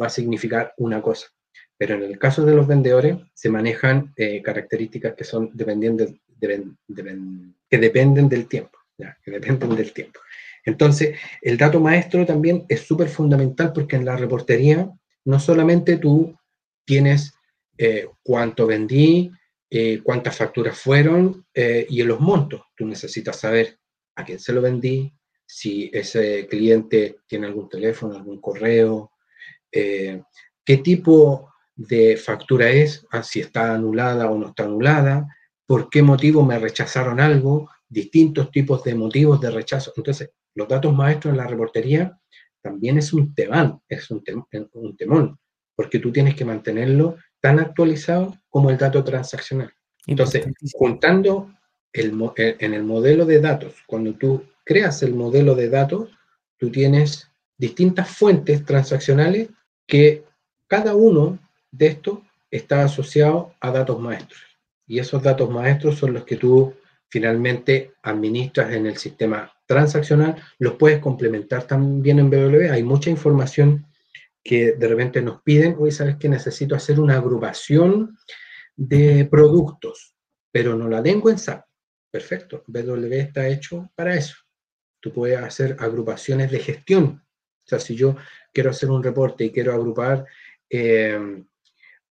va 0.00 0.06
a 0.06 0.10
significar 0.10 0.74
una 0.76 1.00
cosa. 1.02 1.26
Pero 1.78 1.94
en 1.94 2.02
el 2.02 2.18
caso 2.18 2.44
de 2.44 2.54
los 2.54 2.66
vendedores 2.66 3.16
se 3.32 3.48
manejan 3.48 4.12
eh, 4.16 4.42
características 4.42 5.14
que 5.14 5.24
son 5.24 5.50
dependientes, 5.54 6.12
que 6.40 7.78
dependen 7.78 8.28
del 8.28 8.46
tiempo, 8.46 8.78
que 8.96 9.30
dependen 9.30 9.76
del 9.76 9.92
tiempo. 9.92 10.20
Entonces, 10.64 11.16
el 11.40 11.56
dato 11.56 11.80
maestro 11.80 12.26
también 12.26 12.66
es 12.68 12.80
súper 12.80 13.08
fundamental 13.08 13.72
porque 13.72 13.96
en 13.96 14.04
la 14.04 14.16
reportería 14.16 14.90
no 15.24 15.40
solamente 15.40 15.96
tú 15.96 16.36
tienes 16.84 17.32
eh, 17.78 18.08
cuánto 18.22 18.66
vendí, 18.66 19.30
eh, 19.70 20.00
cuántas 20.02 20.36
facturas 20.36 20.78
fueron 20.78 21.46
eh, 21.52 21.86
y 21.90 22.00
en 22.00 22.08
los 22.08 22.20
montos. 22.20 22.62
Tú 22.74 22.86
necesitas 22.86 23.38
saber 23.38 23.78
a 24.14 24.24
quién 24.24 24.38
se 24.38 24.54
lo 24.54 24.62
vendí, 24.62 25.12
si 25.44 25.90
ese 25.92 26.46
cliente 26.46 27.18
tiene 27.26 27.46
algún 27.46 27.68
teléfono, 27.68 28.16
algún 28.16 28.40
correo, 28.40 29.12
eh, 29.70 30.22
qué 30.64 30.78
tipo 30.78 31.52
de 31.78 32.16
factura 32.16 32.68
es, 32.70 33.06
ah, 33.12 33.22
si 33.22 33.40
está 33.40 33.72
anulada 33.72 34.28
o 34.28 34.36
no 34.36 34.48
está 34.48 34.64
anulada, 34.64 35.28
por 35.64 35.88
qué 35.88 36.02
motivo 36.02 36.44
me 36.44 36.58
rechazaron 36.58 37.20
algo, 37.20 37.70
distintos 37.88 38.50
tipos 38.50 38.82
de 38.82 38.96
motivos 38.96 39.40
de 39.40 39.50
rechazo. 39.50 39.92
Entonces, 39.96 40.30
los 40.54 40.66
datos 40.66 40.92
maestros 40.92 41.32
en 41.32 41.38
la 41.38 41.46
reportería 41.46 42.18
también 42.60 42.98
es 42.98 43.12
un 43.12 43.32
temán, 43.32 43.80
es 43.88 44.10
un, 44.10 44.24
un 44.72 44.96
temón, 44.96 45.38
porque 45.76 46.00
tú 46.00 46.10
tienes 46.10 46.34
que 46.34 46.44
mantenerlo 46.44 47.16
tan 47.40 47.60
actualizado 47.60 48.34
como 48.48 48.70
el 48.70 48.76
dato 48.76 49.04
transaccional. 49.04 49.72
Entonces, 50.06 50.46
juntando 50.72 51.52
el, 51.92 52.12
eh, 52.36 52.56
en 52.58 52.74
el 52.74 52.82
modelo 52.82 53.24
de 53.24 53.40
datos, 53.40 53.76
cuando 53.86 54.14
tú 54.14 54.42
creas 54.64 55.02
el 55.04 55.14
modelo 55.14 55.54
de 55.54 55.68
datos, 55.68 56.10
tú 56.56 56.70
tienes 56.70 57.30
distintas 57.56 58.10
fuentes 58.10 58.64
transaccionales 58.64 59.48
que 59.86 60.24
cada 60.66 60.96
uno 60.96 61.38
de 61.70 61.86
estos 61.88 62.20
está 62.50 62.84
asociado 62.84 63.54
a 63.60 63.70
datos 63.70 64.00
maestros. 64.00 64.40
Y 64.86 64.98
esos 64.98 65.22
datos 65.22 65.50
maestros 65.50 65.98
son 65.98 66.14
los 66.14 66.24
que 66.24 66.36
tú 66.36 66.74
finalmente 67.08 67.92
administras 68.02 68.72
en 68.72 68.86
el 68.86 68.96
sistema 68.96 69.52
transaccional, 69.66 70.42
los 70.58 70.74
puedes 70.74 70.98
complementar 70.98 71.64
también 71.64 72.18
en 72.18 72.30
BW. 72.30 72.72
Hay 72.72 72.82
mucha 72.82 73.10
información 73.10 73.86
que 74.42 74.72
de 74.72 74.88
repente 74.88 75.20
nos 75.20 75.42
piden, 75.42 75.76
hoy 75.78 75.92
sabes 75.92 76.16
que 76.16 76.28
necesito 76.28 76.74
hacer 76.74 76.98
una 76.98 77.16
agrupación 77.16 78.16
de 78.76 79.26
productos, 79.26 80.14
pero 80.50 80.74
no 80.74 80.88
la 80.88 81.02
tengo 81.02 81.28
en 81.28 81.38
SAP. 81.38 81.64
Perfecto, 82.10 82.64
BW 82.66 83.12
está 83.12 83.46
hecho 83.46 83.90
para 83.94 84.14
eso. 84.14 84.36
Tú 85.00 85.12
puedes 85.12 85.38
hacer 85.38 85.76
agrupaciones 85.78 86.50
de 86.50 86.60
gestión. 86.60 87.22
O 87.64 87.68
sea, 87.68 87.78
si 87.78 87.94
yo 87.94 88.16
quiero 88.54 88.70
hacer 88.70 88.90
un 88.90 89.02
reporte 89.02 89.44
y 89.44 89.50
quiero 89.50 89.74
agrupar 89.74 90.24
eh, 90.70 91.44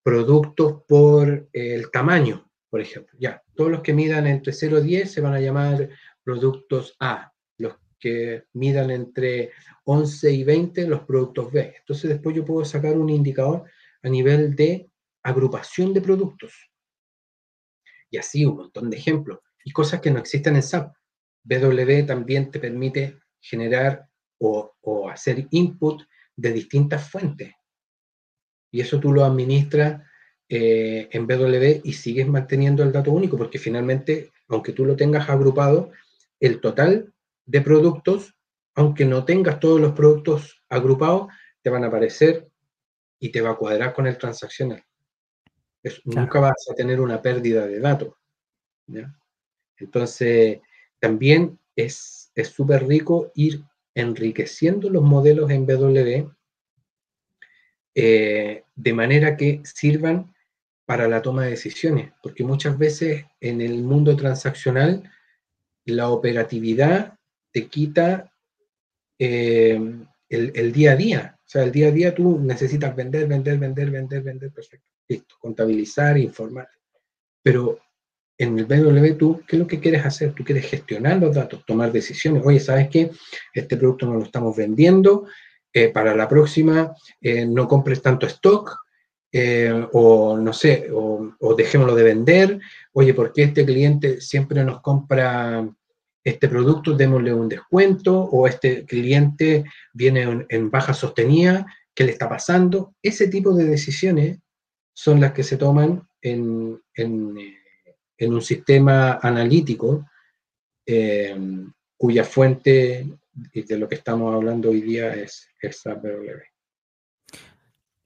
productos 0.07 0.83
por 0.87 1.49
el 1.51 1.91
tamaño, 1.91 2.49
por 2.69 2.79
ejemplo, 2.79 3.13
ya, 3.19 3.43
todos 3.53 3.69
los 3.69 3.81
que 3.81 3.91
midan 3.91 4.25
entre 4.25 4.53
0 4.53 4.79
y 4.79 4.83
10 4.83 5.11
se 5.11 5.19
van 5.19 5.33
a 5.33 5.41
llamar 5.41 5.89
productos 6.23 6.95
A, 7.01 7.33
los 7.57 7.75
que 7.99 8.45
midan 8.53 8.89
entre 8.89 9.51
11 9.83 10.31
y 10.31 10.45
20 10.45 10.87
los 10.87 11.01
productos 11.01 11.51
B. 11.51 11.75
Entonces 11.79 12.09
después 12.09 12.33
yo 12.33 12.45
puedo 12.45 12.63
sacar 12.63 12.97
un 12.97 13.09
indicador 13.09 13.65
a 14.01 14.07
nivel 14.07 14.55
de 14.55 14.89
agrupación 15.23 15.93
de 15.93 15.99
productos. 15.99 16.53
Y 18.09 18.15
así 18.15 18.45
un 18.45 18.55
montón 18.55 18.89
de 18.89 18.95
ejemplos. 18.95 19.39
Y 19.65 19.71
cosas 19.71 19.99
que 19.99 20.09
no 20.09 20.19
existen 20.19 20.55
en 20.55 20.63
SAP. 20.63 20.95
BW 21.43 22.05
también 22.05 22.49
te 22.49 22.61
permite 22.61 23.19
generar 23.41 24.07
o, 24.39 24.73
o 24.79 25.09
hacer 25.09 25.49
input 25.51 26.01
de 26.33 26.53
distintas 26.53 27.09
fuentes. 27.09 27.56
Y 28.71 28.81
eso 28.81 28.99
tú 28.99 29.11
lo 29.11 29.23
administras 29.23 30.01
eh, 30.49 31.09
en 31.11 31.27
BW 31.27 31.81
y 31.83 31.93
sigues 31.93 32.27
manteniendo 32.27 32.83
el 32.83 32.91
dato 32.91 33.11
único, 33.11 33.37
porque 33.37 33.59
finalmente, 33.59 34.31
aunque 34.47 34.73
tú 34.73 34.85
lo 34.85 34.95
tengas 34.95 35.29
agrupado, 35.29 35.91
el 36.39 36.61
total 36.61 37.13
de 37.45 37.61
productos, 37.61 38.35
aunque 38.75 39.05
no 39.05 39.25
tengas 39.25 39.59
todos 39.59 39.81
los 39.81 39.93
productos 39.93 40.61
agrupados, 40.69 41.27
te 41.61 41.69
van 41.69 41.83
a 41.83 41.87
aparecer 41.87 42.47
y 43.19 43.29
te 43.29 43.41
va 43.41 43.51
a 43.51 43.55
cuadrar 43.55 43.93
con 43.93 44.07
el 44.07 44.17
transaccional. 44.17 44.83
Nunca 46.05 46.39
vas 46.39 46.67
a 46.69 46.75
tener 46.75 46.99
una 46.99 47.21
pérdida 47.21 47.65
de 47.65 47.79
datos. 47.79 48.13
Entonces, 49.77 50.59
también 50.99 51.59
es 51.75 52.31
súper 52.43 52.87
rico 52.87 53.31
ir 53.35 53.63
enriqueciendo 53.95 54.89
los 54.89 55.03
modelos 55.03 55.49
en 55.49 55.65
BW 55.65 56.36
eh, 57.99 58.63
de 58.75 58.93
manera 58.93 59.35
que 59.35 59.59
sirvan 59.63 60.31
para 60.85 61.07
la 61.07 61.23
toma 61.23 61.45
de 61.45 61.49
decisiones, 61.49 62.11
porque 62.21 62.43
muchas 62.43 62.77
veces 62.77 63.25
en 63.41 63.59
el 63.59 63.81
mundo 63.81 64.15
transaccional 64.15 65.11
la 65.83 66.09
operatividad 66.09 67.17
te 67.51 67.65
quita 67.65 68.31
eh, 69.17 69.81
el, 70.29 70.71
día 70.71 70.91
a 70.91 70.95
día. 70.95 71.39
O 71.39 71.49
sea, 71.49 71.63
el 71.63 71.71
día 71.71 71.87
a 71.87 71.91
día 71.91 72.13
tú 72.13 72.39
necesitas 72.39 72.95
vender, 72.95 73.25
vender, 73.27 73.57
vender, 73.57 73.89
vender, 73.89 74.21
vender, 74.21 74.51
perfecto. 74.51 74.91
Listo, 75.07 75.35
contabilizar, 75.39 76.19
informar. 76.19 76.69
Pero 77.41 77.79
en 78.37 78.59
el 78.59 78.65
BW 78.65 79.17
tú, 79.17 79.41
¿qué 79.47 79.55
es 79.55 79.59
lo 79.59 79.65
que 79.65 79.79
quieres 79.79 80.05
hacer? 80.05 80.33
Tú 80.33 80.43
quieres 80.43 80.69
gestionar 80.69 81.17
los 81.17 81.33
datos, 81.33 81.65
tomar 81.65 81.91
decisiones. 81.91 82.43
Oye, 82.45 82.59
¿sabes 82.59 82.89
qué? 82.89 83.09
Este 83.55 83.75
producto 83.75 84.05
no 84.05 84.13
lo 84.13 84.23
estamos 84.23 84.55
vendiendo. 84.55 85.25
Eh, 85.79 85.89
para 85.89 86.15
la 86.15 86.27
próxima 86.27 86.95
eh, 87.21 87.45
no 87.45 87.67
compres 87.67 88.01
tanto 88.01 88.25
stock, 88.25 88.79
eh, 89.31 89.87
o 89.93 90.35
no 90.35 90.51
sé, 90.51 90.89
o, 90.91 91.53
dejémoslo 91.55 91.93
de 91.93 92.03
vender, 92.03 92.59
oye, 92.93 93.13
¿por 93.13 93.31
qué 93.31 93.43
este 93.43 93.63
cliente 93.63 94.19
siempre 94.19 94.63
nos 94.63 94.81
compra 94.81 95.69
este 96.23 96.47
producto? 96.47 96.95
Démosle 96.95 97.31
un 97.31 97.47
descuento, 97.47 98.19
o 98.19 98.47
este 98.47 98.85
cliente 98.85 99.65
viene 99.93 100.47
en, 100.49 100.71
baja 100.71 100.95
sostenida, 100.95 101.67
¿qué 101.93 102.05
le 102.05 102.13
está 102.13 102.27
pasando? 102.27 102.95
Ese 103.03 103.27
tipo 103.27 103.53
de 103.53 103.65
decisiones 103.65 104.39
son 104.95 105.21
las 105.21 105.33
que 105.33 105.43
se 105.43 105.57
toman 105.57 106.07
en, 106.23 106.81
en, 106.95 108.33
un 108.33 108.41
sistema 108.41 109.19
analítico 109.21 110.07
cuya 111.97 112.23
fuente 112.23 113.05
de 113.53 113.77
lo 113.77 113.87
que 113.87 113.95
estamos 113.95 114.33
hablando 114.33 114.69
hoy 114.69 114.81
día 114.81 115.13
es, 115.13 115.47
es 115.61 115.85
APW. 115.85 116.41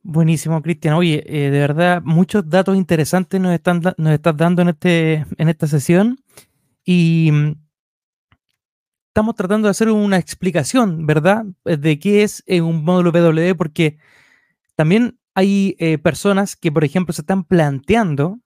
Buenísimo, 0.04 0.62
Cristian. 0.62 0.96
Oye, 0.96 1.24
eh, 1.28 1.52
de 1.52 1.60
verdad, 1.60 2.02
muchos 2.04 2.50
datos 2.50 2.76
interesantes 2.76 3.40
nos, 3.40 3.54
están, 3.54 3.82
nos 3.98 4.14
estás 4.14 4.36
dando 4.36 4.64
en, 4.64 4.70
este, 4.70 5.26
en 5.38 5.48
esta 5.48 5.68
sesión 5.68 6.20
y 6.84 7.30
mm, 7.32 7.52
estamos 9.10 9.36
tratando 9.36 9.68
de 9.68 9.72
hacer 9.72 9.90
una 9.90 10.18
explicación, 10.18 11.06
¿verdad?, 11.06 11.46
de 11.64 12.00
qué 12.00 12.24
es 12.24 12.44
eh, 12.48 12.62
un 12.62 12.84
módulo 12.84 13.12
PW, 13.12 13.56
porque 13.56 14.00
también 14.76 15.20
hay 15.36 15.76
eh, 15.78 15.98
personas 16.00 16.56
que, 16.56 16.72
por 16.72 16.84
ejemplo, 16.84 17.14
se 17.14 17.22
están 17.22 17.44
planteando 17.44 18.40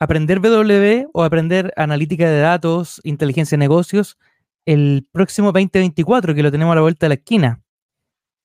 aprender 0.00 0.40
BW 0.40 1.10
o 1.12 1.22
aprender 1.22 1.72
analítica 1.76 2.28
de 2.28 2.40
datos, 2.40 3.00
inteligencia 3.04 3.56
de 3.56 3.60
negocios, 3.60 4.18
el 4.66 5.06
próximo 5.12 5.52
2024, 5.52 6.34
que 6.34 6.42
lo 6.42 6.50
tenemos 6.50 6.72
a 6.72 6.76
la 6.76 6.80
vuelta 6.82 7.06
de 7.06 7.08
la 7.08 7.14
esquina. 7.14 7.62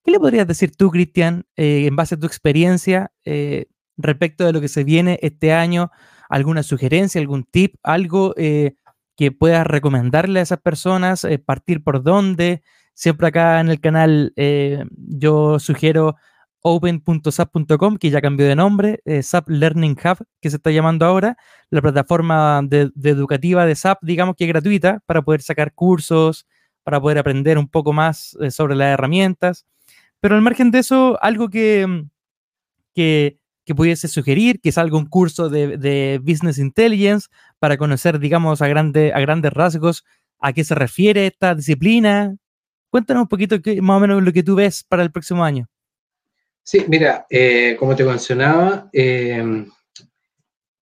¿Qué 0.03 0.11
le 0.11 0.19
podrías 0.19 0.47
decir 0.47 0.75
tú, 0.75 0.91
Cristian, 0.91 1.45
eh, 1.55 1.85
en 1.87 1.95
base 1.95 2.15
a 2.15 2.19
tu 2.19 2.27
experiencia 2.27 3.11
eh, 3.23 3.67
respecto 3.95 4.45
de 4.45 4.53
lo 4.53 4.59
que 4.59 4.67
se 4.67 4.83
viene 4.83 5.19
este 5.21 5.53
año? 5.53 5.91
¿Alguna 6.29 6.63
sugerencia, 6.63 7.21
algún 7.21 7.45
tip, 7.45 7.75
algo 7.83 8.33
eh, 8.37 8.75
que 9.15 9.31
puedas 9.31 9.65
recomendarle 9.65 10.39
a 10.39 10.43
esas 10.43 10.59
personas? 10.59 11.25
¿Partir 11.45 11.83
por 11.83 12.03
dónde? 12.03 12.63
Siempre 12.93 13.27
acá 13.27 13.59
en 13.61 13.69
el 13.69 13.79
canal 13.79 14.33
yo 14.35 15.59
sugiero 15.59 16.15
open.sap.com, 16.63 17.97
que 17.97 18.09
ya 18.09 18.21
cambió 18.21 18.47
de 18.47 18.55
nombre, 18.55 19.01
SAP 19.21 19.49
Learning 19.49 19.97
Hub, 20.03 20.25
que 20.41 20.49
se 20.49 20.55
está 20.55 20.71
llamando 20.71 21.05
ahora, 21.05 21.37
la 21.69 21.81
plataforma 21.81 22.61
de, 22.63 22.89
educativa 23.03 23.65
de 23.65 23.75
SAP, 23.75 23.99
digamos 24.01 24.35
que 24.35 24.45
es 24.45 24.47
gratuita, 24.47 25.01
para 25.05 25.21
poder 25.21 25.41
sacar 25.41 25.73
cursos, 25.73 26.47
para 26.83 26.99
poder 27.01 27.17
aprender 27.17 27.57
un 27.57 27.67
poco 27.67 27.93
más 27.93 28.35
sobre 28.49 28.75
las 28.75 28.93
herramientas. 28.93 29.65
Pero 30.21 30.35
al 30.35 30.41
margen 30.41 30.71
de 30.71 30.79
eso, 30.79 31.19
algo 31.21 31.49
que, 31.49 31.85
mm, 31.85 32.09
que, 32.95 33.39
pudiese 33.75 34.07
sugerir, 34.07 34.61
que 34.61 34.71
salga 34.71 34.97
un 34.97 35.05
curso 35.07 35.49
de, 35.49 36.19
Business 36.23 36.59
Intelligence 36.59 37.27
para 37.59 37.77
conocer, 37.77 38.19
digamos, 38.19 38.61
a, 38.61 38.65
a 38.65 38.67
grandes 38.69 39.53
rasgos 39.53 40.05
a 40.39 40.53
qué 40.53 40.63
se 40.63 40.75
refiere 40.75 41.27
esta 41.27 41.55
disciplina. 41.55 42.35
Cuéntanos 42.89 43.23
un 43.23 43.27
poquito 43.29 43.57
más 43.81 43.97
o 43.97 43.99
menos 43.99 44.23
lo 44.23 44.31
que 44.33 44.43
tú 44.43 44.55
ves 44.55 44.83
para 44.83 45.03
el 45.03 45.11
próximo 45.11 45.43
año. 45.43 45.67
Sí, 46.63 46.85
mira, 46.87 47.25
eh, 47.29 47.75
como 47.77 47.95
te 47.95 48.05
mencionaba, 48.05 48.89
em, 48.93 49.69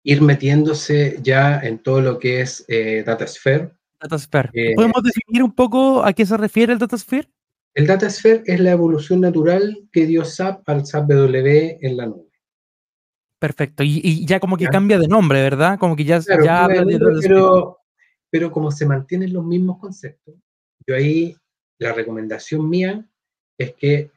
ir 0.04 0.22
metiéndose 0.22 1.18
ya 1.22 1.60
en 1.60 1.80
todo 1.80 2.02
lo 2.02 2.20
que 2.20 2.42
es 2.42 2.64
eh, 2.68 3.04
DataSphere. 3.06 3.72
DataSphere. 4.00 4.50
Eh, 4.54 4.76
¿Podemos 4.76 5.02
definir 5.04 5.44
un 5.44 5.54
poco 5.54 6.04
a 6.04 6.14
qué 6.14 6.26
se 6.26 6.38
refiere 6.38 6.74
el 6.74 6.80
DataSphere? 6.80 7.30
El 7.74 7.88
DataSphere 7.88 8.44
es 8.46 8.60
la 8.60 8.72
evolución 8.72 9.22
natural 9.22 9.88
que 9.92 10.06
dio 10.06 10.24
SAP 10.24 10.68
al 10.70 10.86
SAP 10.86 11.08
BW 11.08 11.78
en 11.82 11.98
la 11.98 12.06
nube. 12.06 12.30
Perfecto. 13.40 13.82
Y, 13.84 14.26
ya 14.26 14.40
como 14.40 14.56
que 14.56 14.68
cambia 14.68 15.00
de 15.00 15.08
nombre, 15.08 15.42
¿verdad? 15.42 15.80
Como 15.80 15.96
que 15.96 16.04
ya, 16.04 16.20
pero, 17.24 17.80
pero 18.30 18.52
como 18.52 18.70
se 18.70 18.86
mantienen 18.86 19.34
los 19.34 19.44
mismos 19.44 19.80
conceptos, 19.80 20.36
yo 20.86 20.96
ahí 20.96 21.36
la 21.80 21.92
recomendación 21.94 22.70
mía 22.70 23.04
es 23.58 23.74
que 23.74 24.12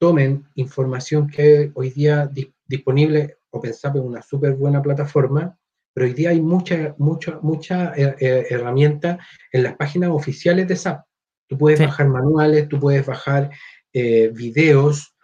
tomen 0.00 0.48
información 0.56 1.28
que 1.28 1.70
hoy 1.74 1.90
día 1.90 2.28
disponible 2.66 3.36
OpenSAP 3.50 3.96
es 3.96 4.02
una 4.02 4.22
súper 4.22 4.54
buena 4.54 4.82
plataforma, 4.82 5.56
pero 5.92 6.06
hoy 6.06 6.14
día 6.14 6.30
hay 6.30 6.40
mucha, 6.40 6.94
mucha, 6.98 7.38
mucha 7.42 7.92
eh, 7.94 8.16
eh, 8.18 8.46
herramienta 8.50 9.18
en 9.52 9.62
las 9.62 9.76
páginas 9.76 10.10
oficiales 10.10 10.66
de 10.66 10.76
SAP. 10.76 11.04
Tú 11.46 11.58
puedes 11.58 11.80
bajar 11.80 12.08
manuales, 12.08 12.68
tú 12.68 12.80
puedes 12.80 13.04
bajar 13.04 13.50
eh, 13.92 14.28
videos 14.32 15.16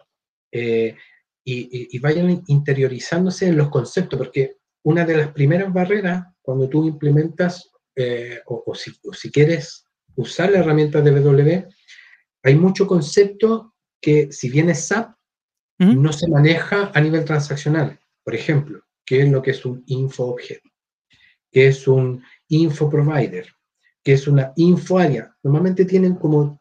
eh, 0.51 0.97
y, 1.45 1.97
vayan 2.01 2.43
interiorizándose 2.49 3.47
en 3.47 3.57
los 3.57 3.69
conceptos, 3.69 4.19
porque 4.19 4.57
una 4.83 5.05
de 5.05 5.17
las 5.17 5.29
primeras 5.29 5.73
barreras 5.73 6.25
cuando 6.43 6.69
tú 6.69 6.85
implementas 6.85 7.71
eh, 7.95 8.41
o, 8.47 8.75
si, 8.75 9.31
quieres 9.31 9.87
usar 10.17 10.51
la 10.51 10.59
herramienta 10.59 11.01
de 11.01 11.13
BW, 11.13 11.69
hay 12.43 12.55
mucho 12.57 12.89
concepto 12.89 13.76
que 14.07 14.33
si 14.33 14.49
bien 14.49 14.71
es 14.71 14.87
SAP, 14.87 15.17
no 15.79 16.13
se 16.13 16.29
maneja 16.29 16.91
a 16.95 17.01
nivel 17.01 17.25
transaccional. 17.25 17.99
Por 18.25 18.35
ejemplo, 18.35 18.83
¿qué 19.05 19.23
es 19.23 19.29
lo 19.29 19.43
que 19.43 19.51
es 19.51 19.67
un 19.67 19.83
info 19.87 20.27
object? 20.27 20.65
¿Qué 21.51 21.67
es 21.67 21.89
un 21.89 22.23
info 22.49 22.89
provider? 22.89 23.47
que 24.07 24.13
es 24.13 24.29
una 24.29 24.53
info 24.55 24.99
área. 25.01 25.35
Normalmente 25.43 25.85
tienen 25.85 26.15
como, 26.15 26.61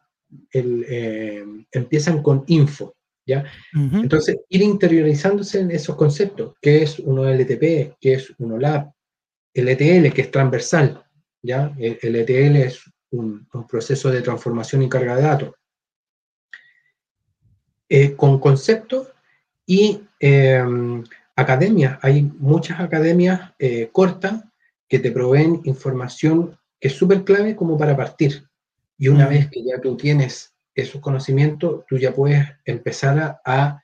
el, 0.50 0.84
eh, 0.88 1.44
empiezan 1.70 2.20
con 2.20 2.42
info, 2.48 2.96
¿ya? 3.24 3.44
Entonces, 3.72 4.38
ir 4.48 4.62
interiorizándose 4.62 5.60
en 5.60 5.70
esos 5.70 5.94
conceptos, 5.94 6.54
qué 6.60 6.82
es 6.82 6.98
uno 6.98 7.24
LTP, 7.24 7.94
qué 8.00 8.14
es 8.14 8.34
uno 8.38 8.58
LAB, 8.58 8.90
el 9.54 9.68
ETL, 9.68 10.12
que 10.12 10.22
es 10.22 10.30
transversal, 10.32 11.04
¿ya? 11.40 11.72
El, 11.78 12.16
ETL 12.16 12.56
es 12.56 12.82
un, 13.12 13.46
proceso 13.68 14.10
de 14.10 14.22
transformación 14.22 14.82
y 14.82 14.88
carga 14.88 15.14
de 15.14 15.22
datos. 15.22 15.54
Eh, 17.88 18.16
con 18.16 18.40
conceptos 18.40 19.08
y 19.64 20.00
em, 20.18 21.04
academias, 21.36 21.98
hay 22.02 22.22
muchas 22.22 22.80
academias 22.80 23.52
eh, 23.60 23.90
cortas 23.92 24.42
que 24.88 24.98
te 24.98 25.12
proveen 25.12 25.60
información 25.64 26.58
que 26.80 26.88
es 26.88 26.94
súper 26.94 27.22
clave 27.22 27.54
como 27.54 27.78
para 27.78 27.96
partir. 27.96 28.48
Y 28.98 29.08
una 29.08 29.28
vez 29.28 29.48
que 29.50 29.62
ya 29.62 29.80
tú 29.80 29.96
tienes 29.96 30.52
esos 30.74 31.00
conocimientos, 31.00 31.84
tú 31.88 31.96
ya 31.96 32.12
puedes 32.12 32.44
empezar 32.64 33.40
a, 33.44 33.82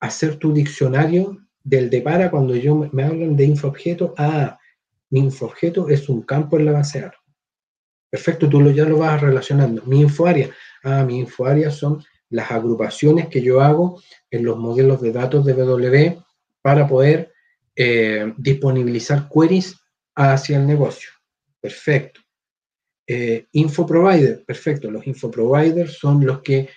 hacer 0.00 0.36
tu 0.36 0.52
diccionario 0.52 1.38
del 1.62 1.88
de 1.88 2.00
para 2.00 2.28
cuando 2.28 2.56
yo 2.56 2.74
me, 2.74 3.04
hablan 3.04 3.36
de 3.36 3.44
infoobjeto. 3.44 4.14
Ah, 4.18 4.58
mi 5.10 5.20
infoobjeto 5.20 5.88
es 5.88 6.08
un 6.08 6.22
campo 6.22 6.58
en 6.58 6.64
la 6.64 6.72
base 6.72 6.98
de 6.98 7.04
datos. 7.04 7.20
Perfecto, 8.10 8.48
tú 8.48 8.60
lo, 8.60 8.72
ya 8.72 8.84
lo 8.84 8.98
vas 8.98 9.20
relacionando. 9.20 9.82
Mi 9.84 10.00
infoárea. 10.00 10.50
Ah, 10.82 11.04
mi 11.04 11.20
infoárea 11.20 11.70
son 11.70 12.02
las 12.32 12.50
agrupaciones 12.50 13.28
que 13.28 13.42
yo 13.42 13.60
hago 13.60 14.02
en 14.30 14.44
los 14.44 14.58
modelos 14.58 15.00
de 15.02 15.12
datos 15.12 15.44
de 15.44 15.52
BW 15.52 16.22
para 16.62 16.88
poder 16.88 17.32
eh, 17.76 18.32
disponibilizar 18.38 19.28
queries 19.28 19.78
hacia 20.16 20.58
el 20.58 20.66
negocio. 20.66 21.10
Perfecto. 21.60 22.20
Eh, 23.06 23.46
info 23.52 23.86
provider, 23.86 24.42
perfecto. 24.44 24.90
Los 24.90 25.06
info 25.06 25.30
providers 25.30 25.98
son 25.98 26.24
los 26.24 26.40
que 26.40 26.70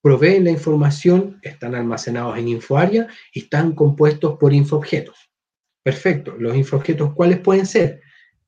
proveen 0.00 0.44
la 0.44 0.50
información, 0.50 1.40
están 1.42 1.74
almacenados 1.74 2.38
en 2.38 2.48
InfoArea 2.48 3.08
y 3.32 3.40
están 3.40 3.74
compuestos 3.74 4.38
por 4.38 4.52
infoobjetos. 4.52 5.16
Perfecto. 5.82 6.36
Los 6.38 6.56
infoobjetos, 6.56 7.14
¿cuáles 7.14 7.40
pueden 7.40 7.66
ser? 7.66 8.00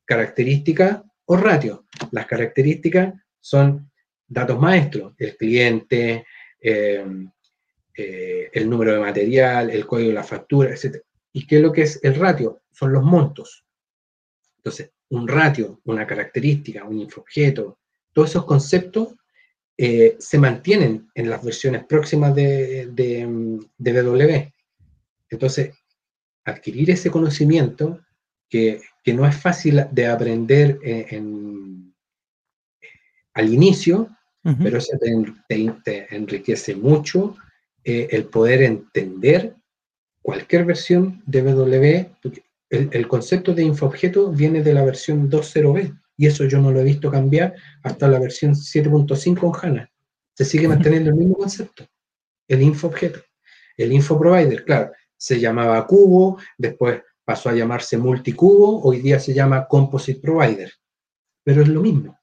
Características 0.05 1.03
o 1.25 1.37
ratio. 1.37 1.87
Las 2.13 2.27
características 2.27 3.15
son 3.41 3.91
datos 4.29 4.59
maestros, 4.61 5.15
el 5.19 5.37
cliente, 5.37 6.27
el 6.67 8.69
número 8.69 8.93
de 8.93 9.01
material, 9.01 9.71
el 9.71 9.87
código 9.87 10.09
de 10.09 10.15
la 10.15 10.25
factura, 10.25 10.71
etc. 10.71 10.97
¿Y 11.33 11.47
qué 11.47 11.57
es 11.57 11.63
lo 11.63 11.73
que 11.73 11.83
es 11.83 12.01
el 12.03 12.15
ratio? 12.15 12.63
Son 12.73 12.93
los 12.93 13.03
montos. 13.03 13.65
Entonces, 14.59 14.91
un 15.11 15.29
ratio, 15.29 15.81
una 15.85 16.07
característica, 16.07 16.85
un 16.85 16.99
infoobjeto, 16.99 17.79
todos 18.13 18.31
esos 18.31 18.45
conceptos 18.45 19.15
eh, 19.79 20.17
se 20.19 20.39
mantienen 20.39 21.11
en 21.15 21.29
las 21.29 21.45
versiones 21.45 21.85
próximas 21.85 22.35
de, 22.35 22.89
de, 22.93 23.61
de 23.77 24.53
Entonces, 25.29 25.75
adquirir 26.45 26.91
ese 26.91 27.11
conocimiento 27.11 28.01
que, 28.49 28.81
no 29.07 29.27
es 29.27 29.37
fácil 29.37 29.85
de 29.93 30.07
aprender 30.07 30.81
al 33.35 33.55
inicio, 33.55 34.16
pero 34.63 34.79
eso 34.79 34.97
te, 34.99 36.07
enriquece 36.11 36.77
mucho 36.77 37.37
eh, 37.83 38.09
el 38.13 38.27
poder 38.27 38.63
entender 38.63 39.57
cualquier 40.23 40.65
versión 40.65 41.23
de 41.27 41.43
BW, 41.43 42.31
el, 42.71 43.09
concepto 43.09 43.55
de 43.55 43.63
infoobjeto 43.63 44.31
viene 44.31 44.63
de 44.63 44.75
la 44.75 44.85
versión 44.85 45.31
2.0b 45.31 46.01
y 46.17 46.27
eso 46.27 46.45
yo 46.45 46.61
no 46.61 46.71
lo 46.71 46.81
he 46.81 46.85
visto 46.85 47.11
cambiar 47.11 47.55
hasta 47.83 48.09
la 48.09 48.19
versión 48.19 48.55
7.5 48.55 49.65
en 49.65 49.71
HANA. 49.71 49.91
Se 50.35 50.45
sigue 50.45 50.69
manteniendo 50.69 51.11
el 51.11 51.17
mismo 51.17 51.37
concepto, 51.37 51.87
el 52.49 52.63
infoobjeto. 52.63 53.21
El 53.77 53.93
infoprovider, 53.93 54.65
claro, 54.65 54.93
se 55.17 55.39
llamaba 55.39 55.87
cubo, 55.87 56.39
después 56.57 57.03
pasó 57.25 57.51
a 57.51 57.55
llamarse 57.55 57.99
multicubo, 57.99 58.83
hoy 58.83 59.01
día 59.01 59.21
se 59.21 59.35
llama 59.35 59.67
composite 59.69 60.21
provider, 60.21 60.73
pero 61.45 61.63
es 61.63 61.69
lo 61.69 61.83
mismo. 61.83 62.19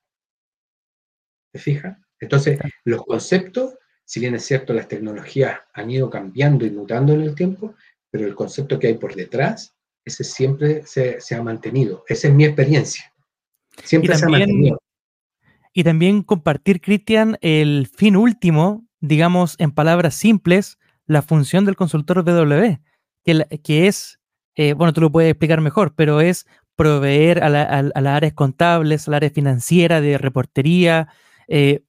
¿Te 1.51 1.59
fijas? 1.59 2.02
Entonces, 2.23 2.59
los 2.85 3.05
conceptos, 3.05 3.75
si 4.05 4.19
bien 4.19 4.35
es 4.35 4.45
cierto, 4.45 4.73
las 4.73 4.87
tecnologías 4.87 5.59
han 5.73 5.91
ido 5.91 6.09
cambiando 6.09 6.65
y 6.65 6.71
mutando 6.71 7.13
en 7.13 7.21
el 7.21 7.35
tiempo, 7.35 7.75
pero 8.09 8.25
el 8.25 8.33
concepto 8.33 8.79
que 8.79 8.87
hay 8.87 8.93
por 8.95 9.13
detrás 9.13 9.75
ese 10.05 10.23
siempre 10.23 10.83
se, 10.85 11.17
ha 11.35 11.41
mantenido. 11.41 12.03
Esa 12.07 12.27
es 12.27 12.33
mi 12.33 12.45
experiencia. 12.45 13.13
Siempre 13.83 14.15
se 14.15 14.25
ha 14.25 14.29
mantenido. 14.29 14.79
Y 15.73 15.83
también 15.83 16.23
compartir, 16.23 16.81
Cristian, 16.81 17.37
el 17.41 17.87
fin 17.93 18.15
último, 18.15 18.85
digamos, 18.99 19.55
en 19.59 19.71
palabras 19.71 20.15
simples, 20.15 20.77
la 21.05 21.21
función 21.21 21.65
del 21.65 21.75
consultor 21.75 22.23
BW, 22.23 22.79
que, 23.23 23.59
que 23.63 23.87
es, 23.87 24.19
eh, 24.55 24.73
bueno, 24.73 24.93
tú 24.93 25.01
lo 25.01 25.11
puedes 25.11 25.31
explicar 25.31 25.61
mejor, 25.61 25.93
pero 25.95 26.21
es 26.21 26.45
proveer 26.75 27.43
a, 27.43 27.49
las 27.49 27.95
áreas 27.95 28.33
contables, 28.33 29.07
a 29.07 29.11
la 29.11 29.17
área 29.17 29.29
financiera, 29.29 30.01
de 30.01 30.17
reportería, 30.17 31.07
eh, 31.47 31.83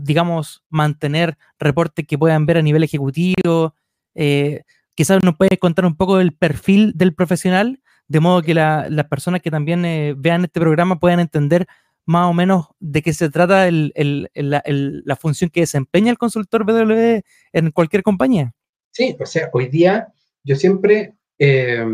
digamos, 0.00 0.62
mantener 0.68 1.36
reportes 1.58 2.06
que 2.06 2.18
puedan 2.18 2.46
ver 2.46 2.58
a 2.58 2.62
nivel 2.62 2.82
ejecutivo, 2.82 3.74
eh, 4.14 4.62
quizás 4.94 5.22
nos 5.24 5.36
puede 5.36 5.58
contar 5.58 5.86
un 5.86 5.96
poco 5.96 6.18
del 6.18 6.32
perfil 6.32 6.92
del 6.94 7.14
profesional, 7.14 7.80
de 8.08 8.20
modo 8.20 8.42
que 8.42 8.54
las 8.54 9.06
personas 9.08 9.40
que 9.40 9.50
también 9.50 9.84
eh, 9.84 10.14
vean 10.16 10.44
este 10.44 10.60
programa 10.60 10.98
puedan 10.98 11.20
entender 11.20 11.66
más 12.06 12.28
o 12.28 12.32
menos 12.32 12.66
de 12.80 13.02
qué 13.02 13.12
se 13.12 13.30
trata 13.30 13.68
la, 13.70 15.16
función 15.16 15.48
que 15.50 15.60
desempeña 15.60 16.10
el 16.10 16.18
consultor 16.18 16.64
BW 16.64 17.20
en 17.52 17.70
cualquier 17.70 18.02
compañía. 18.02 18.52
Sí, 18.90 19.16
o 19.20 19.26
sea, 19.26 19.48
hoy 19.52 19.68
día 19.68 20.08
yo 20.42 20.56
siempre 20.56 21.14
eh, 21.38 21.84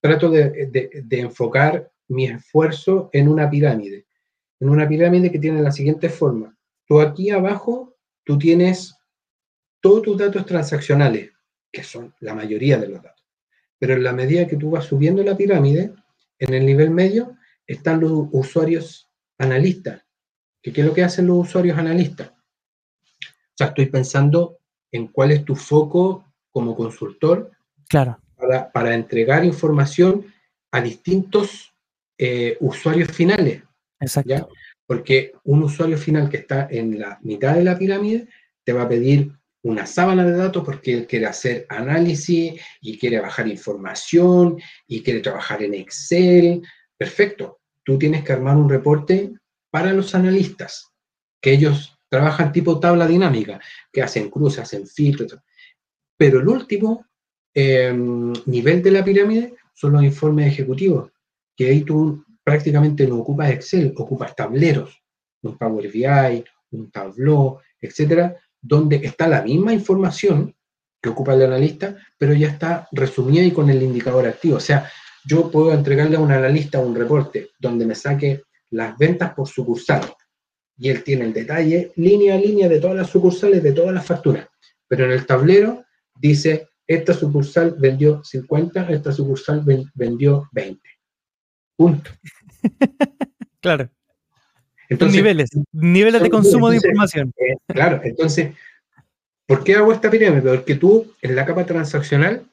trato 0.00 0.30
de, 0.30 0.68
enfocar 1.10 1.90
mi 2.08 2.26
esfuerzo 2.26 3.08
en 3.12 3.28
una 3.28 3.48
pirámide, 3.48 4.04
en 4.60 4.68
una 4.68 4.86
pirámide 4.86 5.32
que 5.32 5.38
tiene 5.38 5.62
la 5.62 5.72
siguiente 5.72 6.08
forma. 6.08 6.53
Tú 6.86 7.00
aquí 7.00 7.30
abajo, 7.30 7.96
tú 8.24 8.38
tienes 8.38 8.96
todos 9.80 10.02
tus 10.02 10.18
datos 10.18 10.46
transaccionales, 10.46 11.32
que 11.70 11.82
son 11.82 12.14
la 12.20 12.34
mayoría 12.34 12.78
de 12.78 12.88
los 12.88 13.02
datos. 13.02 13.24
Pero 13.78 13.94
en 13.94 14.04
la 14.04 14.12
medida 14.12 14.46
que 14.46 14.56
tú 14.56 14.70
vas 14.70 14.84
subiendo 14.84 15.22
la 15.22 15.36
pirámide, 15.36 15.92
en 16.38 16.54
el 16.54 16.64
nivel 16.64 16.90
medio 16.90 17.36
están 17.66 18.00
los 18.00 18.28
usuarios 18.32 19.10
analistas. 19.38 20.02
¿Qué, 20.62 20.72
es 20.74 20.86
lo 20.86 20.94
que 20.94 21.04
hacen 21.04 21.26
los 21.26 21.48
usuarios 21.48 21.78
analistas? 21.78 22.30
O 22.30 23.56
sea, 23.56 23.68
estoy 23.68 23.86
pensando 23.86 24.58
en 24.90 25.08
cuál 25.08 25.32
es 25.32 25.44
tu 25.44 25.54
foco 25.54 26.24
como 26.50 26.74
consultor 26.74 27.50
claro. 27.88 28.18
para, 28.72 28.94
entregar 28.94 29.44
información 29.44 30.32
a 30.70 30.80
distintos 30.80 31.74
eh, 32.16 32.56
usuarios 32.60 33.10
finales. 33.10 33.62
Exacto. 34.00 34.48
Porque 34.86 35.32
un 35.44 35.62
usuario 35.62 35.96
final 35.96 36.28
que 36.28 36.38
está 36.38 36.68
en 36.70 36.98
la 36.98 37.18
mitad 37.22 37.54
de 37.54 37.64
la 37.64 37.78
pirámide 37.78 38.28
te 38.64 38.72
va 38.72 38.82
a 38.82 38.88
pedir 38.88 39.32
una 39.62 39.86
sábana 39.86 40.24
de 40.24 40.36
datos 40.36 40.62
porque 40.62 40.92
él 40.92 41.06
quiere 41.06 41.26
hacer 41.26 41.66
análisis 41.70 42.60
y 42.82 42.98
quiere 42.98 43.18
bajar 43.18 43.48
información 43.48 44.60
y 44.86 45.02
quiere 45.02 45.20
trabajar 45.20 45.62
en 45.62 45.74
Excel. 45.74 46.62
Perfecto. 46.96 47.60
Tú 47.82 47.98
tienes 47.98 48.24
que 48.24 48.32
armar 48.32 48.56
un 48.56 48.68
reporte 48.68 49.32
para 49.70 49.92
los 49.92 50.14
analistas, 50.14 50.92
que 51.40 51.52
ellos 51.52 51.98
trabajan 52.08 52.52
tipo 52.52 52.78
tabla 52.78 53.06
dinámica, 53.06 53.60
que 53.92 54.02
hacen 54.02 54.30
cruces, 54.30 54.60
hacen 54.60 54.86
filtros. 54.86 55.36
Pero 56.16 56.40
el 56.40 56.48
último 56.48 57.06
em, 57.54 58.32
nivel 58.46 58.82
de 58.82 58.90
la 58.90 59.04
pirámide 59.04 59.54
son 59.74 59.94
los 59.94 60.04
informes 60.04 60.46
ejecutivos, 60.46 61.10
que 61.56 61.68
ahí 61.68 61.82
tú 61.82 62.24
prácticamente 62.44 63.06
no 63.06 63.16
ocupas 63.16 63.50
Excel, 63.50 63.94
ocupas 63.96 64.36
tableros, 64.36 65.02
un 65.42 65.56
Power 65.56 65.90
BI, 65.90 66.44
un 66.72 66.90
Tableau, 66.90 67.58
etcétera, 67.80 68.36
donde 68.60 68.96
está 68.96 69.26
la 69.26 69.42
misma 69.42 69.72
información 69.72 70.54
que 71.00 71.08
ocupa 71.08 71.34
el 71.34 71.42
analista, 71.42 71.96
pero 72.18 72.32
ya 72.34 72.48
está 72.48 72.88
resumida 72.92 73.42
y 73.42 73.50
con 73.50 73.68
el 73.68 73.82
indicador 73.82 74.26
activo. 74.26 74.56
O 74.56 74.60
sea, 74.60 74.90
yo 75.24 75.50
puedo 75.50 75.72
entregarle 75.72 76.16
a 76.16 76.20
un 76.20 76.32
analista 76.32 76.80
un 76.80 76.94
reporte 76.94 77.50
donde 77.58 77.86
me 77.86 77.94
saque 77.94 78.42
las 78.70 78.96
ventas 78.98 79.32
por 79.34 79.48
sucursal 79.48 80.02
y 80.76 80.88
él 80.88 81.04
tiene 81.04 81.24
el 81.24 81.32
detalle 81.32 81.92
línea 81.96 82.34
a 82.34 82.38
línea 82.38 82.68
de 82.68 82.80
todas 82.80 82.96
las 82.96 83.10
sucursales, 83.10 83.62
de 83.62 83.72
todas 83.72 83.94
las 83.94 84.04
facturas. 84.04 84.46
Pero 84.88 85.04
en 85.04 85.12
el 85.12 85.26
tablero 85.26 85.84
dice, 86.14 86.68
esta 86.86 87.14
sucursal 87.14 87.76
vendió 87.78 88.22
50, 88.24 88.88
esta 88.90 89.12
sucursal 89.12 89.64
vendió 89.94 90.48
20. 90.52 90.93
Punto. 91.76 92.10
claro 93.60 93.90
niveles, 94.88 95.50
niveles 95.72 96.22
de 96.22 96.30
consumo 96.30 96.70
de 96.70 96.76
información. 96.76 97.32
Eh, 97.36 97.56
claro, 97.66 98.00
entonces, 98.04 98.54
¿por 99.46 99.64
qué 99.64 99.74
hago 99.74 99.92
esta 99.92 100.10
pirámide? 100.10 100.42
Porque 100.42 100.76
tú, 100.76 101.12
en 101.22 101.34
la 101.34 101.44
capa 101.44 101.64
transaccional, 101.64 102.44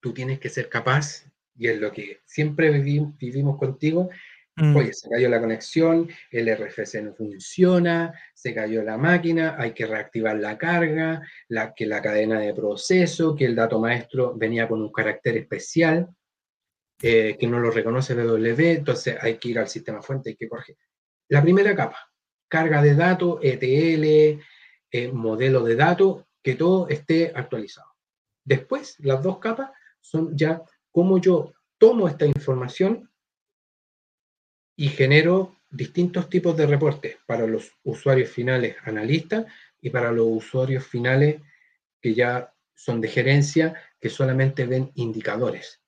tú 0.00 0.12
tienes 0.12 0.38
que 0.38 0.48
ser 0.48 0.68
capaz, 0.68 1.24
y 1.56 1.68
es 1.68 1.80
lo 1.80 1.92
que 1.92 2.20
siempre 2.24 2.70
vivimos 2.70 3.58
contigo, 3.58 4.10
Mm. 4.58 4.74
Oye, 4.74 4.94
se 4.94 5.10
cayó 5.10 5.28
la 5.28 5.38
conexión, 5.38 6.08
el 6.30 6.48
RFC 6.48 7.02
no 7.02 7.12
funciona, 7.12 8.14
se 8.32 8.54
cayó 8.54 8.82
la 8.82 8.96
máquina, 8.96 9.54
hay 9.58 9.72
que 9.72 9.84
reactivar 9.84 10.36
la 10.36 10.56
carga, 10.56 11.20
la, 11.48 11.74
que 11.74 11.84
la 11.84 12.00
cadena 12.00 12.40
de 12.40 12.54
proceso, 12.54 13.36
que 13.36 13.44
el 13.44 13.54
dato 13.54 13.78
maestro 13.78 14.34
venía 14.34 14.66
con 14.66 14.80
un 14.80 14.90
carácter 14.90 15.36
especial, 15.36 16.08
eh, 17.02 17.36
que 17.38 17.46
no 17.46 17.60
lo 17.60 17.70
reconoce 17.70 18.14
BW, 18.14 18.60
entonces 18.60 19.16
hay 19.20 19.38
que 19.38 19.48
ir 19.50 19.58
al 19.58 19.68
sistema 19.68 20.02
fuente, 20.02 20.30
hay 20.30 20.36
que 20.36 20.48
corregir. 20.48 20.76
La 21.28 21.42
primera 21.42 21.74
capa, 21.74 22.10
carga 22.48 22.80
de 22.80 22.94
datos, 22.94 23.38
ETL, 23.42 24.40
eh, 24.90 25.12
modelo 25.12 25.62
de 25.62 25.76
datos, 25.76 26.24
que 26.42 26.54
todo 26.54 26.88
esté 26.88 27.32
actualizado. 27.34 27.88
Después, 28.44 28.96
las 29.00 29.22
dos 29.22 29.38
capas 29.38 29.70
son 30.00 30.36
ya 30.36 30.62
cómo 30.92 31.18
yo 31.18 31.52
tomo 31.78 32.08
esta 32.08 32.24
información 32.24 33.10
y 34.76 34.88
genero 34.88 35.56
distintos 35.68 36.28
tipos 36.28 36.56
de 36.56 36.66
reportes 36.66 37.18
para 37.26 37.46
los 37.46 37.72
usuarios 37.82 38.30
finales 38.30 38.76
analistas 38.84 39.46
y 39.80 39.90
para 39.90 40.12
los 40.12 40.26
usuarios 40.28 40.86
finales 40.86 41.42
que 42.00 42.14
ya 42.14 42.54
son 42.74 43.00
de 43.00 43.08
gerencia, 43.08 43.74
que 44.00 44.08
solamente 44.08 44.66
ven 44.66 44.92
indicadores. 44.94 45.82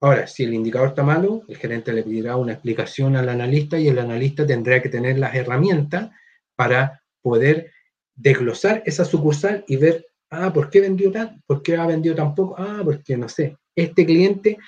Ahora, 0.00 0.26
si 0.26 0.44
el 0.44 0.54
indicador 0.54 0.88
está 0.88 1.02
malo, 1.02 1.42
el 1.48 1.56
gerente 1.56 1.92
le 1.92 2.02
pedirá 2.02 2.36
una 2.36 2.52
explicación 2.52 3.16
al 3.16 3.28
analista 3.28 3.78
y 3.78 3.88
el 3.88 3.98
analista 3.98 4.46
tendrá 4.46 4.82
que 4.82 4.88
tener 4.88 5.18
las 5.18 5.34
herramientas 5.34 6.10
para 6.54 7.02
poder 7.22 7.72
desglosar 8.14 8.82
esa 8.86 9.04
sucursal 9.04 9.64
y 9.66 9.76
ver, 9.76 10.06
ah, 10.30 10.52
¿por 10.52 10.70
qué 10.70 10.80
vendió 10.80 11.10
tan? 11.10 11.42
¿Por 11.46 11.62
qué 11.62 11.76
ha 11.76 11.86
vendido 11.86 12.14
tan 12.14 12.34
poco? 12.34 12.56
Ah, 12.58 12.80
porque 12.84 13.16
no 13.16 13.28
sé, 13.28 13.56
este 13.74 14.04
cliente 14.04 14.58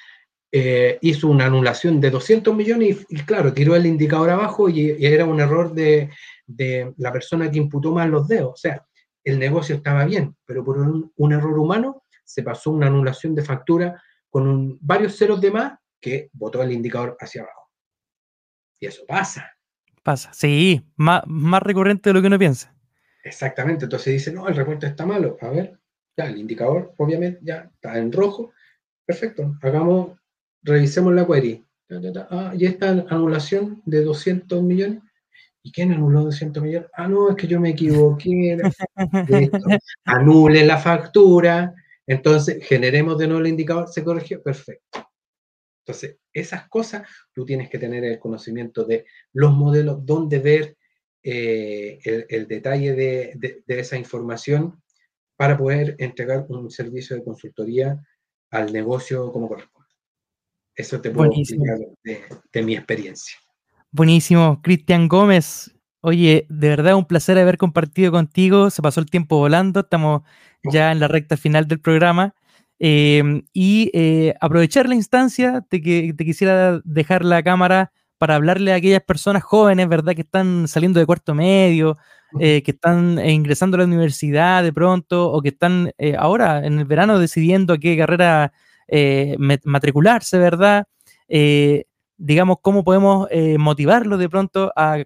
eh, 0.50 0.98
hizo 1.02 1.28
una 1.28 1.46
anulación 1.46 2.00
de 2.00 2.10
200 2.10 2.54
millones 2.54 3.06
y, 3.10 3.16
claro, 3.20 3.52
tiró 3.52 3.76
el 3.76 3.84
indicador 3.84 4.30
abajo 4.30 4.68
y, 4.70 4.96
era 5.04 5.26
un 5.26 5.40
error 5.40 5.74
de, 5.74 6.10
la 6.96 7.12
persona 7.12 7.50
que 7.50 7.58
imputó 7.58 7.92
mal 7.92 8.10
los 8.10 8.26
dedos. 8.26 8.52
O 8.54 8.56
sea, 8.56 8.82
el 9.24 9.38
negocio 9.38 9.76
estaba 9.76 10.06
bien, 10.06 10.34
pero 10.46 10.64
por 10.64 10.78
un, 10.78 11.32
error 11.32 11.58
humano 11.58 12.02
se 12.24 12.42
pasó 12.42 12.70
una 12.70 12.86
anulación 12.86 13.34
de 13.34 13.42
factura 13.42 14.02
con 14.30 14.78
varios 14.80 15.16
ceros 15.16 15.40
de 15.40 15.50
más 15.50 15.78
que 16.00 16.30
botó 16.32 16.62
el 16.62 16.72
indicador 16.72 17.16
hacia 17.20 17.42
abajo. 17.42 17.70
Y 18.80 18.86
eso 18.86 19.02
pasa. 19.06 19.50
Pasa, 20.02 20.32
sí, 20.32 20.86
más, 20.96 21.22
más 21.26 21.62
recurrente 21.62 22.10
de 22.10 22.14
lo 22.14 22.20
que 22.20 22.28
uno 22.28 22.38
piensa. 22.38 22.74
Exactamente, 23.24 23.84
entonces 23.84 24.12
dice, 24.14 24.32
no, 24.32 24.48
el 24.48 24.56
reporte 24.56 24.86
está 24.86 25.04
malo. 25.04 25.36
A 25.40 25.48
ver, 25.48 25.78
ya, 26.16 26.26
el 26.26 26.38
indicador 26.38 26.94
obviamente 26.96 27.40
ya 27.42 27.70
está 27.74 27.98
en 27.98 28.12
rojo. 28.12 28.52
Perfecto, 29.04 29.56
hagamos 29.62 30.18
revisemos 30.62 31.14
la 31.14 31.26
query. 31.26 31.64
Ah, 32.30 32.52
y 32.56 32.66
esta 32.66 32.90
anulación 33.08 33.82
de 33.86 34.02
200 34.02 34.62
millones. 34.62 35.02
¿Y 35.62 35.72
quién 35.72 35.92
anuló 35.92 36.22
200 36.24 36.62
millones? 36.62 36.88
Ah, 36.94 37.08
no, 37.08 37.30
es 37.30 37.36
que 37.36 37.46
yo 37.46 37.60
me 37.60 37.70
equivoqué. 37.70 38.58
Anule 40.04 40.64
la 40.64 40.78
factura. 40.78 41.74
Entonces, 42.08 42.66
generemos 42.66 43.16
de 43.18 43.28
nuevo 43.28 43.40
el 43.40 43.48
indicador. 43.48 43.88
Se 43.88 44.02
corrigió. 44.02 44.42
Perfecto. 44.42 45.08
Entonces, 45.86 46.18
esas 46.32 46.68
cosas 46.68 47.08
tú 47.32 47.44
tienes 47.44 47.70
que 47.70 47.78
tener 47.78 48.04
el 48.04 48.18
conocimiento 48.18 48.84
de 48.84 49.06
los 49.32 49.52
modelos, 49.52 50.04
dónde 50.04 50.40
ver 50.40 50.76
eh, 51.22 52.00
el, 52.28 52.48
detalle 52.48 52.94
de, 52.94 53.62
de 53.64 53.80
esa 53.80 53.96
información 53.96 54.82
para 55.36 55.56
poder 55.56 55.94
entregar 55.98 56.46
un 56.48 56.70
servicio 56.70 57.14
de 57.14 57.22
consultoría 57.22 58.02
al 58.50 58.72
negocio 58.72 59.30
como 59.32 59.48
corresponde. 59.48 59.88
Eso 60.78 61.00
te 61.00 61.10
puedo 61.10 61.30
decir 61.30 61.58
de, 62.52 62.62
mi 62.62 62.76
experiencia. 62.76 63.36
Buenísimo, 63.90 64.60
Cristian 64.62 65.08
Gómez. 65.08 65.74
Oye, 66.08 66.46
de 66.48 66.68
verdad 66.70 66.94
un 66.94 67.04
placer 67.04 67.36
haber 67.36 67.58
compartido 67.58 68.10
contigo. 68.10 68.70
Se 68.70 68.80
pasó 68.80 69.00
el 69.00 69.10
tiempo 69.10 69.36
volando. 69.36 69.80
Estamos 69.80 70.22
ya 70.64 70.90
en 70.90 71.00
la 71.00 71.08
recta 71.08 71.36
final 71.36 71.68
del 71.68 71.80
programa. 71.80 72.34
Em, 72.78 73.42
y 73.52 73.90
eh, 73.92 74.34
aprovechar 74.40 74.88
la 74.88 74.94
instancia 74.94 75.66
de 75.70 75.82
que 75.82 76.14
te 76.16 76.24
quisiera 76.24 76.80
dejar 76.84 77.26
la 77.26 77.42
cámara 77.42 77.92
para 78.16 78.36
hablarle 78.36 78.72
a 78.72 78.76
aquellas 78.76 79.02
personas 79.02 79.42
jóvenes, 79.42 79.86
¿verdad? 79.86 80.14
Que 80.14 80.22
están 80.22 80.66
saliendo 80.66 80.98
de 80.98 81.04
cuarto 81.04 81.34
medio, 81.34 81.98
eh, 82.40 82.62
que 82.62 82.70
están 82.70 83.18
eh, 83.18 83.32
ingresando 83.32 83.76
a 83.76 83.80
la 83.80 83.84
universidad 83.86 84.62
de 84.62 84.72
pronto, 84.72 85.30
o 85.30 85.42
que 85.42 85.50
están 85.50 85.92
ahora 86.18 86.64
en 86.64 86.78
el 86.78 86.86
verano 86.86 87.18
decidiendo 87.18 87.78
qué 87.78 87.98
carrera 87.98 88.52
eh, 88.88 89.36
matricularse, 89.64 90.38
¿verdad? 90.38 90.86
Eh, 91.28 91.84
digamos, 92.18 92.58
cómo 92.60 92.84
podemos 92.84 93.28
eh, 93.30 93.56
motivarlo 93.58 94.18
de 94.18 94.28
pronto 94.28 94.72
a, 94.76 94.98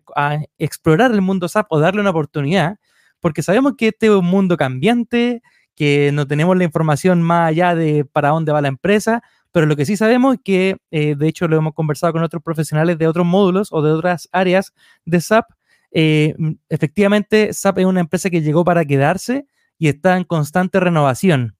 explorar 0.59 1.13
el 1.13 1.21
mundo 1.21 1.49
SAP 1.49 1.67
o 1.71 1.79
darle 1.79 2.01
una 2.01 2.11
oportunidad, 2.11 2.79
porque 3.21 3.43
sabemos 3.43 3.75
que 3.79 3.89
este 3.89 4.07
es 4.07 4.13
un 4.13 4.27
mundo 4.27 4.57
cambiante, 4.57 5.43
que 5.77 6.11
no 6.13 6.27
tenemos 6.27 6.57
la 6.57 6.65
información 6.65 7.23
más 7.23 7.49
allá 7.49 7.75
de 7.75 8.05
para 8.05 8.31
dónde 8.31 8.53
va 8.53 8.61
la 8.61 8.69
empresa, 8.69 9.23
pero 9.53 9.67
lo 9.67 9.77
que 9.77 9.87
sí 9.87 9.97
sabemos 9.97 10.35
es 10.35 10.41
que, 10.43 10.77
de 10.91 11.29
hecho, 11.29 11.47
lo 11.47 11.57
hemos 11.57 11.75
conversado 11.75 12.13
con 12.15 12.23
otros 12.23 12.43
profesionales 12.43 12.99
de 12.99 13.07
otros 13.07 13.27
módulos 13.27 13.69
o 13.71 13.83
de 13.83 13.93
otras 13.93 14.29
áreas 14.33 14.73
de 15.05 15.21
SAP, 15.21 15.45
efectivamente 16.69 17.53
SAP 17.53 17.79
es 17.79 17.87
una 17.87 18.01
empresa 18.01 18.31
que 18.31 18.41
llegó 18.41 18.65
para 18.65 18.85
quedarse 18.85 19.47
y 19.79 19.89
está 19.89 20.17
en 20.17 20.25
constante 20.25 20.81
renovación. 20.81 21.57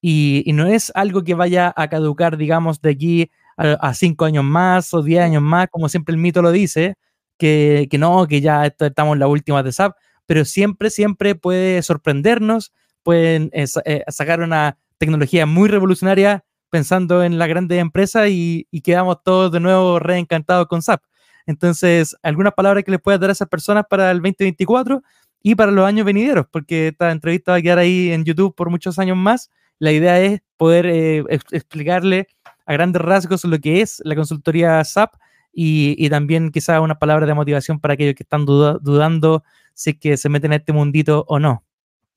Y, 0.00 0.44
no 0.54 0.66
es 0.66 0.92
algo 0.94 1.24
que 1.24 1.34
vaya 1.34 1.72
a 1.76 1.88
caducar, 1.88 2.36
digamos, 2.36 2.80
de 2.80 2.90
aquí 2.90 3.30
a, 3.56 3.94
cinco 3.94 4.24
años 4.24 4.44
más 4.44 4.92
o 4.94 5.02
diez 5.02 5.20
años 5.20 5.42
más, 5.42 5.68
como 5.70 5.88
siempre 5.88 6.14
el 6.14 6.20
mito 6.20 6.42
lo 6.42 6.52
dice, 6.52 6.96
que, 7.38 7.88
no, 7.98 8.26
que 8.26 8.40
ya 8.40 8.66
estamos 8.66 9.14
en 9.14 9.20
la 9.20 9.28
última 9.28 9.62
de 9.62 9.72
SAP, 9.72 9.96
pero 10.26 10.44
siempre, 10.44 10.90
siempre 10.90 11.34
puede 11.34 11.82
sorprendernos, 11.82 12.72
pueden 13.02 13.50
eh, 13.52 13.66
eh, 13.84 14.04
sacar 14.08 14.40
una 14.40 14.78
tecnología 14.98 15.46
muy 15.46 15.68
revolucionaria 15.68 16.44
pensando 16.70 17.22
en 17.22 17.38
la 17.38 17.46
grande 17.46 17.78
empresa 17.78 18.28
y, 18.28 18.66
quedamos 18.82 19.22
todos 19.22 19.52
de 19.52 19.60
nuevo 19.60 19.98
reencantados 19.98 20.66
con 20.66 20.82
SAP. 20.82 21.02
Entonces, 21.46 22.16
algunas 22.22 22.54
palabras 22.54 22.84
que 22.84 22.90
les 22.90 23.00
puedas 23.00 23.20
dar 23.20 23.30
a 23.30 23.32
esas 23.32 23.48
personas 23.48 23.84
para 23.88 24.10
el 24.10 24.18
2024 24.18 25.02
y 25.42 25.54
para 25.54 25.70
los 25.70 25.86
años 25.86 26.04
venideros, 26.04 26.46
porque 26.50 26.88
esta 26.88 27.12
entrevista 27.12 27.52
va 27.52 27.58
a 27.58 27.62
quedar 27.62 27.78
ahí 27.78 28.10
en 28.10 28.24
YouTube 28.24 28.54
por 28.54 28.68
muchos 28.68 28.98
años 28.98 29.16
más. 29.16 29.50
La 29.78 29.92
idea 29.92 30.20
es 30.20 30.40
poder 30.56 30.86
eh, 30.86 31.24
explicarle 31.28 32.26
a 32.66 32.72
grandes 32.72 33.00
rasgos 33.00 33.44
lo 33.44 33.58
que 33.58 33.80
es 33.80 34.02
la 34.04 34.14
consultoría 34.14 34.84
SAP 34.84 35.14
y, 35.52 36.08
también 36.10 36.50
quizá 36.50 36.82
una 36.82 36.98
palabra 36.98 37.24
de 37.24 37.32
motivación 37.32 37.80
para 37.80 37.94
aquellos 37.94 38.14
que 38.14 38.24
están 38.24 38.44
dudando 38.44 39.42
si 39.72 39.90
es 39.90 39.98
que 39.98 40.16
se 40.18 40.28
meten 40.28 40.52
en 40.52 40.60
este 40.60 40.72
mundito 40.74 41.24
o 41.28 41.38
no. 41.38 41.64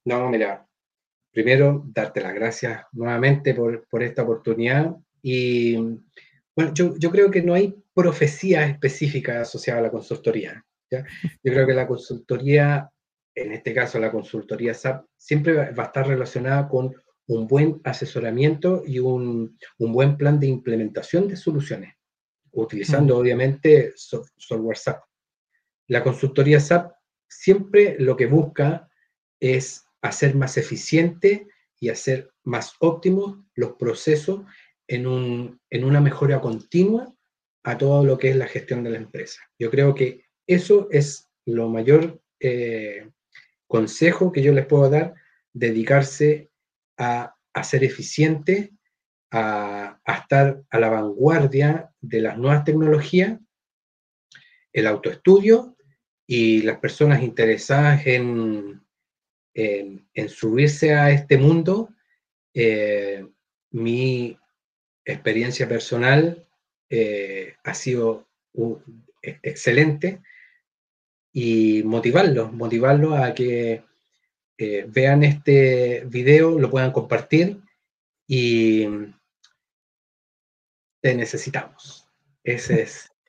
No, 0.04 0.30
mira, 0.30 0.68
primero 1.32 1.84
darte 1.88 2.20
las 2.20 2.34
gracias 2.34 2.84
nuevamente 2.92 3.54
por, 3.54 4.04
esta 4.04 4.24
oportunidad 4.24 4.94
y 5.22 5.76
bueno, 6.56 6.74
yo, 6.74 7.12
creo 7.12 7.32
que 7.32 7.42
no 7.42 7.54
hay 7.54 7.82
profecía 7.94 8.66
específica 8.66 9.42
asociada 9.42 9.80
a 9.80 9.84
la 9.84 9.92
consultoría. 9.92 10.66
Yo 10.92 11.04
creo 11.44 11.66
que 11.66 11.74
la 11.74 11.88
consultoría, 11.88 12.90
en 13.36 13.54
este 13.54 13.74
caso 13.74 14.00
la 14.00 14.12
consultoría 14.12 14.74
SAP, 14.74 15.06
siempre 15.16 15.72
va 15.72 15.84
a 15.84 15.86
estar 15.86 16.08
relacionada 16.08 16.68
con 16.68 16.94
un 17.30 17.48
buen 17.48 17.80
asesoramiento 17.84 18.84
y 18.86 18.98
un, 18.98 19.56
buen 19.78 20.18
plan 20.18 20.40
de 20.40 20.48
implementación 20.48 21.28
de 21.28 21.36
soluciones, 21.36 21.94
utilizando 22.52 23.18
obviamente 23.18 23.94
software 23.96 24.78
SAP. 24.78 25.04
La 25.88 26.04
consultoría 26.04 26.60
SAP 26.60 26.92
siempre 27.28 27.98
lo 28.00 28.18
que 28.18 28.26
busca 28.26 28.90
es 29.40 29.86
hacer 30.02 30.36
más 30.36 30.58
eficiente 30.58 31.48
y 31.80 31.90
hacer 31.90 32.32
más 32.44 32.74
óptimos 32.80 33.38
los 33.54 33.74
procesos 33.74 34.42
en, 34.88 35.06
una 35.06 36.02
mejora 36.02 36.42
continua 36.42 37.14
a 37.64 37.78
todo 37.78 38.04
lo 38.04 38.18
que 38.18 38.32
es 38.32 38.36
la 38.36 38.48
gestión 38.48 38.84
de 38.84 38.90
la 38.90 38.98
empresa. 38.98 39.40
Yo 39.60 39.70
creo 39.70 39.94
que 39.94 40.26
eso 40.48 40.88
es 40.90 41.30
lo 41.46 41.70
mayor 41.70 42.20
eh, 42.40 43.08
consejo 43.68 44.32
que 44.32 44.42
yo 44.42 44.52
les 44.52 44.66
puedo 44.66 44.90
dar, 44.90 45.14
dedicarse 45.54 46.49
a, 47.00 47.64
ser 47.64 47.84
eficiente, 47.84 48.74
a, 49.32 50.00
estar 50.06 50.62
a 50.70 50.80
la 50.80 50.90
vanguardia 50.90 51.92
de 52.02 52.22
las 52.22 52.38
nuevas 52.38 52.64
tecnologías, 52.64 53.40
el 54.72 54.88
autoestudio 54.88 55.76
y 56.28 56.62
las 56.62 56.78
personas 56.80 57.24
interesadas 57.24 58.06
en, 58.06 58.82
en, 59.54 60.30
subirse 60.30 60.94
a 60.94 61.10
este 61.12 61.38
mundo. 61.38 61.90
Eh, 62.54 63.26
mi 63.72 64.38
experiencia 65.06 65.68
personal 65.68 66.46
eh, 66.90 67.56
ha 67.64 67.74
sido 67.74 68.28
excelente 69.22 70.22
y 71.32 71.84
motivarlos, 71.84 72.52
motivarlos 72.52 73.20
a 73.20 73.34
que 73.34 73.84
eh, 74.62 74.86
vean 74.90 75.24
este 75.24 76.04
video, 76.08 76.60
lo 76.60 76.70
puedan 76.70 76.92
compartir 76.92 77.62
y 78.28 78.86
te 81.02 81.16
necesitamos. 81.16 82.06
Ese 82.44 82.82
es. 82.82 83.10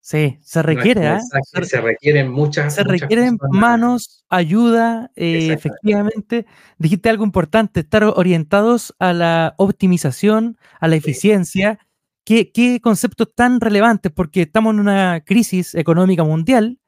Sí, 0.00 0.38
se 0.40 0.62
requiere, 0.62 1.04
¿eh? 1.04 1.18
Se 1.64 1.80
requieren 1.80 2.30
muchas. 2.30 2.76
Se 2.76 2.84
requieren 2.84 3.38
manos, 3.50 4.24
ayuda, 4.28 5.10
eh, 5.16 5.48
efectivamente. 5.52 6.46
Dijiste 6.78 7.08
algo 7.08 7.24
importante, 7.24 7.80
estar 7.80 8.04
orientados 8.04 8.94
a 9.00 9.12
la 9.12 9.56
optimización, 9.58 10.58
a 10.78 10.86
la 10.86 10.94
eficiencia. 10.94 11.80
¿Qué, 12.22 12.52
¿Qué, 12.52 12.80
conceptos 12.80 13.34
tan 13.34 13.60
relevantes? 13.60 14.12
Porque 14.12 14.42
estamos 14.42 14.74
en 14.74 14.78
una 14.78 15.24
crisis 15.26 15.74
económica 15.74 16.22
mundial 16.22 16.78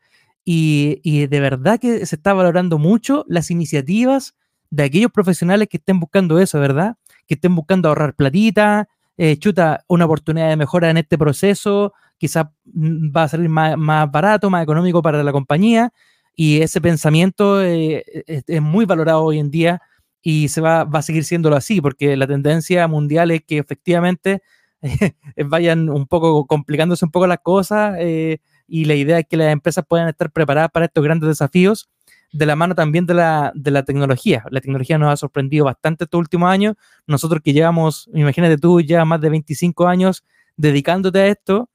y, 0.45 1.27
de 1.27 1.41
verdad 1.41 1.79
que 1.79 2.07
se 2.07 2.17
está 2.17 2.33
valorando 2.33 2.79
mucho 2.79 3.25
las 3.29 3.51
iniciativas 3.51 4.35
de 4.71 4.85
aquellos 4.85 5.11
profesionales 5.11 5.69
que 5.69 5.77
estén 5.77 6.01
buscando 6.01 6.39
eso, 6.39 6.59
¿verdad? 6.59 6.97
Que 7.27 7.35
estén 7.35 7.55
buscando 7.55 7.89
ahorrar 7.89 8.15
platita, 8.15 8.89
eh, 9.19 9.37
chuta, 9.37 9.85
una 9.89 10.07
oportunidad 10.07 10.49
de 10.49 10.57
mejora 10.57 10.91
en 10.91 10.97
este 10.97 11.19
proceso, 11.19 11.93
quizás 12.17 12.47
mm, 12.65 13.15
va 13.15 13.25
a 13.25 13.29
salir 13.29 13.49
más, 13.49 13.77
barato, 14.11 14.49
más 14.49 14.63
económico 14.63 15.03
para 15.03 15.23
la 15.23 15.33
compañía, 15.33 15.93
y 16.35 16.63
ese 16.63 16.81
pensamiento 16.81 17.63
eh, 17.63 18.05
es, 18.27 18.63
muy 18.63 18.85
valorado 18.87 19.25
hoy 19.25 19.39
en 19.41 19.51
día 19.51 19.83
y 20.23 20.49
se 20.49 20.61
va, 20.61 20.85
va 20.85 21.01
a 21.01 21.03
seguir 21.03 21.25
siéndolo 21.25 21.57
así, 21.57 21.81
porque 21.81 22.17
la 22.17 22.27
tendencia 22.27 22.87
mundial 22.89 23.31
es 23.33 23.43
que 23.45 23.59
efectivamente 23.59 24.43
vayan 25.47 25.91
un 25.91 26.07
poco 26.07 26.47
complicándose 26.47 27.05
un 27.05 27.11
poco 27.11 27.27
las 27.27 27.41
cosas 27.43 27.97
eh, 27.99 28.39
y 28.69 28.85
la 28.85 28.95
idea 28.95 29.19
es 29.19 29.27
que 29.29 29.37
las 29.37 29.53
empresas 29.53 29.85
puedan 29.89 30.09
estar 30.09 30.31
preparadas 30.31 30.71
para 30.71 30.87
estos 30.87 31.03
grandes 31.03 31.29
desafíos 31.29 31.89
de 32.33 32.47
la 32.47 32.55
mano 32.55 32.75
también 32.75 33.07
de 33.07 33.15
la, 33.15 33.53
de 33.55 33.71
la 33.71 33.85
tecnología. 33.85 34.45
La 34.51 34.61
tecnología 34.61 34.99
nos 34.99 35.13
ha 35.13 35.17
sorprendido 35.17 35.65
bastante 35.65 36.05
estos 36.05 36.19
últimos 36.19 36.51
años. 36.51 36.77
Nosotros 37.07 37.41
que 37.43 37.55
llevamos, 37.55 38.09
imagínate 38.13 38.59
tú, 38.59 38.81
ya 38.81 39.05
más 39.05 39.21
de 39.21 39.31
25 39.31 39.89
años 39.89 40.25
dedicándote 40.57 41.21
a 41.21 41.27
esto, 41.29 41.71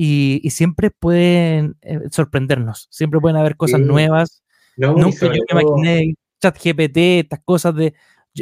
y, 0.00 0.48
siempre 0.50 0.90
pueden 0.90 1.76
eh, 1.82 1.98
sorprendernos, 2.12 2.86
siempre 2.88 3.18
pueden 3.18 3.36
haber 3.36 3.56
cosas 3.56 3.80
nuevas. 3.80 4.42
Nunca 4.76 5.26
yo 5.26 5.42
me 5.52 5.62
imaginé 5.62 6.14
chat 6.40 6.56
GPT, 6.56 6.96
estas 7.18 7.40
cosas 7.44 7.74
de... 7.74 7.94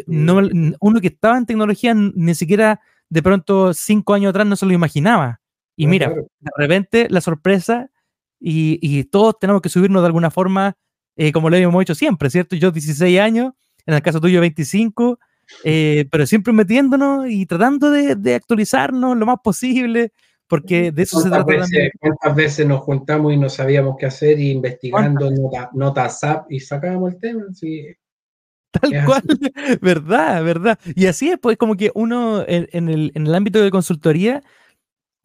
no, 0.07 0.43
uno 0.81 1.01
que 1.01 1.07
estaba 1.07 1.39
en 1.39 1.47
tecnología 1.47 1.95
ni 1.95 2.35
siquiera 2.35 2.81
de 3.09 3.23
pronto 3.23 3.73
cinco 3.73 4.13
años 4.13 4.31
atrás 4.31 4.47
no 4.47 4.55
se 4.55 4.67
lo 4.67 4.75
imaginaba. 4.75 5.41
Y 5.77 5.87
mira, 5.87 6.11
de 6.11 6.51
repente 6.59 7.07
la 7.09 7.23
sorpresa 7.23 7.91
y, 8.39 8.79
y, 8.83 9.05
todos 9.05 9.39
tenemos 9.39 9.63
que 9.63 9.69
subirnos 9.69 10.03
de 10.03 10.07
alguna 10.07 10.31
forma, 10.31 10.77
eh, 11.17 11.33
como 11.33 11.51
lo 11.51 11.57
hemos 11.57 11.83
hecho 11.83 11.95
siempre, 11.95 12.31
¿cierto? 12.31 12.57
Yo 12.57 12.71
16 12.71 13.19
años, 13.21 13.53
en 13.87 13.95
el 13.95 14.03
caso 14.03 14.21
tuyo 14.21 14.41
25, 14.41 15.19
eh, 15.65 16.07
pero 16.11 16.27
siempre 16.27 16.53
metiéndonos 16.53 17.29
y 17.29 17.47
tratando 17.47 17.91
de, 17.91 18.17
de, 18.17 18.35
actualizarnos 18.35 19.17
lo 19.17 19.27
más 19.27 19.39
posible, 19.43 20.13
porque 20.49 20.93
de 20.93 21.03
eso 21.03 21.21
se 21.21 21.29
trata 21.29 21.45
veces, 21.45 21.91
¿Cuántas 21.99 22.35
veces 22.35 22.67
nos 22.67 22.81
juntamos 22.81 23.33
y 23.33 23.37
no 23.37 23.49
sabíamos 23.49 23.97
qué 23.99 24.07
hacer 24.07 24.39
y 24.39 24.51
investigando 24.51 25.31
notas 25.31 25.69
nota 25.73 26.09
SAP 26.09 26.53
y 26.53 26.61
sacábamos 26.61 27.15
el 27.15 27.21
tema? 27.21 27.43
Sí. 27.53 27.87
Tal 28.71 29.05
cual, 29.05 29.23
verdad, 29.81 30.45
verdad. 30.45 30.79
Y 30.95 31.07
así 31.07 31.31
es, 31.31 31.39
pues 31.39 31.57
como 31.57 31.77
que 31.77 31.91
uno 31.95 32.45
en, 32.47 32.89
el, 32.89 33.13
en 33.15 33.27
el, 33.27 33.35
ámbito 33.35 33.61
de 33.61 33.71
consultoría, 33.71 34.43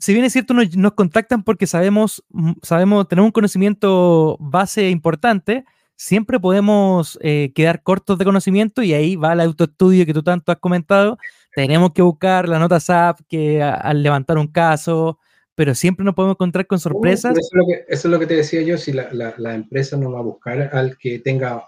si 0.02 0.14
bien 0.14 0.26
es 0.26 0.34
cierto, 0.34 0.54
nos, 0.54 0.76
nos, 0.76 0.94
contactan 0.94 1.44
porque 1.44 1.68
sabemos, 1.68 2.24
mm, 2.30 2.54
sabemos, 2.62 3.08
tenemos 3.08 3.28
un 3.28 3.34
conocimiento 3.34 4.36
base 4.40 4.90
importante, 4.90 5.64
siempre 5.96 6.40
podemos 6.40 7.20
eh, 7.22 7.52
quedar 7.54 7.84
cortos 7.84 8.18
de 8.18 8.26
conocimiento 8.26 8.82
y 8.82 8.94
ahí 8.94 9.16
va 9.16 9.34
el 9.34 9.42
autoestudio 9.42 10.04
que 10.06 10.14
tú 10.14 10.24
tanto 10.24 10.52
has 10.52 10.58
comentado, 10.58 11.20
tenemos 11.54 11.92
que 11.94 12.02
buscar 12.02 12.50
la 12.50 12.58
nota 12.58 12.80
SAP 12.80 13.20
que 13.30 13.62
al 13.62 14.02
levantar 14.02 14.40
un 14.40 14.48
caso, 14.48 15.20
pero 15.54 15.76
siempre 15.76 16.04
nos 16.04 16.16
podemos 16.16 16.36
encontrar 16.36 16.66
con 16.66 16.80
sorpresas. 16.80 17.38
eso, 17.38 17.48
es 17.88 18.06
lo 18.06 18.20
que, 18.20 18.26
te 18.26 18.36
decía 18.36 18.64
yo, 18.64 18.80
si 18.80 18.94
la, 18.94 19.54
empresa 19.54 19.96
no 19.96 20.12
va 20.12 20.20
a 20.20 20.24
buscar 20.24 20.72
al 20.74 20.98
que 20.98 21.20
tenga 21.20 21.64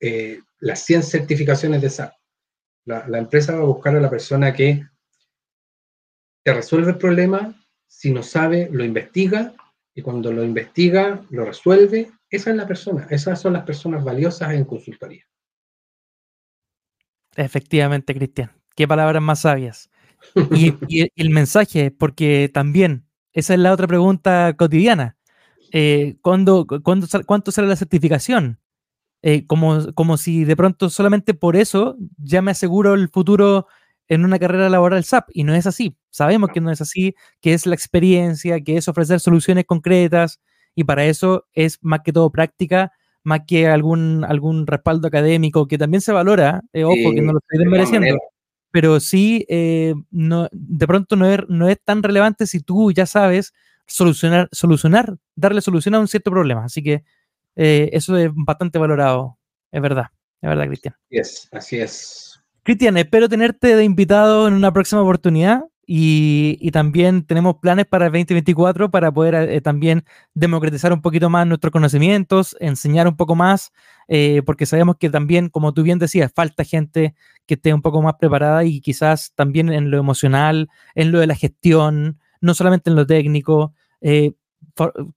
eh, 0.00 0.40
las 0.58 0.80
100 0.80 1.04
certificaciones 1.04 1.80
de 1.80 1.90
SAP. 1.90 2.12
La, 2.86 3.18
empresa 3.18 3.54
va 3.54 3.60
a 3.60 3.66
buscar 3.66 3.94
a 3.94 4.00
la 4.00 4.10
persona 4.10 4.52
que 4.52 4.84
te 6.42 6.54
resuelve 6.54 6.90
el 6.90 6.98
problema, 6.98 7.54
si 7.90 8.12
no 8.12 8.22
sabe, 8.22 8.68
lo 8.70 8.84
investiga, 8.84 9.52
y 9.94 10.02
cuando 10.02 10.32
lo 10.32 10.44
investiga, 10.44 11.20
lo 11.30 11.44
resuelve. 11.44 12.10
Esa 12.30 12.50
es 12.50 12.56
la 12.56 12.66
persona, 12.66 13.08
esas 13.10 13.40
son 13.40 13.54
las 13.54 13.64
personas 13.64 14.04
valiosas 14.04 14.52
en 14.52 14.64
consultoría. 14.64 15.26
Efectivamente, 17.36 18.14
Cristian 18.14 18.52
qué 18.80 18.88
palabras 18.88 19.22
más 19.22 19.40
sabias. 19.40 19.90
Y, 20.52 20.72
el 21.16 21.28
mensaje, 21.28 21.90
porque 21.90 22.50
también, 22.52 23.04
esa 23.34 23.52
es 23.52 23.60
la 23.60 23.72
otra 23.72 23.86
pregunta 23.86 24.54
cotidiana. 24.56 25.18
Eh, 25.70 26.16
¿cuándo, 26.22 26.66
cuánto 26.82 27.52
sale 27.52 27.68
la 27.68 27.76
certificación? 27.76 28.58
Eh, 29.22 29.46
como, 29.46 29.92
como 29.92 30.16
si 30.16 30.44
de 30.44 30.56
pronto 30.56 30.88
solamente 30.88 31.34
por 31.34 31.56
eso 31.56 31.98
ya 32.16 32.40
me 32.40 32.52
aseguro 32.52 32.94
el 32.94 33.10
futuro 33.10 33.66
en 34.10 34.26
una 34.26 34.38
carrera 34.38 34.68
laboral 34.68 35.04
SAP. 35.04 35.30
Y 35.32 35.44
no 35.44 35.54
es 35.54 35.66
así. 35.66 35.96
Sabemos 36.10 36.50
que 36.52 36.60
no 36.60 36.70
es 36.70 36.82
así, 36.82 37.14
que 37.40 37.54
es 37.54 37.64
la 37.64 37.74
experiencia, 37.74 38.60
que 38.60 38.76
es 38.76 38.88
ofrecer 38.88 39.20
soluciones 39.20 39.64
concretas. 39.64 40.38
Y 40.74 40.84
para 40.84 41.06
eso 41.06 41.46
es 41.54 41.78
más 41.80 42.00
que 42.04 42.12
todo 42.12 42.30
práctica, 42.30 42.92
más 43.22 43.40
que 43.46 43.68
algún, 43.68 44.24
algún 44.24 44.66
respaldo 44.66 45.08
académico 45.08 45.66
que 45.66 45.78
también 45.78 46.02
se 46.02 46.12
valora. 46.12 46.60
Eh, 46.74 46.84
ojo, 46.84 47.12
que 47.14 47.22
no 47.22 47.32
lo 47.32 47.38
estoy 47.38 47.60
desmereciendo 47.60 48.18
pero 48.70 49.00
sí, 49.00 49.44
eh, 49.48 49.94
no, 50.10 50.48
de 50.52 50.86
pronto 50.86 51.16
no 51.16 51.26
es, 51.26 51.40
no 51.48 51.68
es 51.68 51.78
tan 51.82 52.02
relevante 52.02 52.46
si 52.46 52.60
tú 52.60 52.92
ya 52.92 53.06
sabes 53.06 53.52
solucionar, 53.86 54.48
solucionar, 54.52 55.16
darle 55.34 55.60
solución 55.60 55.94
a 55.94 56.00
un 56.00 56.08
cierto 56.08 56.30
problema. 56.30 56.64
Así 56.64 56.82
que 56.82 57.04
eh, 57.56 57.90
eso 57.92 58.16
es 58.16 58.30
bastante 58.32 58.78
valorado, 58.78 59.38
es 59.72 59.82
verdad, 59.82 60.06
es 60.40 60.48
verdad, 60.48 60.66
Cristian. 60.66 60.94
Así 60.94 61.18
es, 61.18 61.48
así 61.52 61.80
es. 61.80 62.29
Cristian, 62.62 62.96
espero 62.98 63.28
tenerte 63.28 63.74
de 63.74 63.84
invitado 63.84 64.46
en 64.46 64.54
una 64.54 64.72
próxima 64.72 65.02
oportunidad. 65.02 65.64
Y, 65.92 66.70
también 66.70 67.24
tenemos 67.24 67.56
planes 67.56 67.84
para 67.84 68.06
el 68.06 68.12
2024 68.12 68.92
para 68.92 69.10
poder 69.10 69.34
eh, 69.34 69.60
también 69.60 70.04
democratizar 70.34 70.92
un 70.92 71.02
poquito 71.02 71.28
más 71.30 71.48
nuestros 71.48 71.72
conocimientos, 71.72 72.56
enseñar 72.60 73.08
un 73.08 73.16
poco 73.16 73.34
más, 73.34 73.72
eh, 74.06 74.42
porque 74.46 74.66
sabemos 74.66 74.98
que 75.00 75.10
también, 75.10 75.48
como 75.48 75.74
tú 75.74 75.82
bien 75.82 75.98
decías, 75.98 76.30
falta 76.32 76.62
gente 76.62 77.16
que 77.44 77.54
esté 77.54 77.74
un 77.74 77.82
poco 77.82 78.02
más 78.02 78.14
preparada 78.20 78.62
y 78.64 78.80
quizás 78.80 79.32
también 79.34 79.72
en 79.72 79.90
lo 79.90 79.98
emocional, 79.98 80.68
en 80.94 81.10
lo 81.10 81.18
de 81.18 81.26
la 81.26 81.34
gestión, 81.34 82.20
no 82.40 82.54
solamente 82.54 82.88
en 82.90 82.94
lo 82.94 83.04
técnico. 83.04 83.74
Eh, 84.00 84.34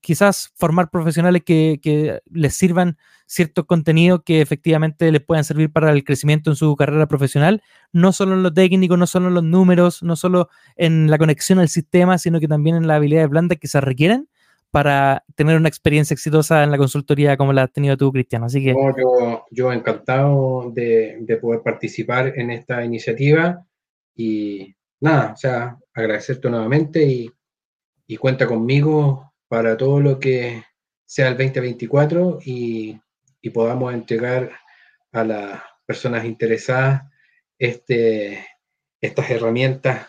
quizás 0.00 0.52
formar 0.56 0.90
profesionales 0.90 1.42
que, 1.44 2.20
les 2.30 2.54
sirvan 2.54 2.98
cierto 3.26 3.66
contenido 3.66 4.22
que 4.22 4.40
efectivamente 4.40 5.10
les 5.10 5.22
puedan 5.22 5.44
servir 5.44 5.72
para 5.72 5.90
el 5.92 6.04
crecimiento 6.04 6.50
en 6.50 6.56
su 6.56 6.76
carrera 6.76 7.06
profesional, 7.06 7.62
no 7.92 8.12
solo 8.12 8.34
en 8.34 8.42
lo 8.42 8.52
técnico, 8.52 8.96
no 8.96 9.06
solo 9.06 9.28
en 9.28 9.34
los 9.34 9.44
números, 9.44 10.02
no 10.02 10.16
solo 10.16 10.48
en 10.76 11.10
la 11.10 11.18
conexión 11.18 11.58
al 11.58 11.68
sistema, 11.68 12.18
sino 12.18 12.40
que 12.40 12.48
también 12.48 12.76
en 12.76 12.86
las 12.86 12.96
habilidades 12.96 13.30
blandas 13.30 13.58
que 13.58 13.68
se 13.68 13.80
requieren 13.80 14.28
para 14.70 15.24
tener 15.36 15.56
una 15.56 15.68
experiencia 15.68 16.14
exitosa 16.14 16.64
en 16.64 16.72
la 16.72 16.78
consultoría 16.78 17.36
como 17.36 17.52
la 17.52 17.62
has 17.62 17.72
tenido 17.72 17.96
tú, 17.96 18.10
Cristian. 18.12 18.42
Así 18.42 18.62
que... 18.62 18.74
yo, 18.74 19.44
yo 19.50 19.72
encantado 19.72 20.72
de, 20.74 21.18
de 21.20 21.36
poder 21.36 21.62
participar 21.62 22.32
en 22.36 22.50
esta 22.50 22.84
iniciativa 22.84 23.64
y 24.16 24.74
nada, 25.00 25.32
o 25.32 25.36
sea, 25.36 25.78
agradecerte 25.94 26.50
nuevamente 26.50 27.04
y, 27.04 27.30
y 28.06 28.16
cuenta 28.16 28.46
conmigo 28.46 29.33
para 29.48 29.76
todo 29.76 30.00
lo 30.00 30.18
que 30.18 30.62
sea 31.04 31.28
el 31.28 31.36
2024 31.36 32.38
y, 32.44 33.00
podamos 33.52 33.92
entregar 33.92 34.52
a 35.12 35.22
las 35.22 35.62
personas 35.84 36.24
interesadas 36.24 37.02
este, 37.58 38.42
estas 39.02 39.30
herramientas 39.30 40.06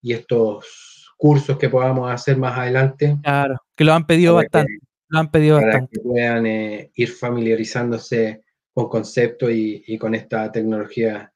y 0.00 0.14
estos 0.14 1.12
cursos 1.18 1.58
que 1.58 1.68
podamos 1.68 2.10
hacer 2.10 2.38
más 2.38 2.58
adelante. 2.58 3.18
Claro, 3.22 3.56
que 3.76 3.84
lo 3.84 3.92
han 3.92 4.06
pedido 4.06 4.34
bastante. 4.36 4.78
lo 5.08 5.18
han 5.18 5.30
pedido 5.30 5.56
para 5.58 5.66
bastante. 5.66 5.92
que 5.92 6.00
puedan 6.00 6.46
eh, 6.46 6.90
ir 6.94 7.10
familiarizándose 7.10 8.44
con 8.72 8.88
conceptos 8.88 9.50
y, 9.50 9.84
y, 9.86 9.98
con 9.98 10.14
esta 10.14 10.50
tecnología 10.50 11.30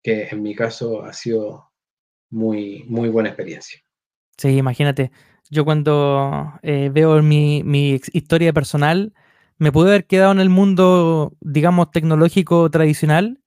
que 0.00 0.28
en 0.30 0.40
mi 0.40 0.54
caso 0.54 1.02
ha 1.02 1.12
sido 1.12 1.72
muy, 2.30 2.84
muy 2.86 3.08
buena 3.08 3.30
experiencia. 3.30 3.80
Sí, 4.36 4.56
imagínate, 4.56 5.10
yo 5.50 5.64
cuando 5.64 6.52
eh, 6.62 6.90
veo 6.92 7.22
mi, 7.22 8.00
historia 8.12 8.52
personal, 8.52 9.12
me 9.58 9.72
pude 9.72 9.88
haber 9.88 10.06
quedado 10.06 10.32
en 10.32 10.40
el 10.40 10.50
mundo, 10.50 11.36
digamos, 11.40 11.90
tecnológico 11.90 12.70
tradicional, 12.70 13.40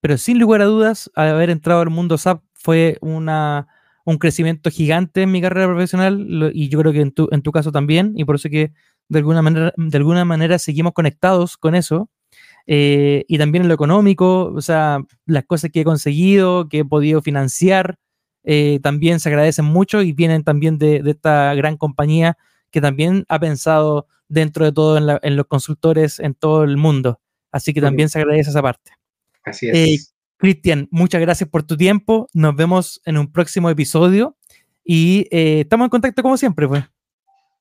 pero 0.00 0.18
sin 0.18 0.38
lugar 0.38 0.62
a 0.62 0.66
dudas, 0.66 1.10
haber 1.14 1.50
entrado 1.50 1.80
al 1.80 1.90
mundo 1.90 2.18
SAP 2.18 2.42
fue 2.52 2.98
una, 3.00 3.68
un 4.04 4.18
crecimiento 4.18 4.70
gigante 4.70 5.22
en 5.22 5.32
mi 5.32 5.40
carrera 5.40 5.66
profesional 5.66 6.52
y 6.54 6.68
yo 6.68 6.78
creo 6.80 6.92
que 6.92 7.00
en 7.00 7.12
tu, 7.12 7.28
en 7.32 7.42
tu 7.42 7.52
caso 7.52 7.72
también, 7.72 8.12
y 8.16 8.24
por 8.24 8.36
eso 8.36 8.48
que 8.50 8.72
de 9.08 9.18
alguna 9.18 9.42
manera, 9.42 9.72
de 9.76 9.96
alguna 9.96 10.24
manera 10.24 10.58
seguimos 10.58 10.92
conectados 10.92 11.56
con 11.56 11.74
eso. 11.74 12.10
Eh, 12.66 13.24
y 13.28 13.36
también 13.36 13.64
en 13.64 13.68
lo 13.68 13.74
económico, 13.74 14.46
o 14.46 14.60
sea, 14.62 15.00
las 15.26 15.44
cosas 15.44 15.70
que 15.70 15.82
he 15.82 15.84
conseguido, 15.84 16.68
que 16.68 16.80
he 16.80 16.84
podido 16.84 17.20
financiar, 17.20 17.98
eh, 18.44 18.78
también 18.82 19.20
se 19.20 19.30
agradecen 19.30 19.64
mucho 19.64 20.02
y 20.02 20.12
vienen 20.12 20.44
también 20.44 20.78
de, 20.78 21.02
esta 21.06 21.54
gran 21.54 21.76
compañía 21.76 22.36
que 22.70 22.80
también 22.80 23.24
ha 23.28 23.38
pensado 23.38 24.06
dentro 24.28 24.64
de 24.64 24.72
todo 24.72 24.98
en, 25.22 25.36
los 25.36 25.46
consultores 25.46 26.20
en 26.20 26.34
todo 26.34 26.64
el 26.64 26.76
mundo. 26.76 27.20
Así 27.50 27.72
que 27.72 27.80
también 27.80 28.08
se 28.08 28.18
agradece 28.18 28.50
esa 28.50 28.62
parte. 28.62 28.92
Así 29.44 29.68
es. 29.68 30.14
Cristian, 30.36 30.88
muchas 30.90 31.20
gracias 31.20 31.48
por 31.48 31.62
tu 31.62 31.76
tiempo. 31.76 32.28
Nos 32.34 32.54
vemos 32.54 33.00
en 33.04 33.16
un 33.16 33.32
próximo 33.32 33.70
episodio 33.70 34.36
y 34.84 35.26
eh, 35.30 35.60
estamos 35.60 35.86
en 35.86 35.90
contacto 35.90 36.22
como 36.22 36.36
siempre, 36.36 36.68
pues. 36.68 36.84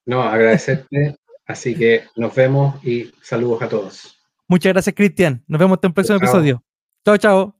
No, 0.06 0.22
agradecerte. 0.22 1.16
Así 1.46 1.76
que 1.76 2.04
nos 2.16 2.34
vemos 2.36 2.84
y 2.84 3.12
saludos 3.22 3.62
a 3.62 3.70
todos. 3.70 4.18
Muchas 4.48 4.74
gracias, 4.74 4.96
Cristian. 4.96 5.44
Nos 5.48 5.60
vemos 5.60 5.80
en 5.82 5.88
un 5.88 5.94
próximo 5.94 6.18
episodio. 6.18 6.64
Chao, 7.06 7.18
chao. 7.18 7.56